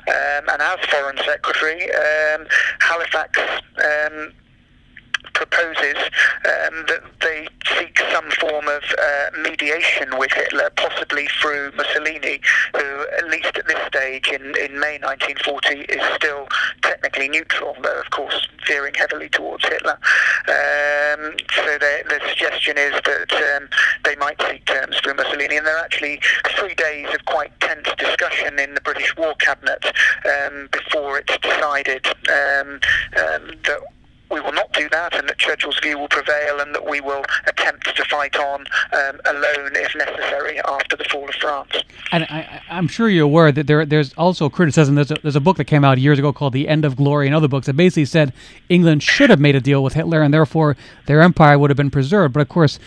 um, 0.09 0.49
and 0.49 0.62
as 0.62 0.79
foreign 0.90 1.18
secretary, 1.18 1.90
um, 1.92 2.46
Halifax. 2.81 3.40
Proposes 5.35 5.97
um, 6.45 6.85
that 6.89 7.03
they 7.21 7.47
seek 7.79 7.99
some 8.12 8.31
form 8.31 8.69
of 8.69 8.83
uh, 8.83 9.39
mediation 9.43 10.19
with 10.19 10.33
Hitler, 10.33 10.71
possibly 10.77 11.29
through 11.41 11.73
Mussolini, 11.77 12.41
who, 12.75 13.07
at 13.19 13.29
least 13.29 13.57
at 13.57 13.67
this 13.67 13.79
stage 13.87 14.29
in, 14.29 14.57
in 14.57 14.79
May 14.79 14.99
1940, 14.99 15.81
is 15.93 16.15
still 16.15 16.49
technically 16.83 17.29
neutral, 17.29 17.77
though, 17.83 18.01
of 18.01 18.11
course, 18.11 18.49
veering 18.67 18.95
heavily 18.95 19.29
towards 19.29 19.65
Hitler. 19.65 19.99
Um, 20.49 21.35
so 21.55 21.79
the, 21.79 22.03
the 22.09 22.21
suggestion 22.29 22.79
is 22.79 22.93
that 23.05 23.57
um, 23.57 23.69
they 24.05 24.17
might 24.17 24.41
seek 24.51 24.65
terms 24.67 24.97
through 24.99 25.15
Mussolini, 25.15 25.57
and 25.57 25.67
there 25.67 25.77
are 25.77 25.85
actually 25.85 26.21
three 26.59 26.75
days 26.75 27.09
of 27.15 27.25
quite 27.27 27.59
tense 27.61 27.89
discussion 27.99 28.59
in 28.59 28.75
the 28.75 28.81
British 28.81 29.17
War 29.17 29.35
Cabinet 29.39 29.85
um, 30.25 30.69
before 30.73 31.19
it's 31.19 31.37
decided 31.39 32.07
um, 32.07 32.81
um, 33.17 33.51
that 33.65 33.81
we 34.31 34.41
will 34.41 34.53
not 34.53 34.73
do 34.73 34.89
that, 34.89 35.15
and 35.15 35.29
that 35.29 35.36
Churchill's 35.47 35.79
view 35.81 35.99
will 35.99 36.09
prevail, 36.09 36.61
and 36.61 36.75
that 36.75 36.89
we 36.89 37.01
will 37.01 37.25
attempt 37.47 37.95
to 37.95 38.05
fight 38.07 38.37
on 38.37 38.61
um, 38.93 39.21
alone 39.27 39.71
if 39.75 39.95
necessary 39.95 40.61
after 40.61 40.97
the 40.97 41.05
fall 41.05 41.29
of 41.29 41.35
France. 41.37 41.85
And 42.13 42.25
I, 42.25 42.63
I'm 42.69 42.89
sure 42.89 43.09
you're 43.09 43.25
aware 43.25 43.53
that 43.53 43.67
there, 43.67 43.87
there's 43.87 44.13
also 44.15 44.49
criticism. 44.49 44.97
There's 44.97 45.11
a, 45.11 45.17
there's 45.23 45.37
a 45.37 45.41
book 45.41 45.57
that 45.59 45.65
came 45.65 45.85
out 45.85 45.99
years 45.99 46.19
ago 46.19 46.33
called 46.33 46.53
The 46.53 46.69
End 46.69 46.85
of 46.85 46.97
Glory 46.97 47.27
and 47.27 47.35
other 47.35 47.49
books 47.49 47.67
that 47.67 47.75
basically 47.77 48.07
said 48.07 48.33
England 48.69 49.03
should 49.03 49.31
have 49.31 49.41
made 49.41 49.55
a 49.55 49.61
deal 49.61 49.83
with 49.83 49.95
Hitler 49.95 50.23
and 50.23 50.35
therefore 50.35 50.77
their 51.07 51.21
empire 51.21 51.59
would 51.59 51.71
have 51.71 51.77
been 51.77 51.91
preserved. 51.91 52.35
But 52.35 52.41
of 52.41 52.49
course, 52.49 52.79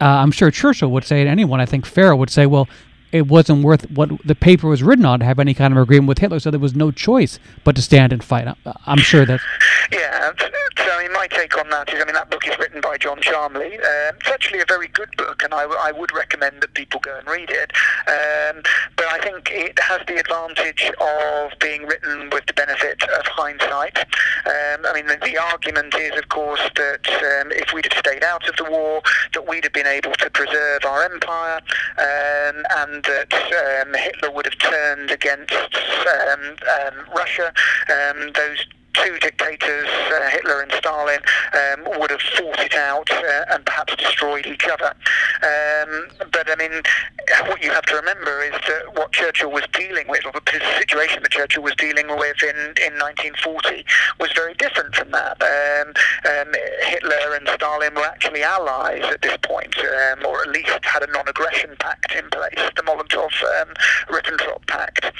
uh, 0.00 0.04
I'm 0.04 0.30
sure 0.30 0.50
Churchill 0.50 0.90
would 0.90 1.04
say, 1.04 1.20
and 1.20 1.28
anyone 1.28 1.60
I 1.60 1.66
think 1.66 1.86
fair 1.86 2.14
would 2.14 2.30
say, 2.30 2.46
well, 2.46 2.68
it 3.10 3.26
wasn't 3.26 3.64
worth 3.64 3.90
what 3.90 4.10
the 4.24 4.34
paper 4.34 4.68
was 4.68 4.82
written 4.82 5.06
on 5.06 5.20
to 5.20 5.24
have 5.24 5.38
any 5.38 5.54
kind 5.54 5.72
of 5.72 5.78
agreement 5.78 6.08
with 6.08 6.18
Hitler, 6.18 6.40
so 6.40 6.50
there 6.50 6.60
was 6.60 6.74
no 6.74 6.90
choice 6.90 7.38
but 7.64 7.74
to 7.76 7.82
stand 7.82 8.12
and 8.12 8.22
fight. 8.22 8.54
I'm 8.86 8.98
sure 8.98 9.24
that. 9.24 9.40
Yeah, 9.90 10.32
so 10.76 10.90
I 10.90 11.02
mean, 11.02 11.12
my 11.12 11.26
take 11.28 11.56
on 11.56 11.70
that 11.70 11.92
is, 11.92 12.00
I 12.00 12.04
mean, 12.04 12.14
that 12.14 12.30
book 12.30 12.46
is 12.46 12.58
written 12.58 12.80
by 12.82 12.98
John 12.98 13.20
Charmley. 13.22 13.78
Um, 13.78 14.16
it's 14.20 14.28
actually 14.28 14.60
a 14.60 14.66
very 14.66 14.88
good 14.88 15.08
book, 15.16 15.42
and 15.42 15.54
I, 15.54 15.64
I 15.64 15.92
would 15.92 16.12
recommend 16.14 16.60
that 16.60 16.74
people 16.74 17.00
go 17.00 17.16
and 17.16 17.26
read 17.26 17.48
it. 17.50 17.72
Um, 18.06 18.62
but 18.96 19.06
I 19.06 19.18
think 19.22 19.50
it 19.50 19.78
has 19.78 20.00
the 20.06 20.18
advantage 20.20 20.90
of 21.00 21.58
being 21.58 21.86
written 21.86 22.28
with 22.30 22.44
the 22.46 22.52
benefit 22.52 23.02
of 23.02 23.26
hindsight. 23.26 23.98
Um, 24.44 24.84
I 24.84 24.92
mean, 24.94 25.06
the, 25.06 25.16
the 25.22 25.38
argument 25.38 25.94
is, 25.94 26.18
of 26.18 26.28
course, 26.28 26.60
that 26.76 27.08
um, 27.08 27.52
if 27.52 27.72
we'd 27.72 27.90
have 27.90 27.98
stayed 27.98 28.24
out 28.24 28.46
of 28.46 28.56
the 28.56 28.70
war, 28.70 29.00
that 29.32 29.48
we'd 29.48 29.64
have 29.64 29.72
been 29.72 29.86
able 29.86 30.12
to 30.12 30.30
preserve 30.30 30.84
our 30.84 31.04
empire, 31.04 31.60
um, 31.96 32.62
and 32.76 33.04
that 33.04 33.32
Hitler 33.96 34.30
would 34.30 34.44
have 34.44 34.58
turned 34.58 35.10
against 35.10 35.52
Russia. 37.14 37.52
Those 38.34 38.66
two 39.04 39.18
dictators, 39.18 39.88
uh, 39.88 40.28
Hitler 40.30 40.62
and 40.62 40.72
Stalin, 40.72 41.20
um, 41.54 41.98
would 41.98 42.10
have 42.10 42.20
fought 42.20 42.60
it 42.60 42.74
out 42.74 43.10
uh, 43.10 43.44
and 43.50 43.64
perhaps 43.64 43.94
destroyed 43.96 44.46
each 44.46 44.66
other. 44.66 44.94
Um, 45.42 46.08
but 46.32 46.50
I 46.50 46.56
mean, 46.56 46.82
what 47.46 47.62
you 47.62 47.70
have 47.70 47.84
to 47.86 47.96
remember 47.96 48.42
is 48.42 48.52
that 48.52 48.94
what 48.94 49.12
Churchill 49.12 49.50
was 49.50 49.64
dealing 49.72 50.08
with, 50.08 50.24
or 50.26 50.32
the 50.32 50.60
situation 50.78 51.22
that 51.22 51.32
Churchill 51.32 51.62
was 51.62 51.74
dealing 51.76 52.08
with 52.08 52.42
in, 52.42 52.56
in 52.82 52.94
1940, 52.98 53.84
was 54.20 54.30
very 54.32 54.54
different 54.54 54.94
from 54.94 55.10
that. 55.10 55.36
Um, 55.42 55.92
um, 56.24 56.54
Hitler 56.82 57.36
and 57.36 57.48
Stalin 57.54 57.94
were 57.94 58.06
actually 58.06 58.42
allies 58.42 59.04
at 59.04 59.22
this 59.22 59.36
point, 59.42 59.76
um, 59.78 60.26
or 60.26 60.42
at 60.42 60.48
least 60.48 60.78
had 60.82 61.02
a 61.02 61.12
non-aggression 61.12 61.76
pact 61.78 62.14
in 62.14 62.28
place, 62.30 62.70
the 62.76 62.82
Molotov-Ribbentrop 62.82 64.56
um, 64.56 64.62
Pact. 64.66 65.12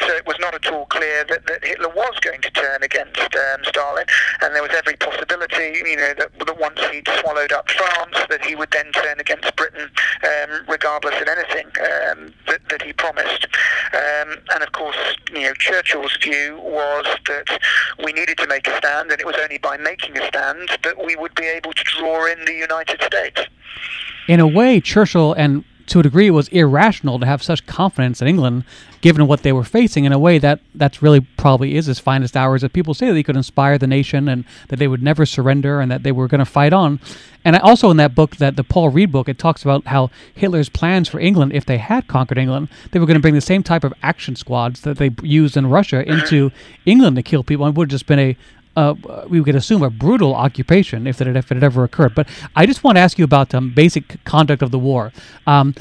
So 0.00 0.14
it 0.14 0.26
was 0.26 0.36
not 0.40 0.54
at 0.54 0.66
all 0.72 0.86
clear 0.86 1.24
that, 1.28 1.46
that 1.46 1.64
Hitler 1.64 1.88
was 1.88 2.18
going 2.20 2.40
to 2.40 2.50
turn 2.50 2.69
against 2.82 3.18
um, 3.18 3.64
Stalin, 3.64 4.04
and 4.42 4.54
there 4.54 4.62
was 4.62 4.72
every 4.72 4.96
possibility, 4.96 5.78
you 5.84 5.96
know, 5.96 6.14
that, 6.18 6.30
that 6.38 6.58
once 6.58 6.80
he'd 6.90 7.08
swallowed 7.20 7.52
up 7.52 7.70
France, 7.70 8.16
that 8.28 8.44
he 8.44 8.54
would 8.54 8.70
then 8.70 8.90
turn 8.92 9.18
against 9.20 9.54
Britain, 9.56 9.90
um, 10.24 10.64
regardless 10.68 11.20
of 11.20 11.28
anything 11.28 11.66
um, 11.66 12.32
that, 12.46 12.60
that 12.68 12.82
he 12.82 12.92
promised. 12.92 13.46
Um, 13.92 14.38
and 14.54 14.62
of 14.62 14.72
course, 14.72 14.96
you 15.32 15.42
know, 15.42 15.54
Churchill's 15.54 16.16
view 16.22 16.58
was 16.62 17.06
that 17.26 17.60
we 18.04 18.12
needed 18.12 18.38
to 18.38 18.46
make 18.46 18.66
a 18.66 18.76
stand, 18.76 19.10
and 19.10 19.20
it 19.20 19.26
was 19.26 19.36
only 19.42 19.58
by 19.58 19.76
making 19.76 20.16
a 20.18 20.26
stand 20.28 20.70
that 20.82 21.04
we 21.04 21.16
would 21.16 21.34
be 21.34 21.46
able 21.46 21.72
to 21.72 21.84
draw 21.84 22.26
in 22.26 22.44
the 22.44 22.54
United 22.54 23.02
States. 23.02 23.42
In 24.28 24.40
a 24.40 24.46
way, 24.46 24.80
Churchill 24.80 25.32
and 25.32 25.64
to 25.90 25.98
a 25.98 26.02
degree, 26.04 26.28
it 26.28 26.30
was 26.30 26.48
irrational 26.48 27.18
to 27.18 27.26
have 27.26 27.42
such 27.42 27.66
confidence 27.66 28.22
in 28.22 28.28
England, 28.28 28.64
given 29.00 29.26
what 29.26 29.42
they 29.42 29.52
were 29.52 29.64
facing. 29.64 30.04
In 30.04 30.12
a 30.12 30.18
way, 30.18 30.38
that 30.38 30.60
that's 30.74 31.02
really 31.02 31.20
probably 31.20 31.76
is 31.76 31.86
his 31.86 31.98
finest 31.98 32.36
hours. 32.36 32.62
That 32.62 32.72
people 32.72 32.94
say 32.94 33.08
that 33.08 33.16
he 33.16 33.22
could 33.22 33.36
inspire 33.36 33.78
the 33.78 33.86
nation 33.86 34.28
and 34.28 34.44
that 34.68 34.78
they 34.78 34.88
would 34.88 35.02
never 35.02 35.26
surrender 35.26 35.80
and 35.80 35.90
that 35.90 36.02
they 36.02 36.12
were 36.12 36.28
going 36.28 36.40
to 36.40 36.44
fight 36.44 36.72
on. 36.72 37.00
And 37.44 37.56
I, 37.56 37.60
also 37.60 37.90
in 37.90 37.96
that 37.96 38.14
book, 38.14 38.36
that 38.36 38.56
the 38.56 38.64
Paul 38.64 38.90
Reid 38.90 39.10
book, 39.10 39.28
it 39.28 39.38
talks 39.38 39.62
about 39.62 39.86
how 39.86 40.10
Hitler's 40.34 40.68
plans 40.68 41.08
for 41.08 41.18
England, 41.18 41.52
if 41.54 41.64
they 41.64 41.78
had 41.78 42.06
conquered 42.06 42.36
England, 42.36 42.68
they 42.90 42.98
were 42.98 43.06
going 43.06 43.14
to 43.14 43.20
bring 43.20 43.34
the 43.34 43.40
same 43.40 43.62
type 43.62 43.84
of 43.84 43.94
action 44.02 44.36
squads 44.36 44.82
that 44.82 44.98
they 44.98 45.10
used 45.22 45.56
in 45.56 45.66
Russia 45.66 46.06
into 46.06 46.50
England 46.84 47.16
to 47.16 47.22
kill 47.22 47.42
people. 47.42 47.66
It 47.66 47.74
would 47.74 47.86
have 47.86 47.98
just 47.98 48.06
been 48.06 48.18
a 48.18 48.36
uh, 48.76 48.94
we 49.28 49.42
could 49.42 49.56
assume 49.56 49.82
a 49.82 49.90
brutal 49.90 50.34
occupation 50.34 51.06
if 51.06 51.20
it, 51.20 51.26
had, 51.26 51.36
if 51.36 51.50
it 51.50 51.56
had 51.56 51.64
ever 51.64 51.84
occurred. 51.84 52.14
But 52.14 52.28
I 52.54 52.66
just 52.66 52.84
want 52.84 52.96
to 52.96 53.00
ask 53.00 53.18
you 53.18 53.24
about 53.24 53.54
um, 53.54 53.72
basic 53.74 54.22
conduct 54.24 54.62
of 54.62 54.70
the 54.70 54.78
war. 54.78 55.12
Um, 55.46 55.74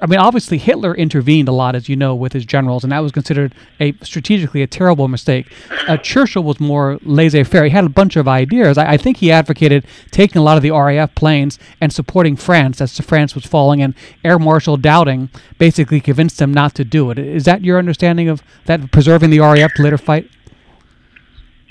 I 0.00 0.06
mean, 0.06 0.18
obviously 0.18 0.58
Hitler 0.58 0.94
intervened 0.94 1.48
a 1.48 1.52
lot, 1.52 1.74
as 1.74 1.88
you 1.88 1.96
know, 1.96 2.14
with 2.14 2.32
his 2.32 2.44
generals, 2.44 2.82
and 2.82 2.92
that 2.92 3.00
was 3.00 3.12
considered 3.12 3.54
a 3.78 3.92
strategically 4.02 4.62
a 4.62 4.66
terrible 4.66 5.08
mistake. 5.08 5.52
Uh, 5.86 5.96
Churchill 5.96 6.42
was 6.42 6.60
more 6.60 6.98
laissez-faire. 7.02 7.64
He 7.64 7.70
had 7.70 7.84
a 7.84 7.90
bunch 7.90 8.16
of 8.16 8.26
ideas. 8.26 8.78
I, 8.78 8.92
I, 8.92 8.96
think 8.96 9.18
he 9.18 9.30
advocated 9.30 9.84
taking 10.10 10.40
a 10.40 10.42
lot 10.42 10.56
of 10.56 10.62
the 10.62 10.70
RAF 10.70 11.14
planes 11.14 11.58
and 11.80 11.92
supporting 11.92 12.36
France 12.36 12.80
as 12.80 12.98
France 13.00 13.34
was 13.34 13.44
falling, 13.44 13.82
and 13.82 13.94
Air 14.24 14.38
Marshal 14.38 14.78
Dowding 14.78 15.28
basically 15.58 16.00
convinced 16.00 16.40
him 16.40 16.52
not 16.52 16.74
to 16.76 16.84
do 16.84 17.10
it. 17.10 17.18
Is 17.18 17.44
that 17.44 17.62
your 17.62 17.78
understanding 17.78 18.28
of 18.28 18.42
that 18.66 18.90
preserving 18.90 19.30
the 19.30 19.40
RAF 19.40 19.74
to 19.74 19.82
later 19.82 19.98
fight? 19.98 20.30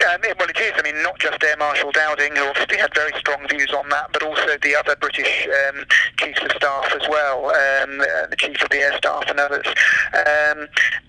Um, 0.07 0.21
well, 0.39 0.49
it 0.49 0.59
is. 0.59 0.71
I 0.77 0.81
mean, 0.81 1.01
not 1.03 1.19
just 1.19 1.43
Air 1.43 1.57
Marshal 1.57 1.91
Dowding, 1.91 2.37
who 2.37 2.45
obviously 2.45 2.77
had 2.77 2.93
very 2.95 3.11
strong 3.19 3.45
views 3.49 3.71
on 3.73 3.89
that, 3.89 4.11
but 4.13 4.23
also 4.23 4.57
the 4.61 4.75
other 4.75 4.95
British 4.95 5.47
um, 5.67 5.83
chiefs 6.17 6.41
of 6.41 6.51
staff 6.51 6.93
as 6.93 7.07
well, 7.09 7.47
um, 7.47 7.99
uh, 7.99 8.27
the 8.29 8.37
chief 8.37 8.61
of 8.61 8.69
the 8.69 8.77
air 8.77 8.95
staff 8.97 9.25
and 9.27 9.39
others. 9.39 9.67
Um, 10.13 10.67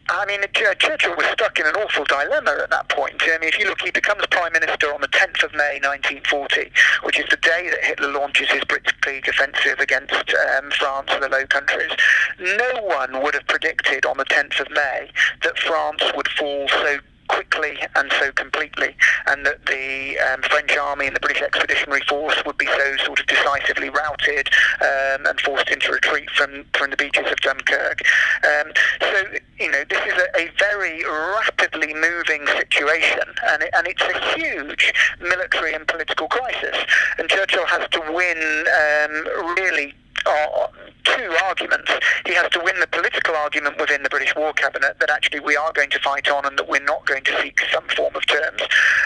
I 0.09 0.27
mean, 0.27 0.41
Churchill 0.53 1.15
was 1.17 1.27
stuck 1.27 1.61
in 1.61 1.67
an 1.67 1.77
awful 1.77 2.05
dilemma 2.05 2.59
at 2.63 2.71
that 2.71 2.89
point. 2.89 3.23
I 3.23 3.39
mean, 3.39 3.49
if 3.49 3.59
you 3.61 3.67
look, 3.67 3.81
he 3.81 3.93
becomes 3.93 4.27
Prime 4.27 4.53
Minister 4.53 4.93
on 4.93 5.01
the 5.01 5.09
10th 5.09 5.45
of 5.45 5.53
May 5.55 5.79
1940, 5.79 6.73
which 7.05 7.19
is 7.21 7.27
the 7.31 7.37
day 7.37 7.71
that 7.71 7.85
Hitler 7.85 8.11
launches 8.11 8.51
his 8.51 8.63
Blitzkrieg 8.63 9.29
offensive 9.29 9.79
against 9.79 10.35
um, 10.59 10.71
France 10.73 11.11
and 11.11 11.23
the 11.23 11.29
Low 11.29 11.47
Countries. 11.47 11.93
No 12.41 12.83
one 12.83 13.23
would 13.23 13.35
have 13.35 13.47
predicted 13.47 14.05
on 14.05 14.17
the 14.17 14.25
10th 14.25 14.59
of 14.59 14.69
May 14.73 15.11
that 15.45 15.57
France 15.59 16.03
would 16.17 16.29
fall 16.29 16.67
so 16.69 16.99
quickly 17.31 17.79
and 17.95 18.11
so 18.19 18.33
completely, 18.33 18.95
and 19.29 19.47
that 19.47 19.65
the 19.67 20.19
um, 20.19 20.43
French 20.43 20.77
army 20.77 21.07
and 21.07 21.15
the 21.15 21.21
British 21.21 21.43
Expeditionary 21.43 22.03
Force 22.09 22.43
would 22.45 22.59
be 22.59 22.67
so 22.67 22.97
sort 23.05 23.21
of 23.21 23.27
decisively 23.27 23.89
routed 23.89 24.49
um, 24.83 25.27
and 25.27 25.41
forced 25.41 25.71
into 25.71 25.93
retreat 25.93 26.29
from, 26.31 26.65
from 26.75 26.91
the 26.91 26.97
beaches 26.97 27.31
of 27.31 27.37
Dunkirk. 27.37 28.03
Um, 28.43 28.73
so, 29.01 29.25
you 29.61 29.71
know, 29.71 29.85
this 29.89 30.03
is 30.07 30.15
a, 30.19 30.41
a, 30.43 30.51
very 30.59 31.05
rapidly 31.05 31.95
moving 31.95 32.47
situation, 32.49 33.29
and, 33.49 33.63
it, 33.63 33.71
and 33.75 33.87
it's 33.87 34.03
a 34.03 34.19
huge 34.35 34.93
military 35.21 35.73
and 35.73 35.87
political 35.87 36.27
crisis. 36.27 36.77
And 37.19 37.29
Churchill 37.29 37.67
has 37.67 37.89
to 37.91 38.01
win 38.13 38.39
um, 38.67 39.55
really 39.57 39.95
uh, 40.27 40.67
two 41.05 41.35
arguments. 41.45 41.91
He 42.27 42.35
has 42.35 42.51
to 42.53 42.61
win 42.63 42.79
the 42.81 42.87
political 42.87 43.35
argument 43.35 43.79
within 43.79 44.03
the 44.03 44.09
British 44.09 44.35
War 44.37 44.53
Cabinet 44.53 44.99
that 45.01 45.11
actually 45.11 45.41
we 45.41 45.57
are 45.57 45.73
going 45.73 45.91
to 45.91 45.99
fight 46.01 46.29
on 46.29 46.45
and 46.47 46.59
that 46.59 46.69
we're 46.69 46.85
not 46.85 47.07
going 47.07 47.25
to 47.25 47.43
seek 47.43 47.61
some 47.73 47.85
form 47.97 48.15
of 48.15 48.27
terms. 48.27 48.63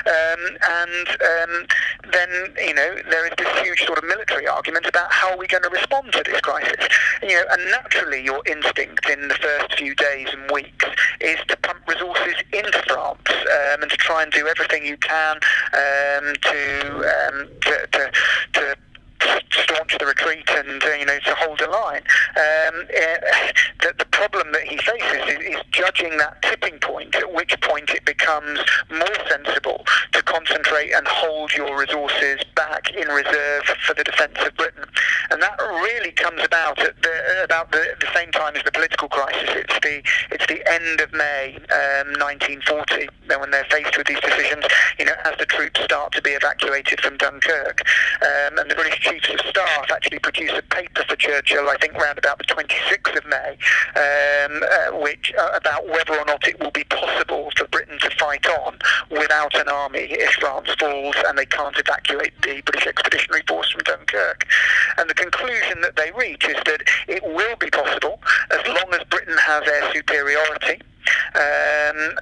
Um, 0.07 0.57
and 0.63 1.09
um, 1.09 1.67
then, 2.13 2.55
you 2.59 2.75
know, 2.75 2.97
there 3.11 3.27
is 3.27 3.33
this 3.39 3.49
huge 3.61 3.85
sort 3.85 3.99
of 3.99 4.05
military 4.05 4.47
argument 4.47 4.87
about 4.87 5.13
how 5.13 5.31
are 5.31 5.39
we 5.39 5.47
going 5.47 5.63
to 5.63 5.71
respond 5.71 6.13
to 6.13 6.23
this 6.25 6.41
crisis. 6.41 6.89
You 7.23 7.29
know, 7.29 7.45
and 7.51 7.71
naturally 7.71 8.23
your 8.23 8.43
instinct 8.47 9.09
in 9.09 9.29
the 9.29 9.35
first 9.35 9.79
few 9.79 9.95
days 9.95 10.29
and 10.33 10.51
weeks 10.51 10.87
is 11.21 11.39
to 11.49 11.57
pump 11.59 11.87
resources 11.89 12.35
into 12.53 12.83
France 12.87 13.29
um, 13.29 13.83
and 13.83 13.91
to 13.91 13.97
try 13.97 14.23
and 14.23 14.33
do 14.33 14.47
everything 14.47 14.85
you 14.85 14.97
can 14.99 15.37
um, 15.37 16.35
to, 16.43 16.91
um, 16.97 17.49
to, 17.63 17.89
to, 17.93 18.13
to 18.53 18.77
staunch 19.55 19.97
the 19.99 20.07
retreat 20.07 20.49
and 20.51 20.83
uh, 20.83 20.89
you 20.93 21.07
know 21.07 21.19
to 21.21 21.35
hold 21.35 21.59
the 21.59 21.69
line. 21.69 22.03
Um, 22.37 22.87
uh, 22.89 23.53
the, 23.83 23.95
the, 23.99 24.05
problem 24.15 24.53
that 24.53 24.63
he 24.63 24.77
faces 24.79 25.27
is, 25.27 25.57
is, 25.57 25.63
judging 25.73 26.17
that 26.19 26.41
tipping 26.43 26.79
point, 26.79 27.17
at 27.17 27.35
which 27.35 27.53
point 27.63 27.91
it 27.91 28.05
becomes 28.05 28.61
more 28.89 29.17
sensible 29.29 29.85
to 30.13 30.23
concentrate 30.23 30.93
and 30.93 31.07
hold 31.09 31.53
your 31.53 31.77
resources 31.77 32.39
back 32.55 32.95
in 32.95 33.09
reserve 33.09 33.65
for 33.85 33.93
the 33.95 34.05
defence 34.05 34.39
of 34.47 34.55
Britain, 34.57 34.85
and 35.31 35.43
that 35.43 35.59
really 35.59 36.13
comes 36.13 36.41
about 36.45 36.79
at 36.79 36.95
the, 37.03 37.43
about 37.43 37.73
the, 37.73 37.85
the, 38.01 38.07
same 38.15 38.31
time 38.31 38.55
as 38.55 38.63
the 38.63 38.71
political 38.71 39.09
crisis. 39.09 39.51
It's 39.51 39.79
the 39.83 40.03
it's 40.31 40.47
the 40.47 40.63
end 40.71 41.01
of 41.01 41.13
May 41.13 41.57
um, 41.57 42.15
1940 42.21 43.09
when 43.39 43.51
they're 43.51 43.67
faced 43.71 43.99
with 43.99 44.07
these 44.07 44.21
decisions. 44.21 44.65
You 44.99 45.07
know, 45.07 45.15
as 45.25 45.37
the 45.39 45.47
troops 45.47 45.83
start 45.83 46.13
to 46.13 46.23
be 46.23 46.31
evacuated 46.31 47.01
from 47.01 47.17
Dunkirk, 47.17 47.83
um, 48.23 48.59
and 48.59 48.71
the 48.71 48.75
British 48.75 49.01
chiefs 49.01 49.29
staff 49.49 49.91
actually 49.91 50.19
produce 50.19 50.53
a 50.57 50.63
paper 50.63 51.05
for 51.09 51.17
Churchill, 51.17 51.69
I 51.69 51.77
think 51.77 51.95
around 51.95 52.19
about 52.19 52.39
the 52.39 52.45
26th 52.45 53.17
of 53.17 53.27
May, 53.27 53.57
um, 53.97 54.63
uh, 54.63 54.99
which 54.99 55.33
uh, 55.39 55.51
about 55.55 55.89
whether 55.89 56.19
or 56.19 56.25
not 56.25 56.47
it 56.47 56.61
will 56.61 56.71
be 56.71 56.85
possible 56.85 57.51
for 57.57 57.67
Britain 57.69 57.99
to 58.01 58.11
fight 58.11 58.47
on 58.47 58.79
without 59.11 59.55
an 59.55 59.69
army 59.69 60.07
if 60.11 60.33
France 60.35 60.69
falls 60.79 61.15
and 61.27 61.39
they 61.39 61.47
can't 61.47 61.79
evacuate 61.79 62.33
the 62.43 62.61
British 62.63 62.87
Expeditionary 62.87 63.43
Force 63.47 63.71
from 63.71 63.83
Dunkirk. 63.83 64.47
And 64.99 65.09
the 65.09 65.15
conclusion 65.15 65.81
that 65.83 65.97
they 65.97 66.11
reach 66.13 66.47
is 66.49 66.57
that 66.67 66.83
it 67.09 67.23
will 67.23 67.57
be 67.57 67.71
possible 67.71 68.21
as 68.51 68.67
long 68.67 68.93
as 68.93 69.05
Britain 69.09 69.37
has 69.39 69.67
air 69.67 69.93
superiority. 69.93 70.81
Um, 71.35 72.19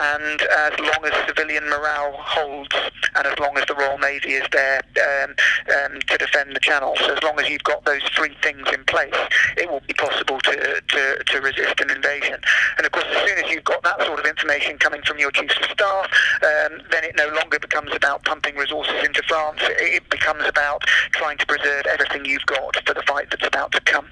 and 0.00 0.42
as 0.42 0.78
long 0.78 1.04
as 1.04 1.26
civilian 1.26 1.64
morale 1.68 2.14
holds, 2.16 2.74
and 3.16 3.26
as 3.26 3.38
long 3.38 3.56
as 3.58 3.66
the 3.66 3.74
Royal 3.74 3.98
Navy 3.98 4.34
is 4.34 4.46
there 4.52 4.82
um, 5.24 5.34
um, 5.76 6.00
to 6.00 6.18
defend 6.18 6.54
the 6.54 6.60
Channel, 6.60 6.94
so 6.96 7.14
as 7.14 7.22
long 7.22 7.38
as 7.40 7.48
you've 7.48 7.64
got 7.64 7.84
those 7.84 8.02
three 8.14 8.36
things 8.42 8.66
in 8.72 8.84
place, 8.84 9.14
it 9.56 9.70
will 9.70 9.82
be 9.86 9.94
possible 9.94 10.38
to, 10.40 10.82
to, 10.88 11.24
to 11.24 11.40
resist 11.40 11.80
an 11.80 11.90
invasion. 11.90 12.40
And 12.76 12.86
of 12.86 12.92
course, 12.92 13.06
as 13.10 13.28
soon 13.28 13.44
as 13.44 13.50
you've 13.50 13.64
got 13.64 13.82
that 13.82 14.00
sort 14.06 14.20
of 14.20 14.26
information 14.26 14.78
coming 14.78 15.02
from 15.02 15.18
your 15.18 15.30
chiefs 15.30 15.56
of 15.56 15.64
staff, 15.70 16.06
um, 16.42 16.82
then 16.90 17.04
it 17.04 17.16
no 17.16 17.28
longer 17.28 17.58
becomes 17.58 17.94
about 17.94 18.24
pumping 18.24 18.56
resources 18.56 19.02
into 19.04 19.22
France. 19.24 19.60
It, 19.62 20.02
it 20.02 20.10
becomes 20.10 20.44
about 20.46 20.82
trying 21.12 21.38
to 21.38 21.46
preserve 21.46 21.86
everything 21.86 22.24
you've 22.24 22.46
got 22.46 22.76
for 22.86 22.94
the 22.94 23.02
fight 23.02 23.30
that's 23.30 23.46
about 23.46 23.72
to 23.72 23.80
come. 23.80 24.06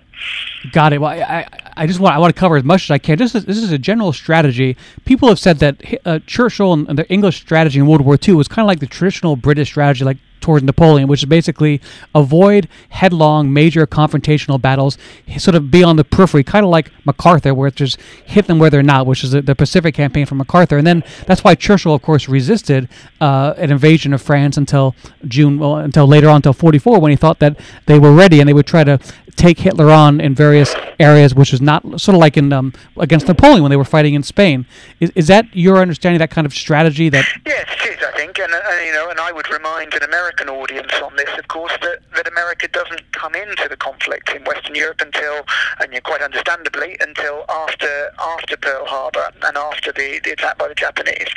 Got 0.72 0.92
it. 0.92 1.00
Well, 1.00 1.10
I, 1.10 1.46
I, 1.76 1.86
just 1.86 2.00
want 2.00 2.16
I 2.16 2.18
want 2.18 2.34
to 2.34 2.38
cover 2.38 2.56
as 2.56 2.64
much 2.64 2.84
as 2.84 2.90
I 2.90 2.98
can. 2.98 3.16
This 3.16 3.34
is 3.34 3.44
this 3.44 3.58
is 3.58 3.70
a 3.70 3.78
general 3.78 4.12
strategy. 4.12 4.76
People 5.04 5.28
have 5.28 5.38
said 5.38 5.58
that 5.58 5.82
uh, 6.04 6.18
Churchill 6.26 6.72
and 6.72 6.98
the 6.98 7.08
English 7.08 7.36
strategy 7.36 7.78
in 7.78 7.86
World 7.86 8.00
War 8.00 8.18
II 8.26 8.34
was 8.34 8.48
kind 8.48 8.64
of 8.64 8.66
like 8.66 8.80
the 8.80 8.86
traditional 8.86 9.36
British 9.36 9.68
strategy, 9.68 10.04
like 10.04 10.18
toward 10.40 10.62
Napoleon, 10.62 11.08
which 11.08 11.22
is 11.22 11.28
basically 11.28 11.80
avoid 12.14 12.68
headlong 12.90 13.52
major 13.52 13.86
confrontational 13.86 14.60
battles, 14.60 14.98
sort 15.38 15.54
of 15.54 15.70
be 15.70 15.82
on 15.82 15.96
the 15.96 16.04
periphery, 16.04 16.44
kind 16.44 16.64
of 16.64 16.70
like 16.70 16.90
MacArthur, 17.04 17.54
where 17.54 17.68
it's 17.68 17.76
just 17.76 18.00
hit 18.24 18.46
them 18.46 18.58
where 18.58 18.70
they're 18.70 18.82
not, 18.82 19.06
which 19.06 19.24
is 19.24 19.32
the, 19.32 19.42
the 19.42 19.54
Pacific 19.54 19.94
campaign 19.94 20.26
from 20.26 20.38
MacArthur. 20.38 20.78
And 20.78 20.86
then 20.86 21.04
that's 21.26 21.44
why 21.44 21.54
Churchill, 21.54 21.94
of 21.94 22.02
course, 22.02 22.28
resisted 22.28 22.88
uh, 23.20 23.54
an 23.56 23.70
invasion 23.70 24.12
of 24.12 24.22
France 24.22 24.56
until 24.56 24.94
June, 25.26 25.58
well, 25.58 25.76
until 25.76 26.06
later 26.06 26.28
on, 26.28 26.36
until 26.36 26.52
44, 26.52 27.00
when 27.00 27.10
he 27.10 27.16
thought 27.16 27.38
that 27.40 27.58
they 27.86 27.98
were 27.98 28.12
ready 28.12 28.40
and 28.40 28.48
they 28.48 28.54
would 28.54 28.66
try 28.66 28.84
to 28.84 28.98
take 29.38 29.60
Hitler 29.60 29.90
on 29.90 30.20
in 30.20 30.34
various 30.34 30.74
areas, 30.98 31.34
which 31.34 31.54
is 31.54 31.60
not 31.60 31.82
sort 32.00 32.14
of 32.14 32.20
like 32.20 32.36
in 32.36 32.52
um, 32.52 32.72
against 32.98 33.28
Napoleon 33.28 33.62
when 33.62 33.70
they 33.70 33.76
were 33.76 33.84
fighting 33.84 34.14
in 34.14 34.22
Spain. 34.22 34.66
Is, 35.00 35.10
is 35.14 35.26
that 35.28 35.46
your 35.54 35.78
understanding? 35.78 36.18
That 36.18 36.30
kind 36.30 36.46
of 36.46 36.52
strategy 36.52 37.08
that? 37.08 37.24
Yes, 37.46 37.66
it 37.84 37.94
is. 37.94 38.02
I 38.02 38.12
think, 38.16 38.38
and 38.38 38.52
uh, 38.52 38.58
you 38.84 38.92
know, 38.92 39.08
and 39.10 39.20
I 39.20 39.32
would 39.32 39.48
remind 39.50 39.94
an 39.94 40.02
American 40.02 40.27
audience 40.48 40.92
on 41.02 41.14
this, 41.16 41.30
of 41.38 41.48
course, 41.48 41.72
that, 41.82 41.98
that 42.14 42.28
America 42.28 42.68
doesn't 42.68 43.12
come 43.12 43.34
into 43.34 43.66
the 43.68 43.76
conflict 43.76 44.30
in 44.34 44.44
Western 44.44 44.74
Europe 44.74 45.00
until, 45.00 45.44
and 45.80 46.02
quite 46.04 46.22
understandably, 46.22 46.96
until 47.00 47.44
after 47.48 48.10
after 48.20 48.56
Pearl 48.56 48.84
Harbor 48.86 49.30
and 49.44 49.56
after 49.56 49.92
the, 49.92 50.20
the 50.24 50.32
attack 50.32 50.58
by 50.58 50.68
the 50.68 50.74
Japanese, 50.74 51.28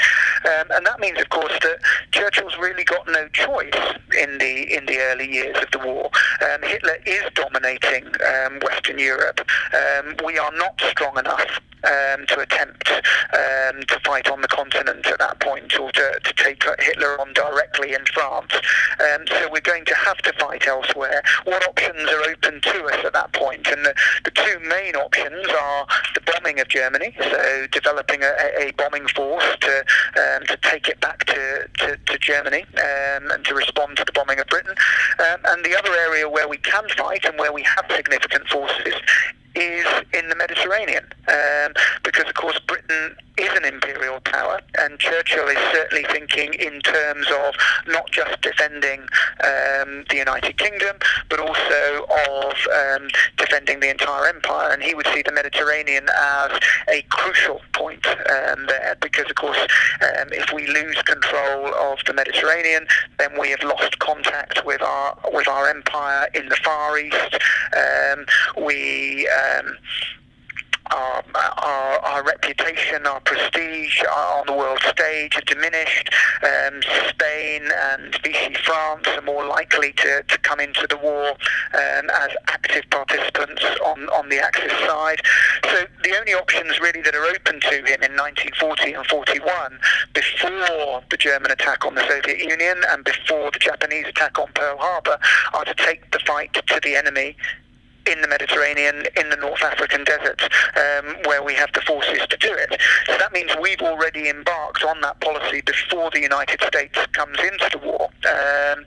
um, 0.45 0.67
and 0.71 0.85
that 0.85 0.99
means, 0.99 1.19
of 1.19 1.29
course, 1.29 1.53
that 1.61 1.79
Churchill's 2.11 2.57
really 2.57 2.83
got 2.83 3.07
no 3.07 3.27
choice 3.29 3.97
in 4.19 4.37
the 4.37 4.75
in 4.75 4.85
the 4.85 4.99
early 5.11 5.31
years 5.31 5.57
of 5.61 5.71
the 5.71 5.79
war. 5.79 6.09
Um, 6.41 6.61
Hitler 6.63 6.97
is 7.05 7.23
dominating 7.33 8.05
um, 8.05 8.59
Western 8.59 8.99
Europe. 8.99 9.41
Um, 9.73 10.15
we 10.25 10.37
are 10.37 10.51
not 10.57 10.79
strong 10.81 11.17
enough 11.17 11.61
um, 11.83 12.25
to 12.27 12.39
attempt 12.39 12.89
um, 12.89 13.81
to 13.87 13.99
fight 14.05 14.29
on 14.29 14.41
the 14.41 14.47
continent 14.47 15.05
at 15.07 15.19
that 15.19 15.39
point 15.39 15.79
or 15.79 15.91
to, 15.91 16.19
to 16.23 16.33
take 16.33 16.63
Hitler 16.79 17.19
on 17.19 17.33
directly 17.33 17.93
in 17.93 18.05
France. 18.05 18.53
Um, 18.99 19.27
so 19.27 19.49
we're 19.51 19.61
going 19.61 19.86
to 19.86 19.95
have 19.95 20.17
to 20.19 20.34
fight 20.34 20.67
elsewhere. 20.67 21.21
What 21.45 21.67
options 21.67 22.09
are 22.09 22.29
open 22.29 22.61
to 22.61 22.86
us 22.86 23.05
at 23.05 23.13
that 23.13 23.34
point? 23.34 23.67
And 23.67 23.86
the, 23.86 23.93
the 24.23 24.32
two 24.32 24.59
main 24.59 24.95
options 24.95 25.47
are 25.47 25.88
the 26.13 26.21
bombing 26.21 26.59
of 26.59 26.67
Germany, 26.67 27.15
so 27.19 27.67
developing 27.71 28.23
a, 28.23 28.34
a 28.59 28.71
bombing 28.77 29.07
force 29.07 29.45
to 29.61 29.86
um, 30.17 30.45
to 30.47 30.57
take 30.61 30.88
it 30.88 30.99
back 30.99 31.25
to, 31.25 31.67
to, 31.79 31.97
to 31.97 32.17
Germany 32.17 32.63
um, 32.75 33.32
and 33.32 33.45
to 33.45 33.53
respond 33.55 33.97
to 33.97 34.05
the 34.05 34.11
bombing 34.11 34.39
of 34.39 34.47
Britain. 34.47 34.75
Um, 35.19 35.39
and 35.45 35.65
the 35.65 35.77
other 35.77 35.93
area 35.93 36.29
where 36.29 36.47
we 36.47 36.57
can 36.57 36.88
fight 36.89 37.25
and 37.25 37.38
where 37.38 37.53
we 37.53 37.63
have 37.63 37.86
significant 37.95 38.47
forces 38.47 38.93
is 39.55 39.86
in 40.13 40.29
the 40.29 40.36
Mediterranean, 40.36 41.05
um, 41.27 41.73
because 42.03 42.25
of 42.27 42.36
course 42.36 42.59
Britain 42.59 43.15
is 43.38 43.49
an 43.53 43.65
imperial 43.65 44.19
power, 44.21 44.61
and 44.79 44.91
Churchill 45.02 45.47
is 45.47 45.58
certainly 45.72 46.06
thinking 46.12 46.54
in 46.54 46.80
terms 46.82 47.26
of 47.28 47.56
not 47.88 48.10
just 48.12 48.39
defending 48.41 49.02
um, 49.43 50.06
the 50.10 50.18
United 50.18 50.58
Kingdom, 50.58 50.97
but 51.28 51.39
also 51.39 52.06
of 52.30 52.54
um, 52.82 53.08
defending 53.38 53.80
the 53.80 53.89
entire 53.89 54.28
empire. 54.28 54.70
And 54.72 54.84
he 54.84 54.93
would 54.93 55.08
see 55.08 55.24
the 55.24 55.32
Mediterranean 55.32 56.06
as 56.16 56.52
a 56.88 57.02
crucial 57.10 57.62
point 57.74 58.06
um, 58.06 58.68
there, 58.68 58.95
because 59.02 59.28
of 59.30 59.36
course, 59.36 59.60
um, 60.02 60.30
if 60.32 60.54
we 60.54 60.68
lose 60.68 61.02
control 61.02 61.74
of 61.74 61.97
the 62.06 62.14
Mediterranean, 62.14 62.86
then 63.18 63.32
we 63.39 63.49
have 63.49 63.64
lost 63.64 63.97
contact 63.97 64.64
with 64.66 64.82
our 64.84 65.18
with 65.34 65.47
our 65.47 65.68
empire 65.68 66.28
in 66.36 66.47
the 66.49 66.58
Far 66.58 66.99
East. 66.99 67.39
Um, 67.76 68.26
we 68.66 69.28
um, 69.28 69.78
our, 70.89 71.23
our, 71.36 71.99
our, 71.99 72.23
reputation, 72.23 73.05
our 73.05 73.19
prestige 73.21 74.01
on 74.03 74.45
the 74.47 74.53
world 74.53 74.79
stage 74.88 75.36
are 75.38 75.41
diminished. 75.41 76.09
Um, 76.43 76.82
Spain 77.09 77.69
and 77.93 78.17
Vichy 78.23 78.55
France 78.63 79.07
are 79.07 79.21
more 79.21 79.45
likely 79.45 79.93
to, 79.93 80.23
to 80.27 80.38
come 80.39 80.59
into 80.59 80.88
the 80.88 80.97
war 80.97 81.29
um, 81.29 82.09
as 82.09 82.32
active 82.47 82.84
participants 82.89 83.63
on, 83.86 84.09
on 84.09 84.29
the 84.29 84.39
Axis 84.39 84.71
side. 84.88 85.21
So 85.65 85.86
the 86.03 86.17
only 86.17 86.34
options 86.34 86.79
really 86.79 87.01
that 87.01 87.15
are 87.15 87.25
open 87.25 87.59
to 87.61 87.75
him 87.75 88.01
in 88.01 88.17
1940 88.17 88.93
and 88.93 89.05
41, 89.07 89.79
before 90.13 91.03
the 91.09 91.17
German 91.17 91.51
attack 91.51 91.86
on 91.86 91.95
the 91.95 92.07
Soviet 92.07 92.39
Union 92.39 92.82
and 92.89 93.03
before 93.03 93.51
the 93.51 93.59
Japanese 93.59 94.07
attack 94.07 94.39
on 94.39 94.47
Pearl 94.53 94.77
Harbor, 94.79 95.19
are 95.53 95.65
to 95.65 95.75
take 95.75 96.09
the 96.11 96.19
fight 96.19 96.53
to 96.53 96.79
the 96.84 96.95
enemy 96.95 97.36
in 98.06 98.22
the 98.22 98.28
Mediterranean, 98.28 99.06
in 99.16 99.30
the 99.30 99.38
North 99.38 99.62
African 99.62 100.04
deserts, 100.04 100.43
um, 100.76 101.16
where 101.26 101.43
we 101.43 101.54
have 101.54 101.72
the 101.74 101.82
forces 101.82 102.26
to 102.30 102.38
do 102.38 102.52
it. 102.52 102.80
So 103.08 103.18
that 103.18 103.32
means 103.32 103.52
we've 103.62 103.82
already 103.82 104.30
embarked 104.30 104.84
on 104.84 105.02
that 105.02 105.20
policy 105.22 105.62
before 105.62 106.10
the 106.12 106.22
United 106.22 106.62
States 106.64 106.97
comes 107.14 107.38
into 107.39 107.70
the 107.72 107.78
war. 107.80 108.10
Um, 108.26 108.86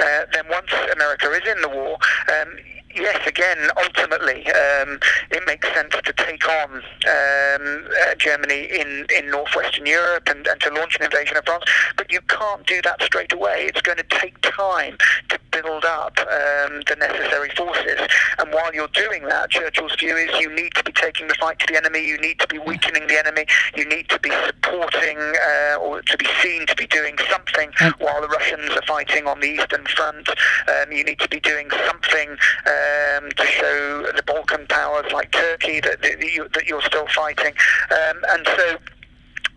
uh, 0.00 0.24
then 0.32 0.44
once 0.50 0.72
America 0.92 1.30
is 1.30 1.42
in 1.48 1.60
the 1.60 1.68
war, 1.68 1.98
um, 2.28 2.56
yes, 2.94 3.26
again, 3.26 3.58
ultimately, 3.76 4.46
um, 4.48 4.98
it 5.30 5.42
makes 5.46 5.66
sense 5.74 5.94
to 6.04 6.12
take 6.12 6.48
on 6.48 6.74
um, 6.74 7.88
uh, 8.02 8.14
Germany 8.16 8.68
in, 8.70 9.06
in 9.16 9.30
northwestern 9.30 9.86
Europe 9.86 10.28
and, 10.28 10.46
and 10.46 10.60
to 10.60 10.70
launch 10.72 10.96
an 10.98 11.04
invasion 11.04 11.36
of 11.36 11.44
France. 11.44 11.64
But 11.96 12.10
you 12.12 12.20
can't 12.22 12.66
do 12.66 12.80
that 12.82 13.02
straight 13.02 13.32
away. 13.32 13.66
It's 13.68 13.82
going 13.82 13.98
to 13.98 14.06
take 14.08 14.40
time 14.40 14.96
to 15.28 15.38
build 15.50 15.84
up 15.84 16.18
um, 16.18 16.82
the 16.88 16.96
necessary 16.98 17.50
forces. 17.50 18.00
And 18.38 18.52
while 18.52 18.74
you're 18.74 18.88
doing 18.88 19.24
that, 19.24 19.50
Churchill's 19.50 19.94
view 19.96 20.16
is 20.16 20.30
you 20.40 20.54
need 20.54 20.74
to 20.74 20.84
be 20.84 20.92
taking 20.92 21.28
the 21.28 21.34
fight 21.34 21.58
to 21.60 21.66
the 21.68 21.76
enemy, 21.76 22.06
you 22.06 22.18
need 22.18 22.40
to 22.40 22.46
be 22.46 22.58
weakening 22.58 23.06
the 23.06 23.18
enemy, 23.18 23.46
you 23.76 23.84
need 23.88 24.08
to 24.08 24.18
be 24.20 24.30
supporting 24.46 25.18
uh, 25.18 25.76
or 25.76 26.02
to 26.02 26.16
be 26.16 26.26
seen 26.42 26.66
to 26.66 26.74
be 26.74 26.86
doing 26.86 27.16
something 27.30 27.70
while 27.98 28.20
the 28.20 28.28
Russians 28.28 28.70
are 28.70 28.82
fighting 28.86 29.26
on 29.26 29.40
the 29.40 29.48
Eastern 29.48 29.84
Front. 29.86 30.28
Um, 30.28 30.92
you 30.92 31.04
need 31.04 31.18
to 31.20 31.28
be 31.28 31.40
doing 31.40 31.68
something. 31.86 32.36
Uh, 32.66 32.83
um, 32.84 33.30
to 33.30 33.46
show 33.46 34.12
the 34.16 34.22
Balkan 34.22 34.66
powers 34.68 35.10
like 35.12 35.32
Turkey 35.32 35.80
that, 35.80 36.02
that, 36.02 36.20
you, 36.20 36.48
that 36.54 36.66
you're 36.66 36.82
still 36.82 37.06
fighting. 37.08 37.54
Um, 37.90 38.16
and 38.30 38.46
so 38.56 38.78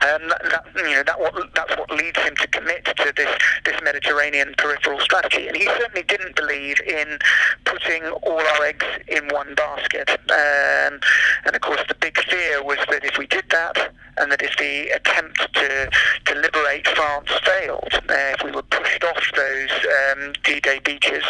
um, 0.01 0.30
that, 0.30 0.63
you 0.75 0.84
know, 0.84 1.03
that 1.03 1.19
what, 1.19 1.34
that's 1.55 1.75
what 1.78 1.89
leads 1.91 2.19
him 2.19 2.36
to 2.36 2.47
commit 2.47 2.86
to 2.86 3.13
this, 3.15 3.30
this 3.65 3.82
Mediterranean 3.84 4.53
peripheral 4.57 4.99
strategy. 4.99 5.47
And 5.47 5.57
he 5.57 5.65
certainly 5.65 6.03
didn't 6.03 6.36
believe 6.36 6.80
in 6.82 7.17
putting 7.65 8.03
all 8.03 8.39
our 8.39 8.63
eggs 8.63 8.86
in 9.07 9.28
one 9.30 9.55
basket. 9.55 10.09
Um, 10.09 10.99
and 11.45 11.55
of 11.55 11.61
course, 11.61 11.82
the 11.88 11.95
big 11.95 12.17
fear 12.30 12.63
was 12.63 12.78
that 12.91 13.03
if 13.03 13.17
we 13.17 13.25
did 13.28 13.45
that, 13.49 13.93
and 14.19 14.32
that 14.32 14.41
if 14.41 14.55
the 14.57 14.89
attempt 14.89 15.38
to, 15.53 15.89
to 16.25 16.36
liberate 16.36 16.88
France 16.88 17.30
failed, 17.43 17.89
uh, 17.93 18.34
if 18.34 18.43
we 18.43 18.51
were 18.51 18.63
pushed 18.63 19.03
off 19.03 19.23
those 19.36 19.71
um, 20.11 20.34
D-Day 20.43 20.80
beaches, 20.84 21.23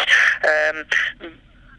um, 0.44 0.86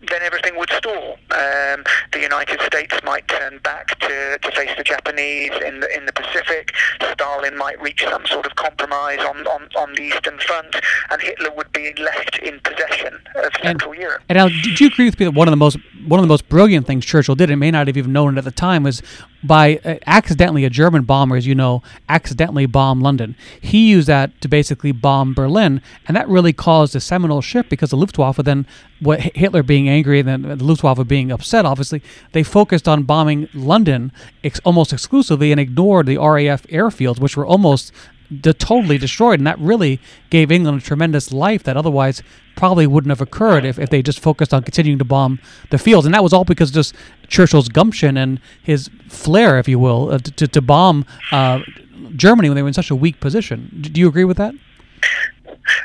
then 0.02 0.22
everything 0.22 0.56
would 0.56 0.70
stall. 0.70 1.18
Um, 1.30 1.84
the 2.12 2.20
United 2.20 2.60
States 2.62 2.94
might 3.04 3.26
turn 3.28 3.58
back 3.58 3.98
to, 3.98 4.38
to 4.40 4.50
face 4.52 4.70
the 4.76 4.84
Japanese 4.84 5.52
in 5.64 5.80
the 5.80 5.96
in 5.96 6.06
the 6.06 6.12
Pacific. 6.12 6.72
Stalin 7.12 7.56
might 7.56 7.80
reach 7.82 8.04
some 8.04 8.24
sort 8.26 8.46
of 8.46 8.54
compromise 8.54 9.18
on, 9.20 9.46
on, 9.46 9.68
on 9.76 9.94
the 9.94 10.02
Eastern 10.02 10.38
Front, 10.38 10.76
and 11.10 11.20
Hitler 11.20 11.50
would 11.56 11.72
be 11.72 11.92
left 11.94 12.38
in 12.38 12.60
possession 12.60 13.18
of 13.36 13.52
Central 13.62 13.92
and, 13.92 14.00
Europe. 14.00 14.22
And 14.28 14.36
now, 14.36 14.48
did 14.48 14.80
you 14.80 14.86
agree 14.86 15.06
with 15.06 15.18
me 15.18 15.26
that 15.26 15.32
one 15.32 15.48
of 15.48 15.52
the 15.52 15.56
most 15.56 15.78
one 16.06 16.20
of 16.20 16.24
the 16.24 16.28
most 16.28 16.48
brilliant 16.48 16.86
things 16.86 17.04
Churchill 17.04 17.34
did, 17.34 17.50
and 17.50 17.58
may 17.58 17.70
not 17.70 17.86
have 17.88 17.96
even 17.96 18.12
known 18.12 18.36
it 18.36 18.38
at 18.38 18.44
the 18.44 18.50
time, 18.50 18.84
was 18.84 19.02
by 19.42 19.80
uh, 19.84 19.96
accidentally 20.06 20.64
a 20.64 20.70
German 20.70 21.02
bomber, 21.02 21.36
as 21.36 21.46
you 21.46 21.54
know, 21.54 21.82
accidentally 22.08 22.66
bomb 22.66 23.00
London. 23.00 23.36
He 23.60 23.88
used 23.88 24.08
that 24.08 24.40
to 24.40 24.48
basically 24.48 24.92
bomb 24.92 25.34
Berlin, 25.34 25.80
and 26.06 26.16
that 26.16 26.28
really 26.28 26.52
caused 26.52 26.96
a 26.96 27.00
seminal 27.00 27.40
shift 27.40 27.68
because 27.68 27.90
the 27.90 27.96
Luftwaffe 27.96 28.36
then, 28.38 28.66
what 29.00 29.20
Hitler 29.20 29.62
being 29.62 29.88
angry 29.88 30.20
and 30.20 30.28
then 30.28 30.42
the 30.42 30.64
Luftwaffe 30.64 31.06
being 31.06 31.30
upset, 31.30 31.64
obviously, 31.64 32.02
they 32.32 32.42
focused 32.42 32.88
on 32.88 33.04
bombing 33.04 33.48
London 33.54 34.12
ex- 34.42 34.60
almost 34.64 34.92
exclusively 34.92 35.52
and 35.52 35.60
ignored 35.60 36.06
the 36.06 36.18
RAF 36.18 36.62
airfields, 36.64 37.20
which 37.20 37.36
were 37.36 37.46
almost 37.46 37.92
de- 38.40 38.52
totally 38.54 38.98
destroyed, 38.98 39.40
and 39.40 39.46
that 39.46 39.58
really 39.58 40.00
gave 40.30 40.50
England 40.50 40.80
a 40.80 40.84
tremendous 40.84 41.32
life 41.32 41.62
that 41.64 41.76
otherwise 41.76 42.22
probably 42.56 42.86
wouldn't 42.86 43.10
have 43.10 43.20
occurred 43.20 43.64
if, 43.64 43.78
if 43.78 43.88
they 43.90 44.02
just 44.02 44.20
focused 44.20 44.52
on 44.52 44.62
continuing 44.62 44.98
to 44.98 45.04
bomb 45.04 45.38
the 45.70 45.78
fields. 45.78 46.06
And 46.06 46.14
that 46.14 46.22
was 46.22 46.32
all 46.32 46.44
because 46.44 46.70
just 46.70 46.94
Churchill's 47.28 47.68
gumption 47.68 48.16
and 48.16 48.40
his 48.62 48.90
flair, 49.08 49.58
if 49.58 49.68
you 49.68 49.78
will, 49.78 50.10
uh, 50.10 50.18
to, 50.18 50.48
to 50.48 50.60
bomb 50.60 51.04
uh, 51.30 51.60
Germany 52.16 52.48
when 52.48 52.56
they 52.56 52.62
were 52.62 52.68
in 52.68 52.74
such 52.74 52.90
a 52.90 52.96
weak 52.96 53.20
position. 53.20 53.70
Do 53.80 54.00
you 54.00 54.08
agree 54.08 54.24
with 54.24 54.36
that? 54.38 54.54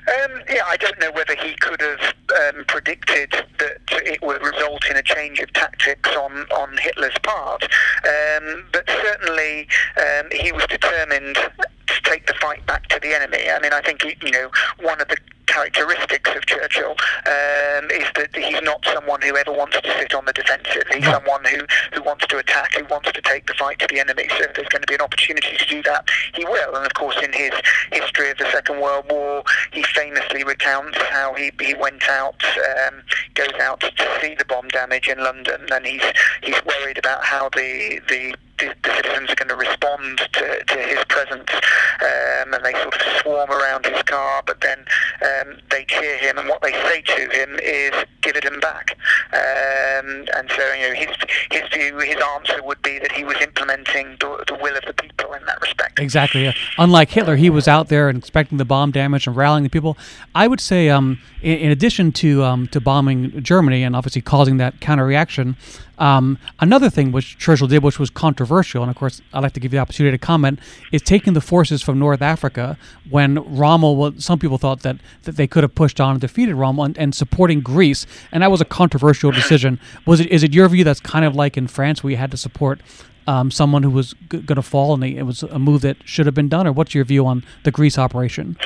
Um, 0.07 0.41
yeah, 0.49 0.63
I 0.65 0.77
don't 0.77 0.99
know 0.99 1.11
whether 1.11 1.35
he 1.35 1.55
could 1.55 1.81
have 1.81 2.13
um, 2.55 2.65
predicted 2.67 3.31
that 3.59 3.81
it 3.91 4.21
would 4.21 4.41
result 4.41 4.85
in 4.89 4.97
a 4.97 5.03
change 5.03 5.39
of 5.39 5.51
tactics 5.53 6.09
on, 6.11 6.45
on 6.51 6.77
Hitler's 6.77 7.17
part, 7.23 7.63
um, 7.63 8.65
but 8.71 8.87
certainly 8.89 9.67
um, 9.97 10.27
he 10.31 10.51
was 10.51 10.65
determined 10.67 11.35
to 11.35 12.01
take 12.03 12.27
the 12.27 12.33
fight 12.35 12.65
back 12.65 12.87
to 12.89 12.99
the 13.01 13.13
enemy. 13.13 13.49
I 13.49 13.59
mean, 13.59 13.73
I 13.73 13.81
think 13.81 14.03
you 14.03 14.31
know 14.31 14.49
one 14.81 15.01
of 15.01 15.07
the 15.07 15.17
characteristics 15.53 16.31
of 16.35 16.45
Churchill 16.47 16.95
um, 17.25 17.91
is 17.91 18.09
that 18.15 18.29
he's 18.33 18.61
not 18.63 18.83
someone 18.91 19.21
who 19.21 19.37
ever 19.37 19.51
wants 19.51 19.79
to 19.79 19.89
sit 19.99 20.15
on 20.15 20.25
the 20.25 20.33
defensive. 20.33 20.83
He's 20.91 21.05
someone 21.05 21.45
who, 21.45 21.65
who 21.93 22.01
wants 22.01 22.25
to 22.27 22.37
attack, 22.37 22.73
who 22.73 22.85
wants 22.85 23.11
to 23.11 23.21
take 23.21 23.45
the 23.45 23.53
fight 23.53 23.77
to 23.79 23.87
the 23.87 23.99
enemy. 23.99 24.27
So 24.29 24.45
if 24.45 24.55
there's 24.55 24.69
going 24.69 24.81
to 24.81 24.87
be 24.87 24.95
an 24.95 25.01
opportunity 25.01 25.55
to 25.55 25.65
do 25.65 25.83
that, 25.83 26.09
he 26.33 26.43
will. 26.43 26.75
And 26.75 26.85
of 26.85 26.93
course, 26.95 27.17
in 27.21 27.31
his 27.33 27.51
history 27.91 28.31
of 28.31 28.37
the 28.37 28.49
Second 28.51 28.81
World 28.81 29.05
War, 29.11 29.43
he 29.71 29.83
famously 29.83 30.43
recounts 30.43 30.97
how 30.97 31.33
he, 31.35 31.51
he 31.61 31.75
went 31.75 32.03
out, 32.09 32.41
um, 32.87 33.03
goes 33.35 33.53
out 33.61 33.81
to 33.81 34.19
see 34.21 34.33
the 34.35 34.45
bomb 34.45 34.69
damage 34.69 35.07
in 35.07 35.19
London, 35.19 35.61
and 35.71 35.85
he's 35.85 36.03
he's 36.41 36.59
worried 36.65 36.97
about 36.97 37.23
how 37.23 37.49
the 37.49 38.01
the 38.09 38.35
the, 38.67 38.75
the 38.83 38.95
citizens 38.95 39.29
are 39.29 39.35
going 39.35 39.49
to 39.49 39.55
respond 39.55 40.17
to, 40.33 40.63
to 40.65 40.77
his 40.79 41.03
presence, 41.05 41.49
um, 41.51 42.53
and 42.53 42.63
they 42.63 42.73
sort 42.73 42.95
of 42.95 43.01
swarm 43.21 43.49
around 43.49 43.85
his 43.85 44.01
car, 44.03 44.43
but 44.45 44.61
then 44.61 44.79
um, 45.21 45.57
they 45.69 45.85
cheer 45.85 46.17
him, 46.17 46.37
and 46.37 46.47
what 46.47 46.61
they 46.61 46.71
say 46.71 47.01
to 47.01 47.29
him 47.31 47.59
is, 47.61 47.93
"Give 48.21 48.35
it 48.35 48.43
him 48.43 48.59
back." 48.59 48.97
Um, 49.33 50.25
and 50.35 50.49
so, 50.55 50.73
you 50.73 50.89
know, 50.89 50.93
his 50.93 51.15
his 51.51 51.69
view, 51.73 51.97
his 51.99 52.17
answer 52.35 52.61
would 52.63 52.81
be 52.81 52.99
that 52.99 53.11
he 53.11 53.23
was 53.23 53.37
implementing 53.41 54.17
the, 54.19 54.43
the 54.47 54.57
will 54.61 54.75
of 54.75 54.83
the 54.85 54.93
people 54.93 55.33
in 55.33 55.45
that 55.45 55.61
respect. 55.61 55.99
Exactly. 55.99 56.43
Yeah. 56.43 56.53
Unlike 56.77 57.09
Hitler, 57.09 57.35
he 57.35 57.49
was 57.49 57.67
out 57.67 57.89
there 57.89 58.09
and 58.09 58.17
inspecting 58.17 58.57
the 58.57 58.65
bomb 58.65 58.91
damage 58.91 59.27
and 59.27 59.35
rallying 59.35 59.63
the 59.63 59.69
people. 59.69 59.97
I 60.35 60.47
would 60.47 60.61
say, 60.61 60.89
um, 60.89 61.19
in, 61.41 61.57
in, 61.57 61.71
addition 61.71 62.11
to 62.13 62.43
um, 62.43 62.67
to 62.67 62.79
bombing 62.79 63.43
Germany 63.43 63.83
and 63.83 63.95
obviously 63.95 64.21
causing 64.21 64.57
that 64.57 64.79
counter 64.79 65.05
reaction, 65.05 65.57
um, 66.03 66.37
another 66.59 66.89
thing 66.89 67.13
which 67.13 67.37
Churchill 67.37 67.67
did, 67.67 67.81
which 67.81 67.97
was 67.97 68.09
controversial, 68.09 68.83
and 68.83 68.89
of 68.89 68.97
course 68.97 69.21
I'd 69.33 69.43
like 69.43 69.53
to 69.53 69.61
give 69.61 69.71
you 69.71 69.77
the 69.77 69.81
opportunity 69.81 70.17
to 70.17 70.25
comment, 70.33 70.59
is 70.91 71.01
taking 71.01 71.33
the 71.33 71.41
forces 71.41 71.81
from 71.81 71.97
North 71.97 72.21
Africa 72.21 72.77
when 73.09 73.31
Rommel. 73.59 73.95
Well, 73.95 74.13
some 74.17 74.37
people 74.37 74.57
thought 74.57 74.81
that, 74.81 74.97
that 75.23 75.37
they 75.37 75.47
could 75.47 75.63
have 75.63 75.75
pushed 75.75 76.01
on 76.01 76.11
and 76.11 76.21
defeated 76.21 76.55
Rommel, 76.55 76.83
and, 76.83 76.97
and 76.97 77.15
supporting 77.15 77.61
Greece, 77.61 78.05
and 78.33 78.43
that 78.43 78.51
was 78.51 78.59
a 78.59 78.65
controversial 78.65 79.31
decision. 79.31 79.79
Was 80.05 80.19
it? 80.19 80.27
Is 80.29 80.43
it 80.43 80.53
your 80.53 80.67
view 80.67 80.83
that's 80.83 80.99
kind 80.99 81.23
of 81.23 81.35
like 81.35 81.55
in 81.55 81.67
France, 81.67 82.03
where 82.03 82.11
you 82.11 82.17
had 82.17 82.31
to 82.31 82.37
support 82.37 82.81
um, 83.25 83.49
someone 83.49 83.83
who 83.83 83.89
was 83.89 84.13
g- 84.29 84.41
going 84.41 84.57
to 84.57 84.61
fall, 84.61 84.93
and 84.93 85.03
it 85.03 85.23
was 85.23 85.43
a 85.43 85.59
move 85.59 85.81
that 85.81 85.97
should 86.03 86.25
have 86.25 86.35
been 86.35 86.49
done, 86.49 86.67
or 86.67 86.73
what's 86.73 86.93
your 86.93 87.05
view 87.05 87.25
on 87.25 87.45
the 87.63 87.71
Greece 87.71 87.97
operation? 87.97 88.57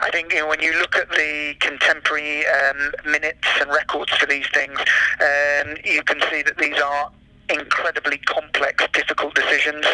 I 0.00 0.10
think 0.10 0.32
you 0.32 0.40
know, 0.40 0.48
when 0.48 0.60
you 0.60 0.72
look 0.78 0.96
at 0.96 1.08
the 1.10 1.54
contemporary 1.60 2.44
um, 2.46 2.92
minutes 3.04 3.48
and 3.60 3.70
records 3.70 4.12
for 4.12 4.26
these 4.26 4.46
things, 4.52 4.78
um, 4.78 5.76
you 5.84 6.02
can 6.02 6.20
see 6.30 6.42
that 6.42 6.56
these 6.58 6.78
are 6.78 7.10
incredibly 7.50 8.18
complex, 8.18 8.84
difficult 8.92 9.34
decisions, 9.34 9.84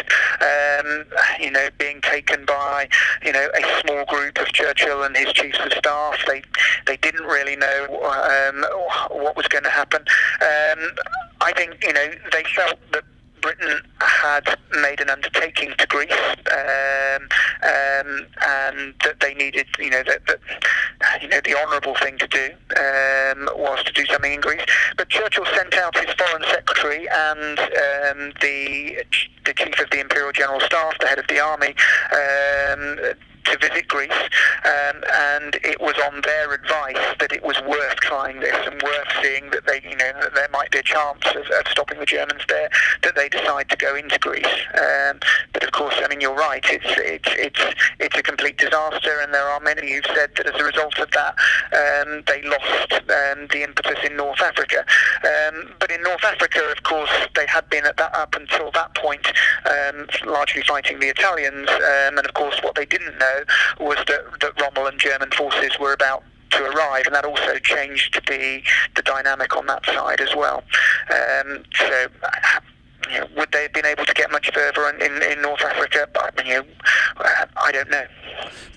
um, 0.41 1.05
you 1.39 1.49
know, 1.49 1.67
being 1.77 2.01
taken 2.01 2.45
by, 2.45 2.87
you 3.23 3.31
know, 3.31 3.47
a 3.57 3.81
small 3.81 4.05
group 4.05 4.37
of 4.39 4.47
Churchill 4.47 5.03
and 5.03 5.15
his 5.15 5.31
chiefs 5.33 5.59
of 5.63 5.71
staff. 5.73 6.19
They 6.27 6.43
they 6.85 6.97
didn't 6.97 7.25
really 7.25 7.55
know 7.55 7.85
um, 8.03 8.65
what 9.11 9.37
was 9.37 9.47
going 9.47 9.63
to 9.63 9.69
happen. 9.69 10.01
Um, 10.41 10.91
I 11.41 11.53
think, 11.55 11.83
you 11.83 11.93
know, 11.93 12.11
they 12.31 12.43
felt 12.55 12.79
that 12.91 13.03
Britain 13.45 13.79
had 13.99 14.57
made 14.81 14.99
an 14.99 15.11
undertaking 15.11 15.71
to 15.77 15.85
Greece, 15.85 16.11
um, 16.51 17.29
um, 17.61 18.25
and 18.41 18.95
that 19.03 19.17
they 19.21 19.35
needed, 19.35 19.67
you 19.77 19.91
know, 19.91 20.01
that, 20.01 20.25
that 20.25 20.39
you 21.21 21.27
know, 21.27 21.39
the 21.45 21.55
honourable 21.55 21.93
thing 21.93 22.17
to 22.17 22.27
do 22.27 22.49
um, 22.75 23.47
was 23.55 23.83
to 23.83 23.93
do 23.93 24.03
something 24.07 24.33
in 24.33 24.41
Greece. 24.41 24.65
But 24.97 25.09
Churchill 25.09 25.45
sent 25.55 25.75
out 25.75 25.95
his 25.95 26.11
foreign 26.15 26.43
secretary 26.49 27.07
and 27.07 27.59
um, 27.59 28.33
the 28.41 29.03
the 29.45 29.53
chief 29.53 29.79
of 29.79 29.91
the 29.91 29.99
Imperial 29.99 30.31
General 30.31 30.59
Staff, 30.61 30.97
the 30.99 31.05
head 31.05 31.19
of 31.19 31.27
the 31.27 31.39
army 31.39 31.75
um, 32.11 33.15
to 33.45 33.57
visit 33.57 33.87
Greece, 33.87 34.11
um, 34.65 35.03
and 35.13 35.55
it 35.63 35.79
was 35.79 35.95
on 36.05 36.21
their 36.21 36.53
advice 36.53 37.15
that 37.19 37.31
it 37.31 37.43
was 37.43 37.59
worth 37.61 37.95
trying 37.97 38.39
this 38.39 38.55
and 38.65 38.81
worth 38.81 39.07
seeing 39.21 39.49
that 39.51 39.65
they, 39.65 39.81
you 39.83 39.95
know, 39.95 40.11
that 40.21 40.33
there 40.35 40.49
might 40.51 40.71
be 40.71 40.79
a 40.79 40.83
chance 40.83 41.25
of, 41.27 41.45
of 41.45 41.67
stopping 41.69 41.99
the 41.99 42.05
Germans 42.05 42.41
there, 42.47 42.69
that 43.03 43.15
they 43.15 43.29
decide 43.29 43.69
to 43.69 43.77
go 43.77 43.95
into 43.95 44.17
Greece. 44.19 44.45
Um, 44.73 45.19
but 45.53 45.63
of 45.63 45.71
course, 45.71 45.95
I 45.97 46.07
mean, 46.07 46.21
you're 46.21 46.35
right. 46.35 46.63
It's 46.65 46.85
it's 46.97 47.29
it's 47.37 47.75
it's 47.99 48.17
a 48.17 48.23
complete 48.23 48.57
disaster, 48.57 49.19
and 49.21 49.33
there 49.33 49.47
are 49.47 49.59
many 49.59 49.93
who've 49.93 50.05
said 50.13 50.31
that 50.37 50.47
as 50.47 50.59
a 50.59 50.63
result 50.63 50.97
of 50.99 51.09
that, 51.11 51.35
um, 51.73 52.23
they 52.27 52.41
lost 52.43 52.93
um, 52.93 53.47
the 53.51 53.63
impetus 53.63 53.99
in 54.03 54.15
North 54.17 54.41
Africa. 54.41 54.85
Um, 55.23 55.73
but 55.79 55.91
in 55.91 56.01
North 56.01 56.23
Africa, 56.23 56.61
of 56.71 56.83
course, 56.83 57.11
they 57.35 57.45
had 57.47 57.69
been 57.69 57.85
at 57.85 57.97
that 57.97 58.13
up 58.15 58.35
until 58.35 58.71
that 58.71 58.93
point 58.95 59.25
um, 59.65 60.07
largely 60.25 60.61
fighting 60.63 60.99
the 60.99 61.07
Italians, 61.07 61.69
and 61.69 62.19
of 62.19 62.33
course, 62.33 62.59
what 62.61 62.75
they 62.75 62.85
didn't 62.85 63.17
know 63.35 63.85
was 63.85 63.97
that, 64.07 64.39
that 64.41 64.61
Rommel 64.61 64.87
and 64.87 64.99
German 64.99 65.31
forces 65.31 65.77
were 65.79 65.93
about 65.93 66.23
to 66.51 66.63
arrive, 66.63 67.05
and 67.05 67.15
that 67.15 67.25
also 67.25 67.57
changed 67.59 68.21
the 68.27 68.61
the 68.95 69.01
dynamic 69.01 69.55
on 69.55 69.65
that 69.67 69.85
side 69.85 70.21
as 70.21 70.35
well. 70.35 70.63
Um, 71.11 71.63
so. 71.75 72.07
You 73.11 73.19
know, 73.19 73.27
would 73.37 73.51
they 73.51 73.61
have 73.61 73.73
been 73.73 73.85
able 73.85 74.03
to 74.03 74.13
get 74.15 74.31
much 74.31 74.51
further 74.51 74.89
in, 74.89 74.95
in, 74.99 75.21
in 75.31 75.39
North 75.39 75.61
Africa? 75.61 76.09
But, 76.11 76.43
you 76.43 76.55
know, 76.55 76.65
I 77.17 77.71
don't 77.71 77.91
know. 77.91 78.03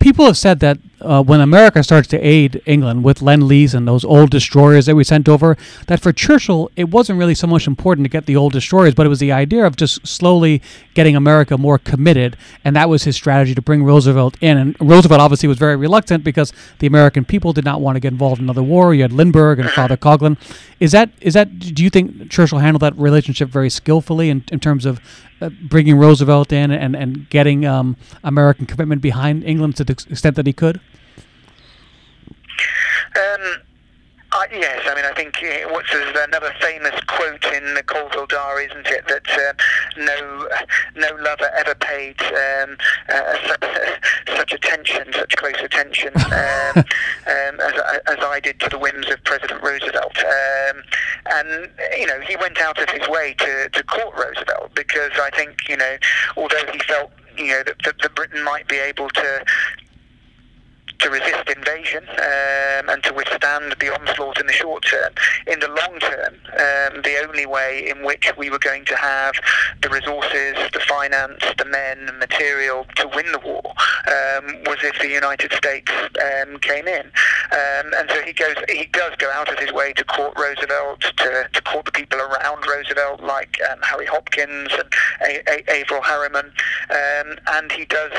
People 0.00 0.26
have 0.26 0.36
said 0.36 0.60
that 0.60 0.76
uh, 1.00 1.22
when 1.22 1.40
America 1.40 1.82
starts 1.82 2.08
to 2.08 2.18
aid 2.20 2.60
England 2.66 3.04
with 3.04 3.22
Lend 3.22 3.44
Lease 3.44 3.72
and 3.72 3.88
those 3.88 4.04
old 4.04 4.28
destroyers 4.28 4.84
that 4.84 4.94
we 4.94 5.02
sent 5.02 5.30
over, 5.30 5.56
that 5.86 6.00
for 6.00 6.12
Churchill, 6.12 6.70
it 6.76 6.90
wasn't 6.90 7.18
really 7.18 7.34
so 7.34 7.46
much 7.46 7.66
important 7.66 8.04
to 8.04 8.10
get 8.10 8.26
the 8.26 8.36
old 8.36 8.52
destroyers, 8.52 8.94
but 8.94 9.06
it 9.06 9.08
was 9.08 9.18
the 9.18 9.32
idea 9.32 9.64
of 9.64 9.76
just 9.76 10.06
slowly 10.06 10.60
getting 10.98 11.14
America 11.14 11.56
more 11.56 11.78
committed. 11.78 12.36
And 12.64 12.74
that 12.74 12.88
was 12.88 13.04
his 13.04 13.14
strategy 13.14 13.54
to 13.54 13.62
bring 13.62 13.84
Roosevelt 13.84 14.36
in. 14.40 14.58
And 14.58 14.76
Roosevelt 14.80 15.20
obviously 15.20 15.48
was 15.48 15.56
very 15.56 15.76
reluctant 15.76 16.24
because 16.24 16.52
the 16.80 16.88
American 16.88 17.24
people 17.24 17.52
did 17.52 17.64
not 17.64 17.80
want 17.80 17.94
to 17.94 18.00
get 18.00 18.10
involved 18.10 18.40
in 18.40 18.46
another 18.46 18.64
war. 18.64 18.92
You 18.92 19.02
had 19.02 19.12
Lindbergh 19.12 19.60
and 19.60 19.70
Father 19.70 19.96
Coughlin. 20.06 20.36
Is 20.80 20.90
that, 20.90 21.10
is 21.20 21.34
that, 21.34 21.56
do 21.60 21.84
you 21.84 21.88
think 21.88 22.32
Churchill 22.32 22.58
handled 22.58 22.82
that 22.82 22.98
relationship 22.98 23.48
very 23.48 23.70
skillfully 23.70 24.28
in, 24.28 24.42
in 24.50 24.58
terms 24.58 24.84
of 24.84 25.00
uh, 25.40 25.50
bringing 25.62 25.96
Roosevelt 25.96 26.50
in 26.50 26.72
and, 26.72 26.96
and 26.96 27.30
getting 27.30 27.64
um, 27.64 27.96
American 28.24 28.66
commitment 28.66 29.00
behind 29.00 29.44
England 29.44 29.76
to 29.76 29.84
the 29.84 29.92
extent 29.92 30.34
that 30.34 30.48
he 30.48 30.52
could? 30.52 30.80
Um, 33.14 33.62
uh, 34.38 34.46
yes, 34.52 34.82
I 34.86 34.94
mean, 34.94 35.04
I 35.04 35.12
think 35.14 35.36
uh, 35.42 35.68
what's 35.70 35.90
there's 35.90 36.16
another 36.28 36.54
famous 36.60 36.98
quote 37.06 37.44
in 37.46 37.74
the 37.74 37.82
Colville 37.82 38.26
Diary, 38.26 38.66
isn't 38.66 38.86
it? 38.86 39.06
That 39.08 39.28
uh, 39.28 39.52
no 39.96 40.48
no 40.94 41.16
lover 41.22 41.50
ever 41.56 41.74
paid 41.74 42.20
um, 42.22 42.76
uh, 43.08 43.56
such 44.36 44.52
attention, 44.52 45.12
such 45.12 45.36
close 45.36 45.60
attention 45.60 46.12
um, 46.16 46.76
um, 46.76 47.60
as, 47.60 47.74
as, 48.06 48.18
I 48.20 48.40
did 48.42 48.60
to 48.60 48.68
the 48.68 48.78
whims 48.78 49.10
of 49.10 49.22
President 49.24 49.62
Roosevelt. 49.62 50.16
Um, 50.18 50.82
and 51.26 51.70
you 51.98 52.06
know, 52.06 52.20
he 52.20 52.36
went 52.36 52.60
out 52.60 52.78
of 52.78 52.88
his 52.90 53.08
way 53.08 53.34
to, 53.38 53.68
to 53.70 53.82
court 53.84 54.14
Roosevelt 54.16 54.74
because 54.74 55.12
I 55.20 55.30
think 55.30 55.68
you 55.68 55.76
know, 55.76 55.96
although 56.36 56.64
he 56.72 56.78
felt 56.80 57.10
you 57.36 57.48
know 57.48 57.62
that, 57.64 57.76
that, 57.84 57.98
that 58.02 58.14
Britain 58.14 58.44
might 58.44 58.68
be 58.68 58.76
able 58.76 59.08
to 59.10 59.44
to 61.00 61.10
resist 61.10 61.48
invasion 61.48 62.04
um, 62.10 62.88
and 62.88 63.02
to 63.04 63.12
withstand 63.14 63.74
the 63.80 63.94
onslaught 63.94 64.40
in 64.40 64.46
the 64.46 64.52
short 64.52 64.84
term. 64.84 65.12
In 65.46 65.60
the 65.60 65.68
long 65.68 65.98
term, 66.00 66.34
um, 66.52 67.02
the 67.02 67.16
only 67.26 67.46
way 67.46 67.88
in 67.88 68.04
which 68.04 68.32
we 68.36 68.50
were 68.50 68.58
going 68.58 68.84
to 68.86 68.96
have 68.96 69.34
the 69.82 69.88
resources, 69.88 70.56
the 70.72 70.80
finance, 70.88 71.42
the 71.56 71.64
men, 71.64 72.06
the 72.06 72.12
material 72.12 72.86
to 72.96 73.08
win 73.14 73.30
the 73.32 73.38
war 73.38 73.62
um, 73.66 74.56
was 74.66 74.78
if 74.82 74.98
the 75.00 75.08
United 75.08 75.52
States 75.52 75.90
um, 75.92 76.58
came 76.58 76.88
in. 76.88 77.06
Um, 77.52 77.92
and 77.96 78.10
so 78.10 78.20
he 78.22 78.32
goes, 78.32 78.56
he 78.68 78.86
does 78.92 79.14
go 79.18 79.30
out 79.30 79.52
of 79.52 79.58
his 79.58 79.72
way 79.72 79.92
to 79.94 80.04
court 80.04 80.34
Roosevelt, 80.36 81.00
to, 81.00 81.48
to 81.52 81.62
court 81.62 81.84
the 81.84 81.92
people 81.92 82.18
around 82.20 82.66
Roosevelt, 82.66 83.22
like 83.22 83.58
um, 83.70 83.78
Harry 83.82 84.06
Hopkins 84.06 84.70
and 84.72 84.92
a- 85.22 85.42
a- 85.48 85.84
Averell 85.84 86.02
Harriman, 86.02 86.52
and 86.90 87.70
he 87.72 87.84
does 87.84 88.12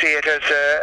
see 0.00 0.08
it 0.08 0.26
as 0.26 0.42
a, 0.50 0.80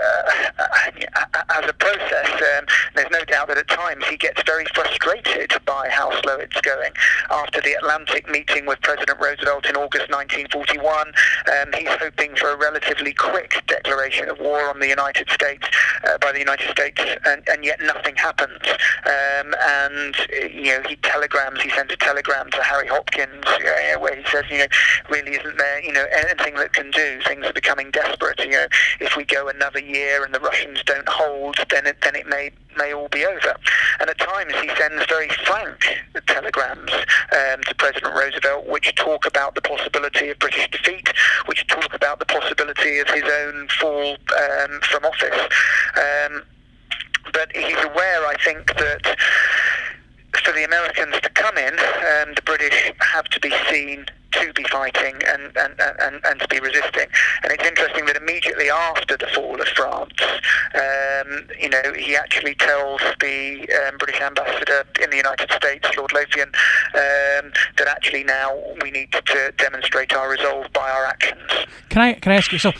a, 0.59 1.21
a 1.23 1.28
as 1.33 1.69
a 1.69 1.73
process, 1.73 2.29
um, 2.57 2.65
there's 2.95 3.11
no 3.11 3.23
doubt 3.25 3.47
that 3.49 3.57
at 3.57 3.67
times 3.67 4.05
he 4.07 4.17
gets 4.17 4.41
very 4.43 4.65
frustrated 4.73 5.53
by 5.65 5.89
how 5.89 6.09
slow 6.21 6.37
it's 6.37 6.59
going. 6.61 6.91
After 7.29 7.61
the 7.61 7.73
Atlantic 7.73 8.29
meeting 8.29 8.65
with 8.65 8.81
President 8.81 9.19
Roosevelt 9.19 9.65
in 9.65 9.75
August 9.75 10.09
1941, 10.09 11.07
um, 11.07 11.73
he's 11.77 11.89
hoping 11.99 12.35
for 12.35 12.49
a 12.49 12.57
relatively 12.57 13.13
quick 13.13 13.63
declaration 13.67 14.29
of 14.29 14.39
war 14.39 14.69
on 14.69 14.79
the 14.79 14.87
United 14.87 15.29
States 15.29 15.67
uh, 16.05 16.17
by 16.17 16.31
the 16.31 16.39
United 16.39 16.69
States, 16.69 17.01
and, 17.25 17.43
and 17.47 17.63
yet 17.63 17.79
nothing 17.81 18.15
happens. 18.15 18.59
Um, 19.05 19.53
and 19.61 20.15
you 20.51 20.71
know, 20.71 20.81
he 20.87 20.95
telegrams, 20.97 21.61
he 21.61 21.69
sends 21.69 21.93
a 21.93 21.97
telegram 21.97 22.49
to 22.51 22.63
Harry 22.63 22.87
Hopkins 22.87 23.45
uh, 23.45 23.99
where 23.99 24.15
he 24.15 24.23
says, 24.31 24.45
you 24.49 24.59
know, 24.59 24.67
really 25.09 25.33
isn't 25.33 25.57
there, 25.57 25.83
you 25.83 25.93
know, 25.93 26.05
anything 26.11 26.55
that 26.55 26.73
can 26.73 26.91
do? 26.91 27.19
Things 27.27 27.45
are 27.45 27.53
becoming 27.53 27.91
desperate. 27.91 28.39
You 28.39 28.51
know, 28.51 28.67
if 28.99 29.15
we 29.15 29.25
go 29.25 29.47
another 29.47 29.79
year 29.79 30.23
and 30.23 30.33
the 30.33 30.39
Russians 30.39 30.81
don't 30.83 31.07
hold, 31.19 31.57
then 31.69 31.85
it, 31.85 31.97
then 32.01 32.15
it 32.15 32.27
may 32.27 32.51
may 32.77 32.93
all 32.93 33.09
be 33.09 33.25
over. 33.25 33.55
And 33.99 34.09
at 34.09 34.17
times 34.17 34.53
he 34.61 34.69
sends 34.77 35.05
very 35.07 35.29
frank 35.45 35.83
telegrams 36.27 36.91
um, 36.93 37.61
to 37.67 37.75
President 37.77 38.15
Roosevelt, 38.15 38.67
which 38.67 38.95
talk 38.95 39.25
about 39.25 39.55
the 39.55 39.61
possibility 39.61 40.29
of 40.29 40.39
British 40.39 40.69
defeat, 40.71 41.09
which 41.45 41.67
talk 41.67 41.93
about 41.93 42.19
the 42.19 42.25
possibility 42.25 42.99
of 42.99 43.07
his 43.09 43.23
own 43.23 43.67
fall 43.79 44.11
um, 44.13 44.79
from 44.81 45.03
office. 45.03 45.41
Um, 45.97 46.43
but 47.33 47.51
he's 47.53 47.83
aware, 47.83 48.25
I 48.25 48.35
think, 48.43 48.67
that 48.77 49.17
for 50.43 50.53
the 50.53 50.63
Americans 50.63 51.15
to 51.21 51.29
come 51.29 51.57
in, 51.57 51.73
um, 51.73 52.33
the 52.35 52.41
British 52.45 52.91
have 52.99 53.25
to 53.25 53.39
be 53.39 53.51
seen 53.69 54.05
to 54.31 54.53
be 54.53 54.63
fighting 54.63 55.15
and, 55.27 55.55
and, 55.57 55.73
and, 55.79 56.21
and 56.25 56.39
to 56.39 56.47
be 56.47 56.59
resisting. 56.59 57.07
And 57.43 57.51
it's 57.51 57.65
interesting 57.65 58.05
that 58.05 58.17
immediately 58.17 58.69
after 58.69 59.17
the 59.17 59.27
fall 59.27 59.59
of 59.59 59.67
France, 59.69 60.21
um, 60.75 61.47
you 61.59 61.69
know, 61.69 61.93
he 61.97 62.15
actually 62.15 62.55
tells 62.55 63.01
the 63.19 63.67
um, 63.87 63.97
British 63.97 64.21
ambassador 64.21 64.83
in 65.01 65.09
the 65.09 65.17
United 65.17 65.51
States, 65.51 65.87
Lord 65.97 66.13
Lothian, 66.13 66.49
um, 66.49 67.51
that 67.77 67.87
actually 67.87 68.23
now 68.23 68.57
we 68.81 68.91
need 68.91 69.11
to 69.11 69.53
demonstrate 69.57 70.13
our 70.13 70.29
resolve 70.29 70.71
by 70.73 70.89
our 70.89 71.05
actions. 71.05 71.49
Can 71.89 72.01
I 72.01 72.13
can 72.13 72.31
I 72.31 72.35
ask 72.35 72.51
you? 72.51 72.59
So, 72.59 72.71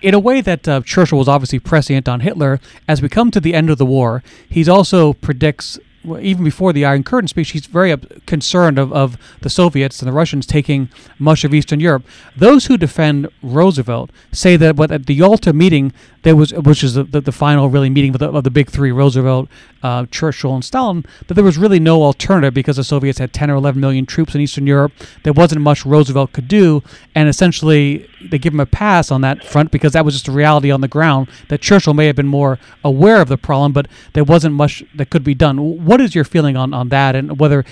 in 0.00 0.14
a 0.14 0.18
way 0.18 0.40
that 0.40 0.66
uh, 0.66 0.80
Churchill 0.82 1.18
was 1.18 1.28
obviously 1.28 1.58
prescient 1.58 2.08
on 2.08 2.20
Hitler, 2.20 2.60
as 2.88 3.02
we 3.02 3.08
come 3.08 3.30
to 3.30 3.40
the 3.40 3.54
end 3.54 3.70
of 3.70 3.78
the 3.78 3.86
war, 3.86 4.22
he's 4.48 4.68
also 4.68 5.12
predicts 5.12 5.78
even 6.20 6.44
before 6.44 6.72
the 6.72 6.84
Iron 6.84 7.04
Curtain 7.04 7.28
speech, 7.28 7.50
he's 7.50 7.66
very 7.66 7.96
concerned 8.26 8.78
of, 8.78 8.92
of 8.92 9.16
the 9.40 9.50
Soviets 9.50 10.00
and 10.00 10.08
the 10.08 10.12
Russians 10.12 10.46
taking 10.46 10.88
much 11.18 11.44
of 11.44 11.54
Eastern 11.54 11.80
Europe. 11.80 12.04
Those 12.36 12.66
who 12.66 12.76
defend 12.76 13.28
Roosevelt 13.42 14.10
say 14.32 14.56
that 14.56 14.78
at 14.90 15.06
the 15.06 15.14
Yalta 15.14 15.52
meeting, 15.52 15.92
there 16.22 16.36
was, 16.36 16.52
which 16.52 16.84
is 16.84 16.94
the, 16.94 17.04
the, 17.04 17.20
the 17.20 17.32
final 17.32 17.68
really 17.68 17.90
meeting 17.90 18.14
of 18.14 18.20
the, 18.20 18.30
of 18.30 18.44
the 18.44 18.50
big 18.50 18.70
three, 18.70 18.92
Roosevelt, 18.92 19.48
uh, 19.84 20.06
Churchill, 20.10 20.54
and 20.54 20.64
Stalin, 20.64 21.04
that 21.28 21.34
there 21.34 21.44
was 21.44 21.58
really 21.58 21.78
no 21.78 22.02
alternative 22.02 22.54
because 22.54 22.76
the 22.76 22.84
Soviets 22.84 23.18
had 23.18 23.34
10 23.34 23.50
or 23.50 23.56
11 23.56 23.78
million 23.78 24.06
troops 24.06 24.34
in 24.34 24.40
Eastern 24.40 24.66
Europe. 24.66 24.92
There 25.24 25.32
wasn't 25.34 25.60
much 25.60 25.84
Roosevelt 25.84 26.32
could 26.32 26.48
do, 26.48 26.82
and 27.14 27.28
essentially 27.28 28.08
they 28.30 28.38
give 28.38 28.54
him 28.54 28.60
a 28.60 28.66
pass 28.66 29.10
on 29.10 29.20
that 29.20 29.44
front 29.44 29.70
because 29.70 29.92
that 29.92 30.02
was 30.02 30.14
just 30.14 30.26
a 30.26 30.32
reality 30.32 30.70
on 30.70 30.80
the 30.80 30.88
ground. 30.88 31.28
That 31.50 31.60
Churchill 31.60 31.92
may 31.92 32.06
have 32.06 32.16
been 32.16 32.26
more 32.26 32.58
aware 32.82 33.20
of 33.20 33.28
the 33.28 33.36
problem, 33.36 33.72
but 33.74 33.86
there 34.14 34.24
wasn't 34.24 34.54
much 34.54 34.82
that 34.94 35.10
could 35.10 35.22
be 35.22 35.34
done. 35.34 35.84
What 35.84 36.00
is 36.00 36.14
your 36.14 36.24
feeling 36.24 36.56
on, 36.56 36.72
on 36.72 36.88
that, 36.88 37.14
and 37.14 37.38
whether 37.38 37.64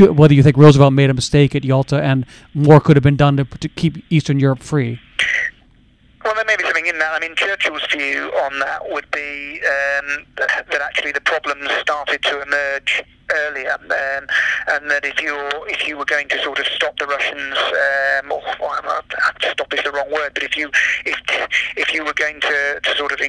whether 0.00 0.34
you 0.34 0.42
think 0.42 0.56
Roosevelt 0.56 0.92
made 0.92 1.10
a 1.10 1.14
mistake 1.14 1.54
at 1.54 1.64
Yalta 1.64 2.02
and 2.02 2.26
more 2.52 2.78
could 2.78 2.96
have 2.96 3.02
been 3.02 3.16
done 3.16 3.38
to, 3.38 3.44
to 3.44 3.68
keep 3.68 4.04
Eastern 4.10 4.38
Europe 4.38 4.62
free? 4.62 5.00
Well, 6.24 6.34
there 6.34 6.44
may 6.44 6.56
be 6.56 6.64
in 6.88 6.98
that. 6.98 7.12
I 7.14 7.20
mean, 7.20 7.36
Churchill's 7.36 7.86
view 7.92 8.32
on 8.44 8.58
that 8.60 8.90
would 8.90 9.10
be 9.10 9.60
um, 9.60 10.26
that 10.36 10.80
actually 10.82 11.12
the 11.12 11.20
problems 11.20 11.70
started 11.80 12.22
to 12.24 12.42
emerge 12.42 13.04
earlier, 13.30 13.72
um, 13.72 14.26
and 14.68 14.90
that 14.90 15.04
if 15.04 15.20
you 15.20 15.36
if 15.66 15.86
you 15.86 15.96
were 15.96 16.04
going 16.04 16.28
to 16.28 16.42
sort 16.42 16.58
of 16.58 16.66
stop 16.66 16.98
the 16.98 17.06
Russians, 17.06 17.56
um, 17.56 18.32
or 18.32 18.42
well, 18.60 19.02
stop 19.50 19.72
is 19.74 19.82
the 19.84 19.92
wrong 19.92 20.10
word, 20.10 20.32
but 20.34 20.42
if 20.42 20.56
you 20.56 20.70
if 21.04 21.20
if 21.76 21.92
you 21.92 22.04
were 22.04 22.14
going 22.14 22.40
to, 22.40 22.80
to 22.82 22.96
sort 22.96 23.12
of 23.12 23.20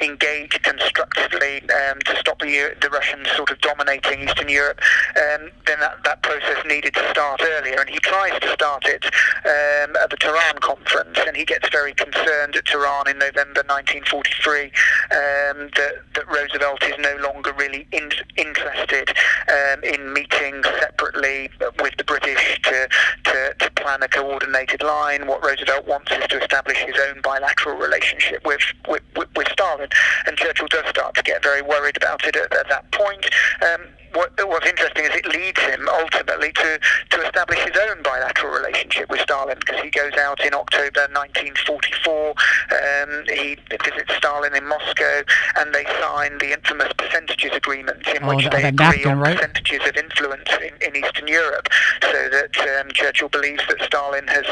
engage 0.00 0.62
constructively 0.62 1.62
um, 1.62 1.98
to 2.04 2.16
the 2.50 2.90
Russians 2.90 3.28
sort 3.36 3.50
of 3.50 3.60
dominating 3.60 4.28
Eastern 4.28 4.48
Europe, 4.48 4.80
um, 5.16 5.50
then 5.66 5.80
that, 5.80 6.02
that 6.04 6.22
process 6.22 6.64
needed 6.66 6.94
to 6.94 7.10
start 7.10 7.40
earlier, 7.42 7.80
and 7.80 7.88
he 7.88 7.98
tries 7.98 8.38
to 8.40 8.52
start 8.52 8.84
it 8.86 9.04
um, 9.04 9.96
at 9.96 10.10
the 10.10 10.16
Tehran 10.18 10.58
conference, 10.60 11.18
and 11.26 11.36
he 11.36 11.44
gets 11.44 11.68
very 11.70 11.94
concerned 11.94 12.56
at 12.56 12.64
Tehran 12.64 13.08
in 13.08 13.18
November 13.18 13.62
1943 13.66 14.64
um, 14.64 15.70
that 15.76 16.02
that 16.14 16.28
Roosevelt 16.28 16.82
is 16.84 16.94
no 16.98 17.16
longer 17.22 17.52
really 17.56 17.86
in, 17.92 18.10
interested 18.36 19.10
um, 19.48 19.82
in 19.84 20.12
meeting 20.12 20.62
separately 20.80 21.50
with 21.80 21.96
the 21.96 22.04
British 22.04 22.60
to, 22.62 22.88
to, 23.24 23.54
to, 23.58 23.70
plan 23.72 24.02
a 24.02 24.08
coordinated 24.08 24.82
line. 24.82 25.26
What 25.26 25.44
Roosevelt 25.44 25.86
wants 25.86 26.12
is 26.12 26.26
to 26.28 26.40
establish 26.40 26.76
his 26.78 26.94
own 27.08 27.20
bilateral 27.22 27.76
relationship 27.76 28.46
with, 28.46 28.62
with, 28.88 29.02
with 29.16 29.48
Stalin. 29.48 29.88
And 30.26 30.36
Churchill 30.36 30.68
does 30.68 30.88
start 30.88 31.14
to 31.16 31.22
get 31.22 31.42
very 31.42 31.62
worried 31.62 31.96
about 31.96 32.24
it 32.26 32.31
at, 32.36 32.52
at 32.52 32.68
that 32.68 32.90
point. 32.92 33.24
Um, 33.62 33.86
what, 34.14 34.32
what's 34.48 34.66
interesting 34.66 35.04
is 35.04 35.10
it 35.14 35.26
leads 35.26 35.60
him 35.60 35.88
ultimately 35.88 36.52
to, 36.52 36.80
to 37.10 37.22
establish 37.22 37.58
his 37.60 37.76
own 37.88 38.02
bilateral 38.02 38.52
relationship 38.52 39.10
with 39.10 39.20
Stalin 39.20 39.56
because 39.58 39.80
he 39.80 39.90
goes 39.90 40.12
out 40.14 40.44
in 40.44 40.54
October 40.54 41.08
1944. 41.12 42.30
Um, 42.30 43.24
he 43.28 43.56
visits 43.70 44.14
Stalin 44.16 44.54
in 44.54 44.66
Moscow 44.66 45.22
and 45.56 45.74
they 45.74 45.84
sign 46.00 46.38
the 46.38 46.52
infamous 46.52 46.92
percentages 46.96 47.52
agreement 47.54 48.06
in 48.08 48.22
oh, 48.24 48.34
which 48.34 48.48
they 48.50 48.64
agree 48.64 49.04
on 49.04 49.18
right? 49.18 49.36
percentages 49.36 49.80
of 49.88 49.96
influence 49.96 50.48
in, 50.60 50.74
in, 50.86 51.04
Eastern 51.04 51.26
Europe 51.26 51.68
so 52.02 52.28
that 52.30 52.56
um, 52.78 52.90
Churchill 52.92 53.28
believes 53.28 53.62
that 53.68 53.80
Stalin 53.82 54.26
has 54.28 54.44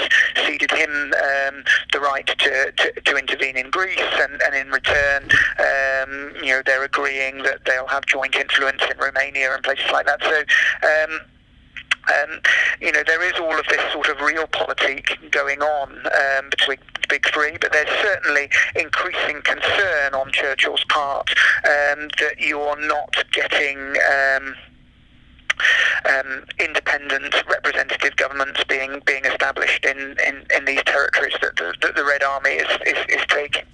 ceded 0.46 0.70
him 0.70 0.90
um, 0.90 1.64
the 1.92 2.00
right 2.00 2.26
to, 2.26 2.72
to, 2.72 3.00
to, 3.00 3.16
intervene 3.16 3.56
in 3.56 3.70
Greece 3.70 4.00
and, 4.00 4.40
and 4.42 4.54
in 4.54 4.68
return 4.70 5.28
um, 5.58 6.32
you 6.42 6.50
know, 6.52 6.62
they're 6.64 6.84
agreeing 6.84 7.42
that 7.42 7.64
they'll 7.66 7.86
have 7.88 8.06
joint 8.06 8.34
influence 8.34 8.82
in 8.90 8.98
Romania 8.98 9.49
and 9.54 9.62
places 9.62 9.90
like 9.92 10.06
that. 10.06 10.22
So. 10.22 10.38
Um, 10.86 11.20
um, 12.08 12.40
you 12.80 12.90
know, 12.92 13.02
there 13.06 13.22
is 13.22 13.38
all 13.38 13.58
of 13.58 13.66
this 13.68 13.80
sort 13.92 14.08
of 14.08 14.20
real 14.20 14.46
realpolitik 14.46 15.30
going 15.30 15.62
on 15.62 15.90
um, 15.92 16.50
between 16.50 16.78
the 17.00 17.08
big 17.08 17.26
three, 17.32 17.56
but 17.60 17.72
there's 17.72 17.90
certainly 18.02 18.48
increasing 18.74 19.42
concern 19.42 20.14
on 20.14 20.32
Churchill's 20.32 20.84
part 20.84 21.30
um, 21.64 22.08
that 22.18 22.36
you're 22.38 22.80
not 22.86 23.14
getting. 23.32 23.78
Um, 23.78 24.54
um, 26.08 26.44
independent 26.58 27.34
representative 27.46 28.16
governments 28.16 28.64
being 28.64 29.02
being 29.04 29.26
established 29.26 29.84
in, 29.84 30.16
in, 30.26 30.46
in 30.56 30.64
these 30.64 30.82
territories 30.84 31.34
that 31.42 31.54
the, 31.56 31.74
that 31.82 31.94
the 31.96 32.02
Red 32.02 32.22
Army 32.22 32.52
is, 32.52 32.78
is, 32.86 32.96
is 33.10 33.22
taking. 33.28 33.64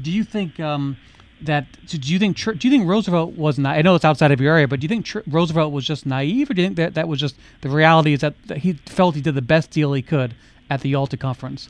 Do 0.00 0.12
you 0.12 0.22
think 0.22 0.60
um, 0.60 0.96
that 1.46 1.66
so 1.86 1.98
do 1.98 2.12
you 2.12 2.18
think 2.18 2.36
do 2.36 2.68
you 2.68 2.70
think 2.70 2.88
Roosevelt 2.88 3.32
was 3.32 3.58
not? 3.58 3.76
I 3.76 3.82
know 3.82 3.94
it's 3.94 4.04
outside 4.04 4.32
of 4.32 4.40
your 4.40 4.54
area, 4.54 4.68
but 4.68 4.80
do 4.80 4.84
you 4.84 4.88
think 4.88 5.08
Roosevelt 5.26 5.72
was 5.72 5.84
just 5.84 6.06
naive, 6.06 6.50
or 6.50 6.54
do 6.54 6.62
you 6.62 6.68
think 6.68 6.76
that 6.76 6.94
that 6.94 7.08
was 7.08 7.20
just 7.20 7.36
the 7.60 7.68
reality 7.68 8.12
is 8.12 8.20
that, 8.20 8.34
that 8.46 8.58
he 8.58 8.74
felt 8.86 9.14
he 9.14 9.20
did 9.20 9.34
the 9.34 9.42
best 9.42 9.70
deal 9.70 9.92
he 9.92 10.02
could 10.02 10.34
at 10.70 10.80
the 10.80 10.90
Yalta 10.90 11.16
conference? 11.16 11.68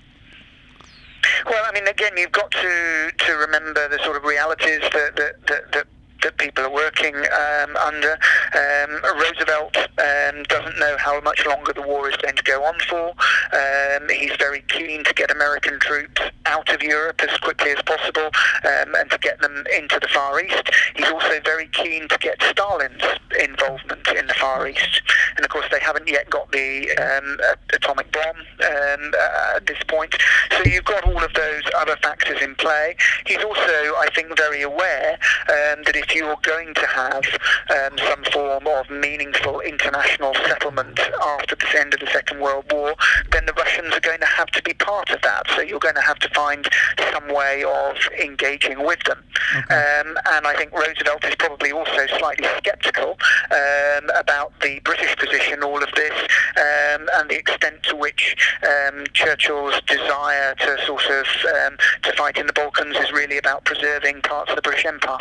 Well, 1.46 1.64
I 1.66 1.72
mean, 1.72 1.86
again, 1.88 2.12
you've 2.16 2.32
got 2.32 2.50
to 2.50 3.10
to 3.16 3.32
remember 3.32 3.88
the 3.88 3.98
sort 4.04 4.16
of 4.16 4.24
realities 4.24 4.80
that 4.80 5.16
that, 5.16 5.46
that, 5.46 5.72
that 5.72 5.86
that 6.22 6.36
people 6.38 6.64
are 6.64 6.70
working 6.70 7.14
um, 7.14 7.76
under. 7.76 8.18
Um, 8.54 9.00
Roosevelt 9.18 9.76
um, 9.76 10.44
doesn't 10.44 10.78
know 10.78 10.96
how 10.98 11.20
much 11.22 11.44
longer 11.44 11.72
the 11.72 11.82
war 11.82 12.08
is 12.08 12.16
going 12.16 12.36
to 12.36 12.42
go 12.42 12.62
on 12.62 12.74
for. 12.88 13.08
Um, 13.52 14.08
he's 14.08 14.36
very 14.38 14.62
keen 14.68 15.02
to 15.04 15.14
get 15.14 15.30
American 15.30 15.80
troops 15.80 16.22
out 16.46 16.72
of 16.72 16.80
Europe 16.80 17.20
as 17.28 17.36
quickly 17.38 17.72
as 17.72 17.82
possible 17.82 18.30
um, 18.64 18.94
and 18.94 19.10
to 19.10 19.18
get 19.18 19.40
them 19.40 19.64
into 19.76 19.98
the 19.98 20.08
Far 20.08 20.40
East. 20.40 20.70
He's 20.94 21.10
also 21.10 21.40
very 21.44 21.66
keen 21.68 22.08
to 22.08 22.18
get 22.18 22.40
Stalin's 22.42 23.02
involvement 23.40 24.06
in 24.16 24.26
the 24.28 24.34
Far 24.34 24.68
East. 24.68 25.02
And 25.36 25.44
of 25.44 25.50
course, 25.50 25.66
they 25.72 25.80
haven't 25.80 26.06
yet 26.06 26.30
got 26.30 26.52
the 26.52 26.90
um, 26.92 27.38
atomic 27.72 28.12
bomb 28.12 28.36
uh, 28.60 29.56
at 29.56 29.66
this 29.66 29.82
point. 29.88 30.14
So 30.52 30.62
you've 30.64 30.84
got 30.84 31.04
all 31.04 31.24
of 31.24 31.32
those 31.34 31.62
other 31.76 31.96
factors 32.02 32.40
in 32.40 32.54
play. 32.54 32.96
He's 33.26 33.42
also, 33.42 33.72
I 33.98 34.08
think, 34.14 34.36
very 34.36 34.62
aware 34.62 35.18
that 35.48 35.96
if 35.96 36.14
you're 36.14 36.36
going 36.42 36.72
to 36.74 36.86
have 36.86 37.24
um, 37.70 37.98
some 37.98 38.24
form 38.32 38.43
of 38.50 38.90
meaningful 38.90 39.60
international 39.60 40.34
settlement 40.46 40.98
after 40.98 41.56
the 41.56 41.78
end 41.78 41.94
of 41.94 42.00
the 42.00 42.06
Second 42.06 42.40
World 42.40 42.64
War, 42.70 42.94
then 43.30 43.46
the 43.46 43.52
Russians 43.54 43.94
are 43.94 44.00
going 44.00 44.20
to 44.20 44.26
have 44.26 44.48
to 44.48 44.62
be 44.62 44.74
part 44.74 45.10
of 45.10 45.22
that. 45.22 45.42
So 45.54 45.60
you're 45.60 45.80
going 45.80 45.94
to 45.94 46.00
have 46.02 46.18
to 46.20 46.28
find 46.30 46.68
some 47.12 47.28
way 47.28 47.64
of 47.64 47.96
engaging 48.20 48.84
with 48.84 49.02
them. 49.04 49.22
Okay. 49.56 49.74
Um, 49.74 50.16
and 50.32 50.46
I 50.46 50.54
think 50.56 50.72
Roosevelt 50.72 51.24
is 51.24 51.34
probably 51.36 51.72
also 51.72 52.06
slightly 52.18 52.46
sceptical 52.64 53.18
um, 53.50 54.10
about 54.18 54.52
the 54.60 54.80
British 54.84 55.16
position, 55.16 55.62
all 55.62 55.82
of 55.82 55.90
this, 55.94 56.12
um, 56.56 57.08
and 57.14 57.30
the 57.30 57.36
extent 57.36 57.82
to 57.84 57.96
which 57.96 58.36
um, 58.62 59.04
Churchill's 59.12 59.80
desire 59.86 60.54
to 60.56 60.78
sort 60.86 61.04
of 61.06 61.26
um, 61.54 61.76
to 62.02 62.12
fight 62.12 62.36
in 62.36 62.46
the 62.46 62.52
Balkans 62.52 62.96
is 62.96 63.12
really 63.12 63.38
about 63.38 63.64
preserving 63.64 64.22
parts 64.22 64.50
of 64.50 64.56
the 64.56 64.62
British 64.62 64.84
Empire. 64.84 65.18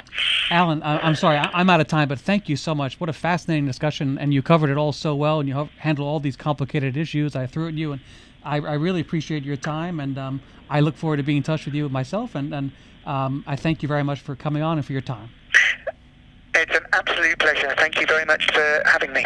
Alan, 0.50 0.82
I'm 0.84 1.16
sorry, 1.16 1.38
I'm 1.38 1.70
out 1.70 1.82
of 1.82 1.88
time, 1.88 2.08
but 2.08 2.20
thank 2.20 2.50
you 2.50 2.56
so 2.56 2.74
much. 2.76 3.00
What 3.00 3.10
a 3.10 3.13
fascinating 3.14 3.66
discussion, 3.66 4.18
and 4.18 4.34
you 4.34 4.42
covered 4.42 4.70
it 4.70 4.78
all 4.78 4.92
so 4.92 5.16
well, 5.16 5.40
and 5.40 5.48
you 5.48 5.70
handled 5.78 6.08
all 6.08 6.20
these 6.20 6.36
complicated 6.36 6.98
issues. 6.98 7.36
I 7.36 7.48
threw 7.48 7.68
at 7.68 7.74
you, 7.76 7.92
and 7.94 8.02
I, 8.44 8.58
I 8.58 8.74
really 8.74 9.02
appreciate 9.02 9.44
your 9.44 9.56
time, 9.56 10.00
and 10.00 10.18
um, 10.18 10.42
I 10.70 10.80
look 10.80 10.96
forward 10.96 11.18
to 11.18 11.24
being 11.24 11.38
in 11.38 11.44
touch 11.44 11.66
with 11.66 11.74
you 11.74 11.88
myself, 11.90 12.36
and, 12.36 12.54
and 12.54 12.72
um, 13.06 13.44
I 13.48 13.56
thank 13.56 13.82
you 13.82 13.88
very 13.88 14.04
much 14.04 14.22
for 14.22 14.36
coming 14.36 14.62
on 14.62 14.78
and 14.78 14.86
for 14.86 14.94
your 14.94 15.02
time. 15.02 15.30
It's 16.56 16.76
an 16.76 16.84
absolute 16.94 17.40
pleasure. 17.40 17.74
Thank 17.78 18.00
you 18.00 18.06
very 18.06 18.26
much 18.26 18.46
for 18.54 18.84
having 18.86 19.12
me. 19.14 19.26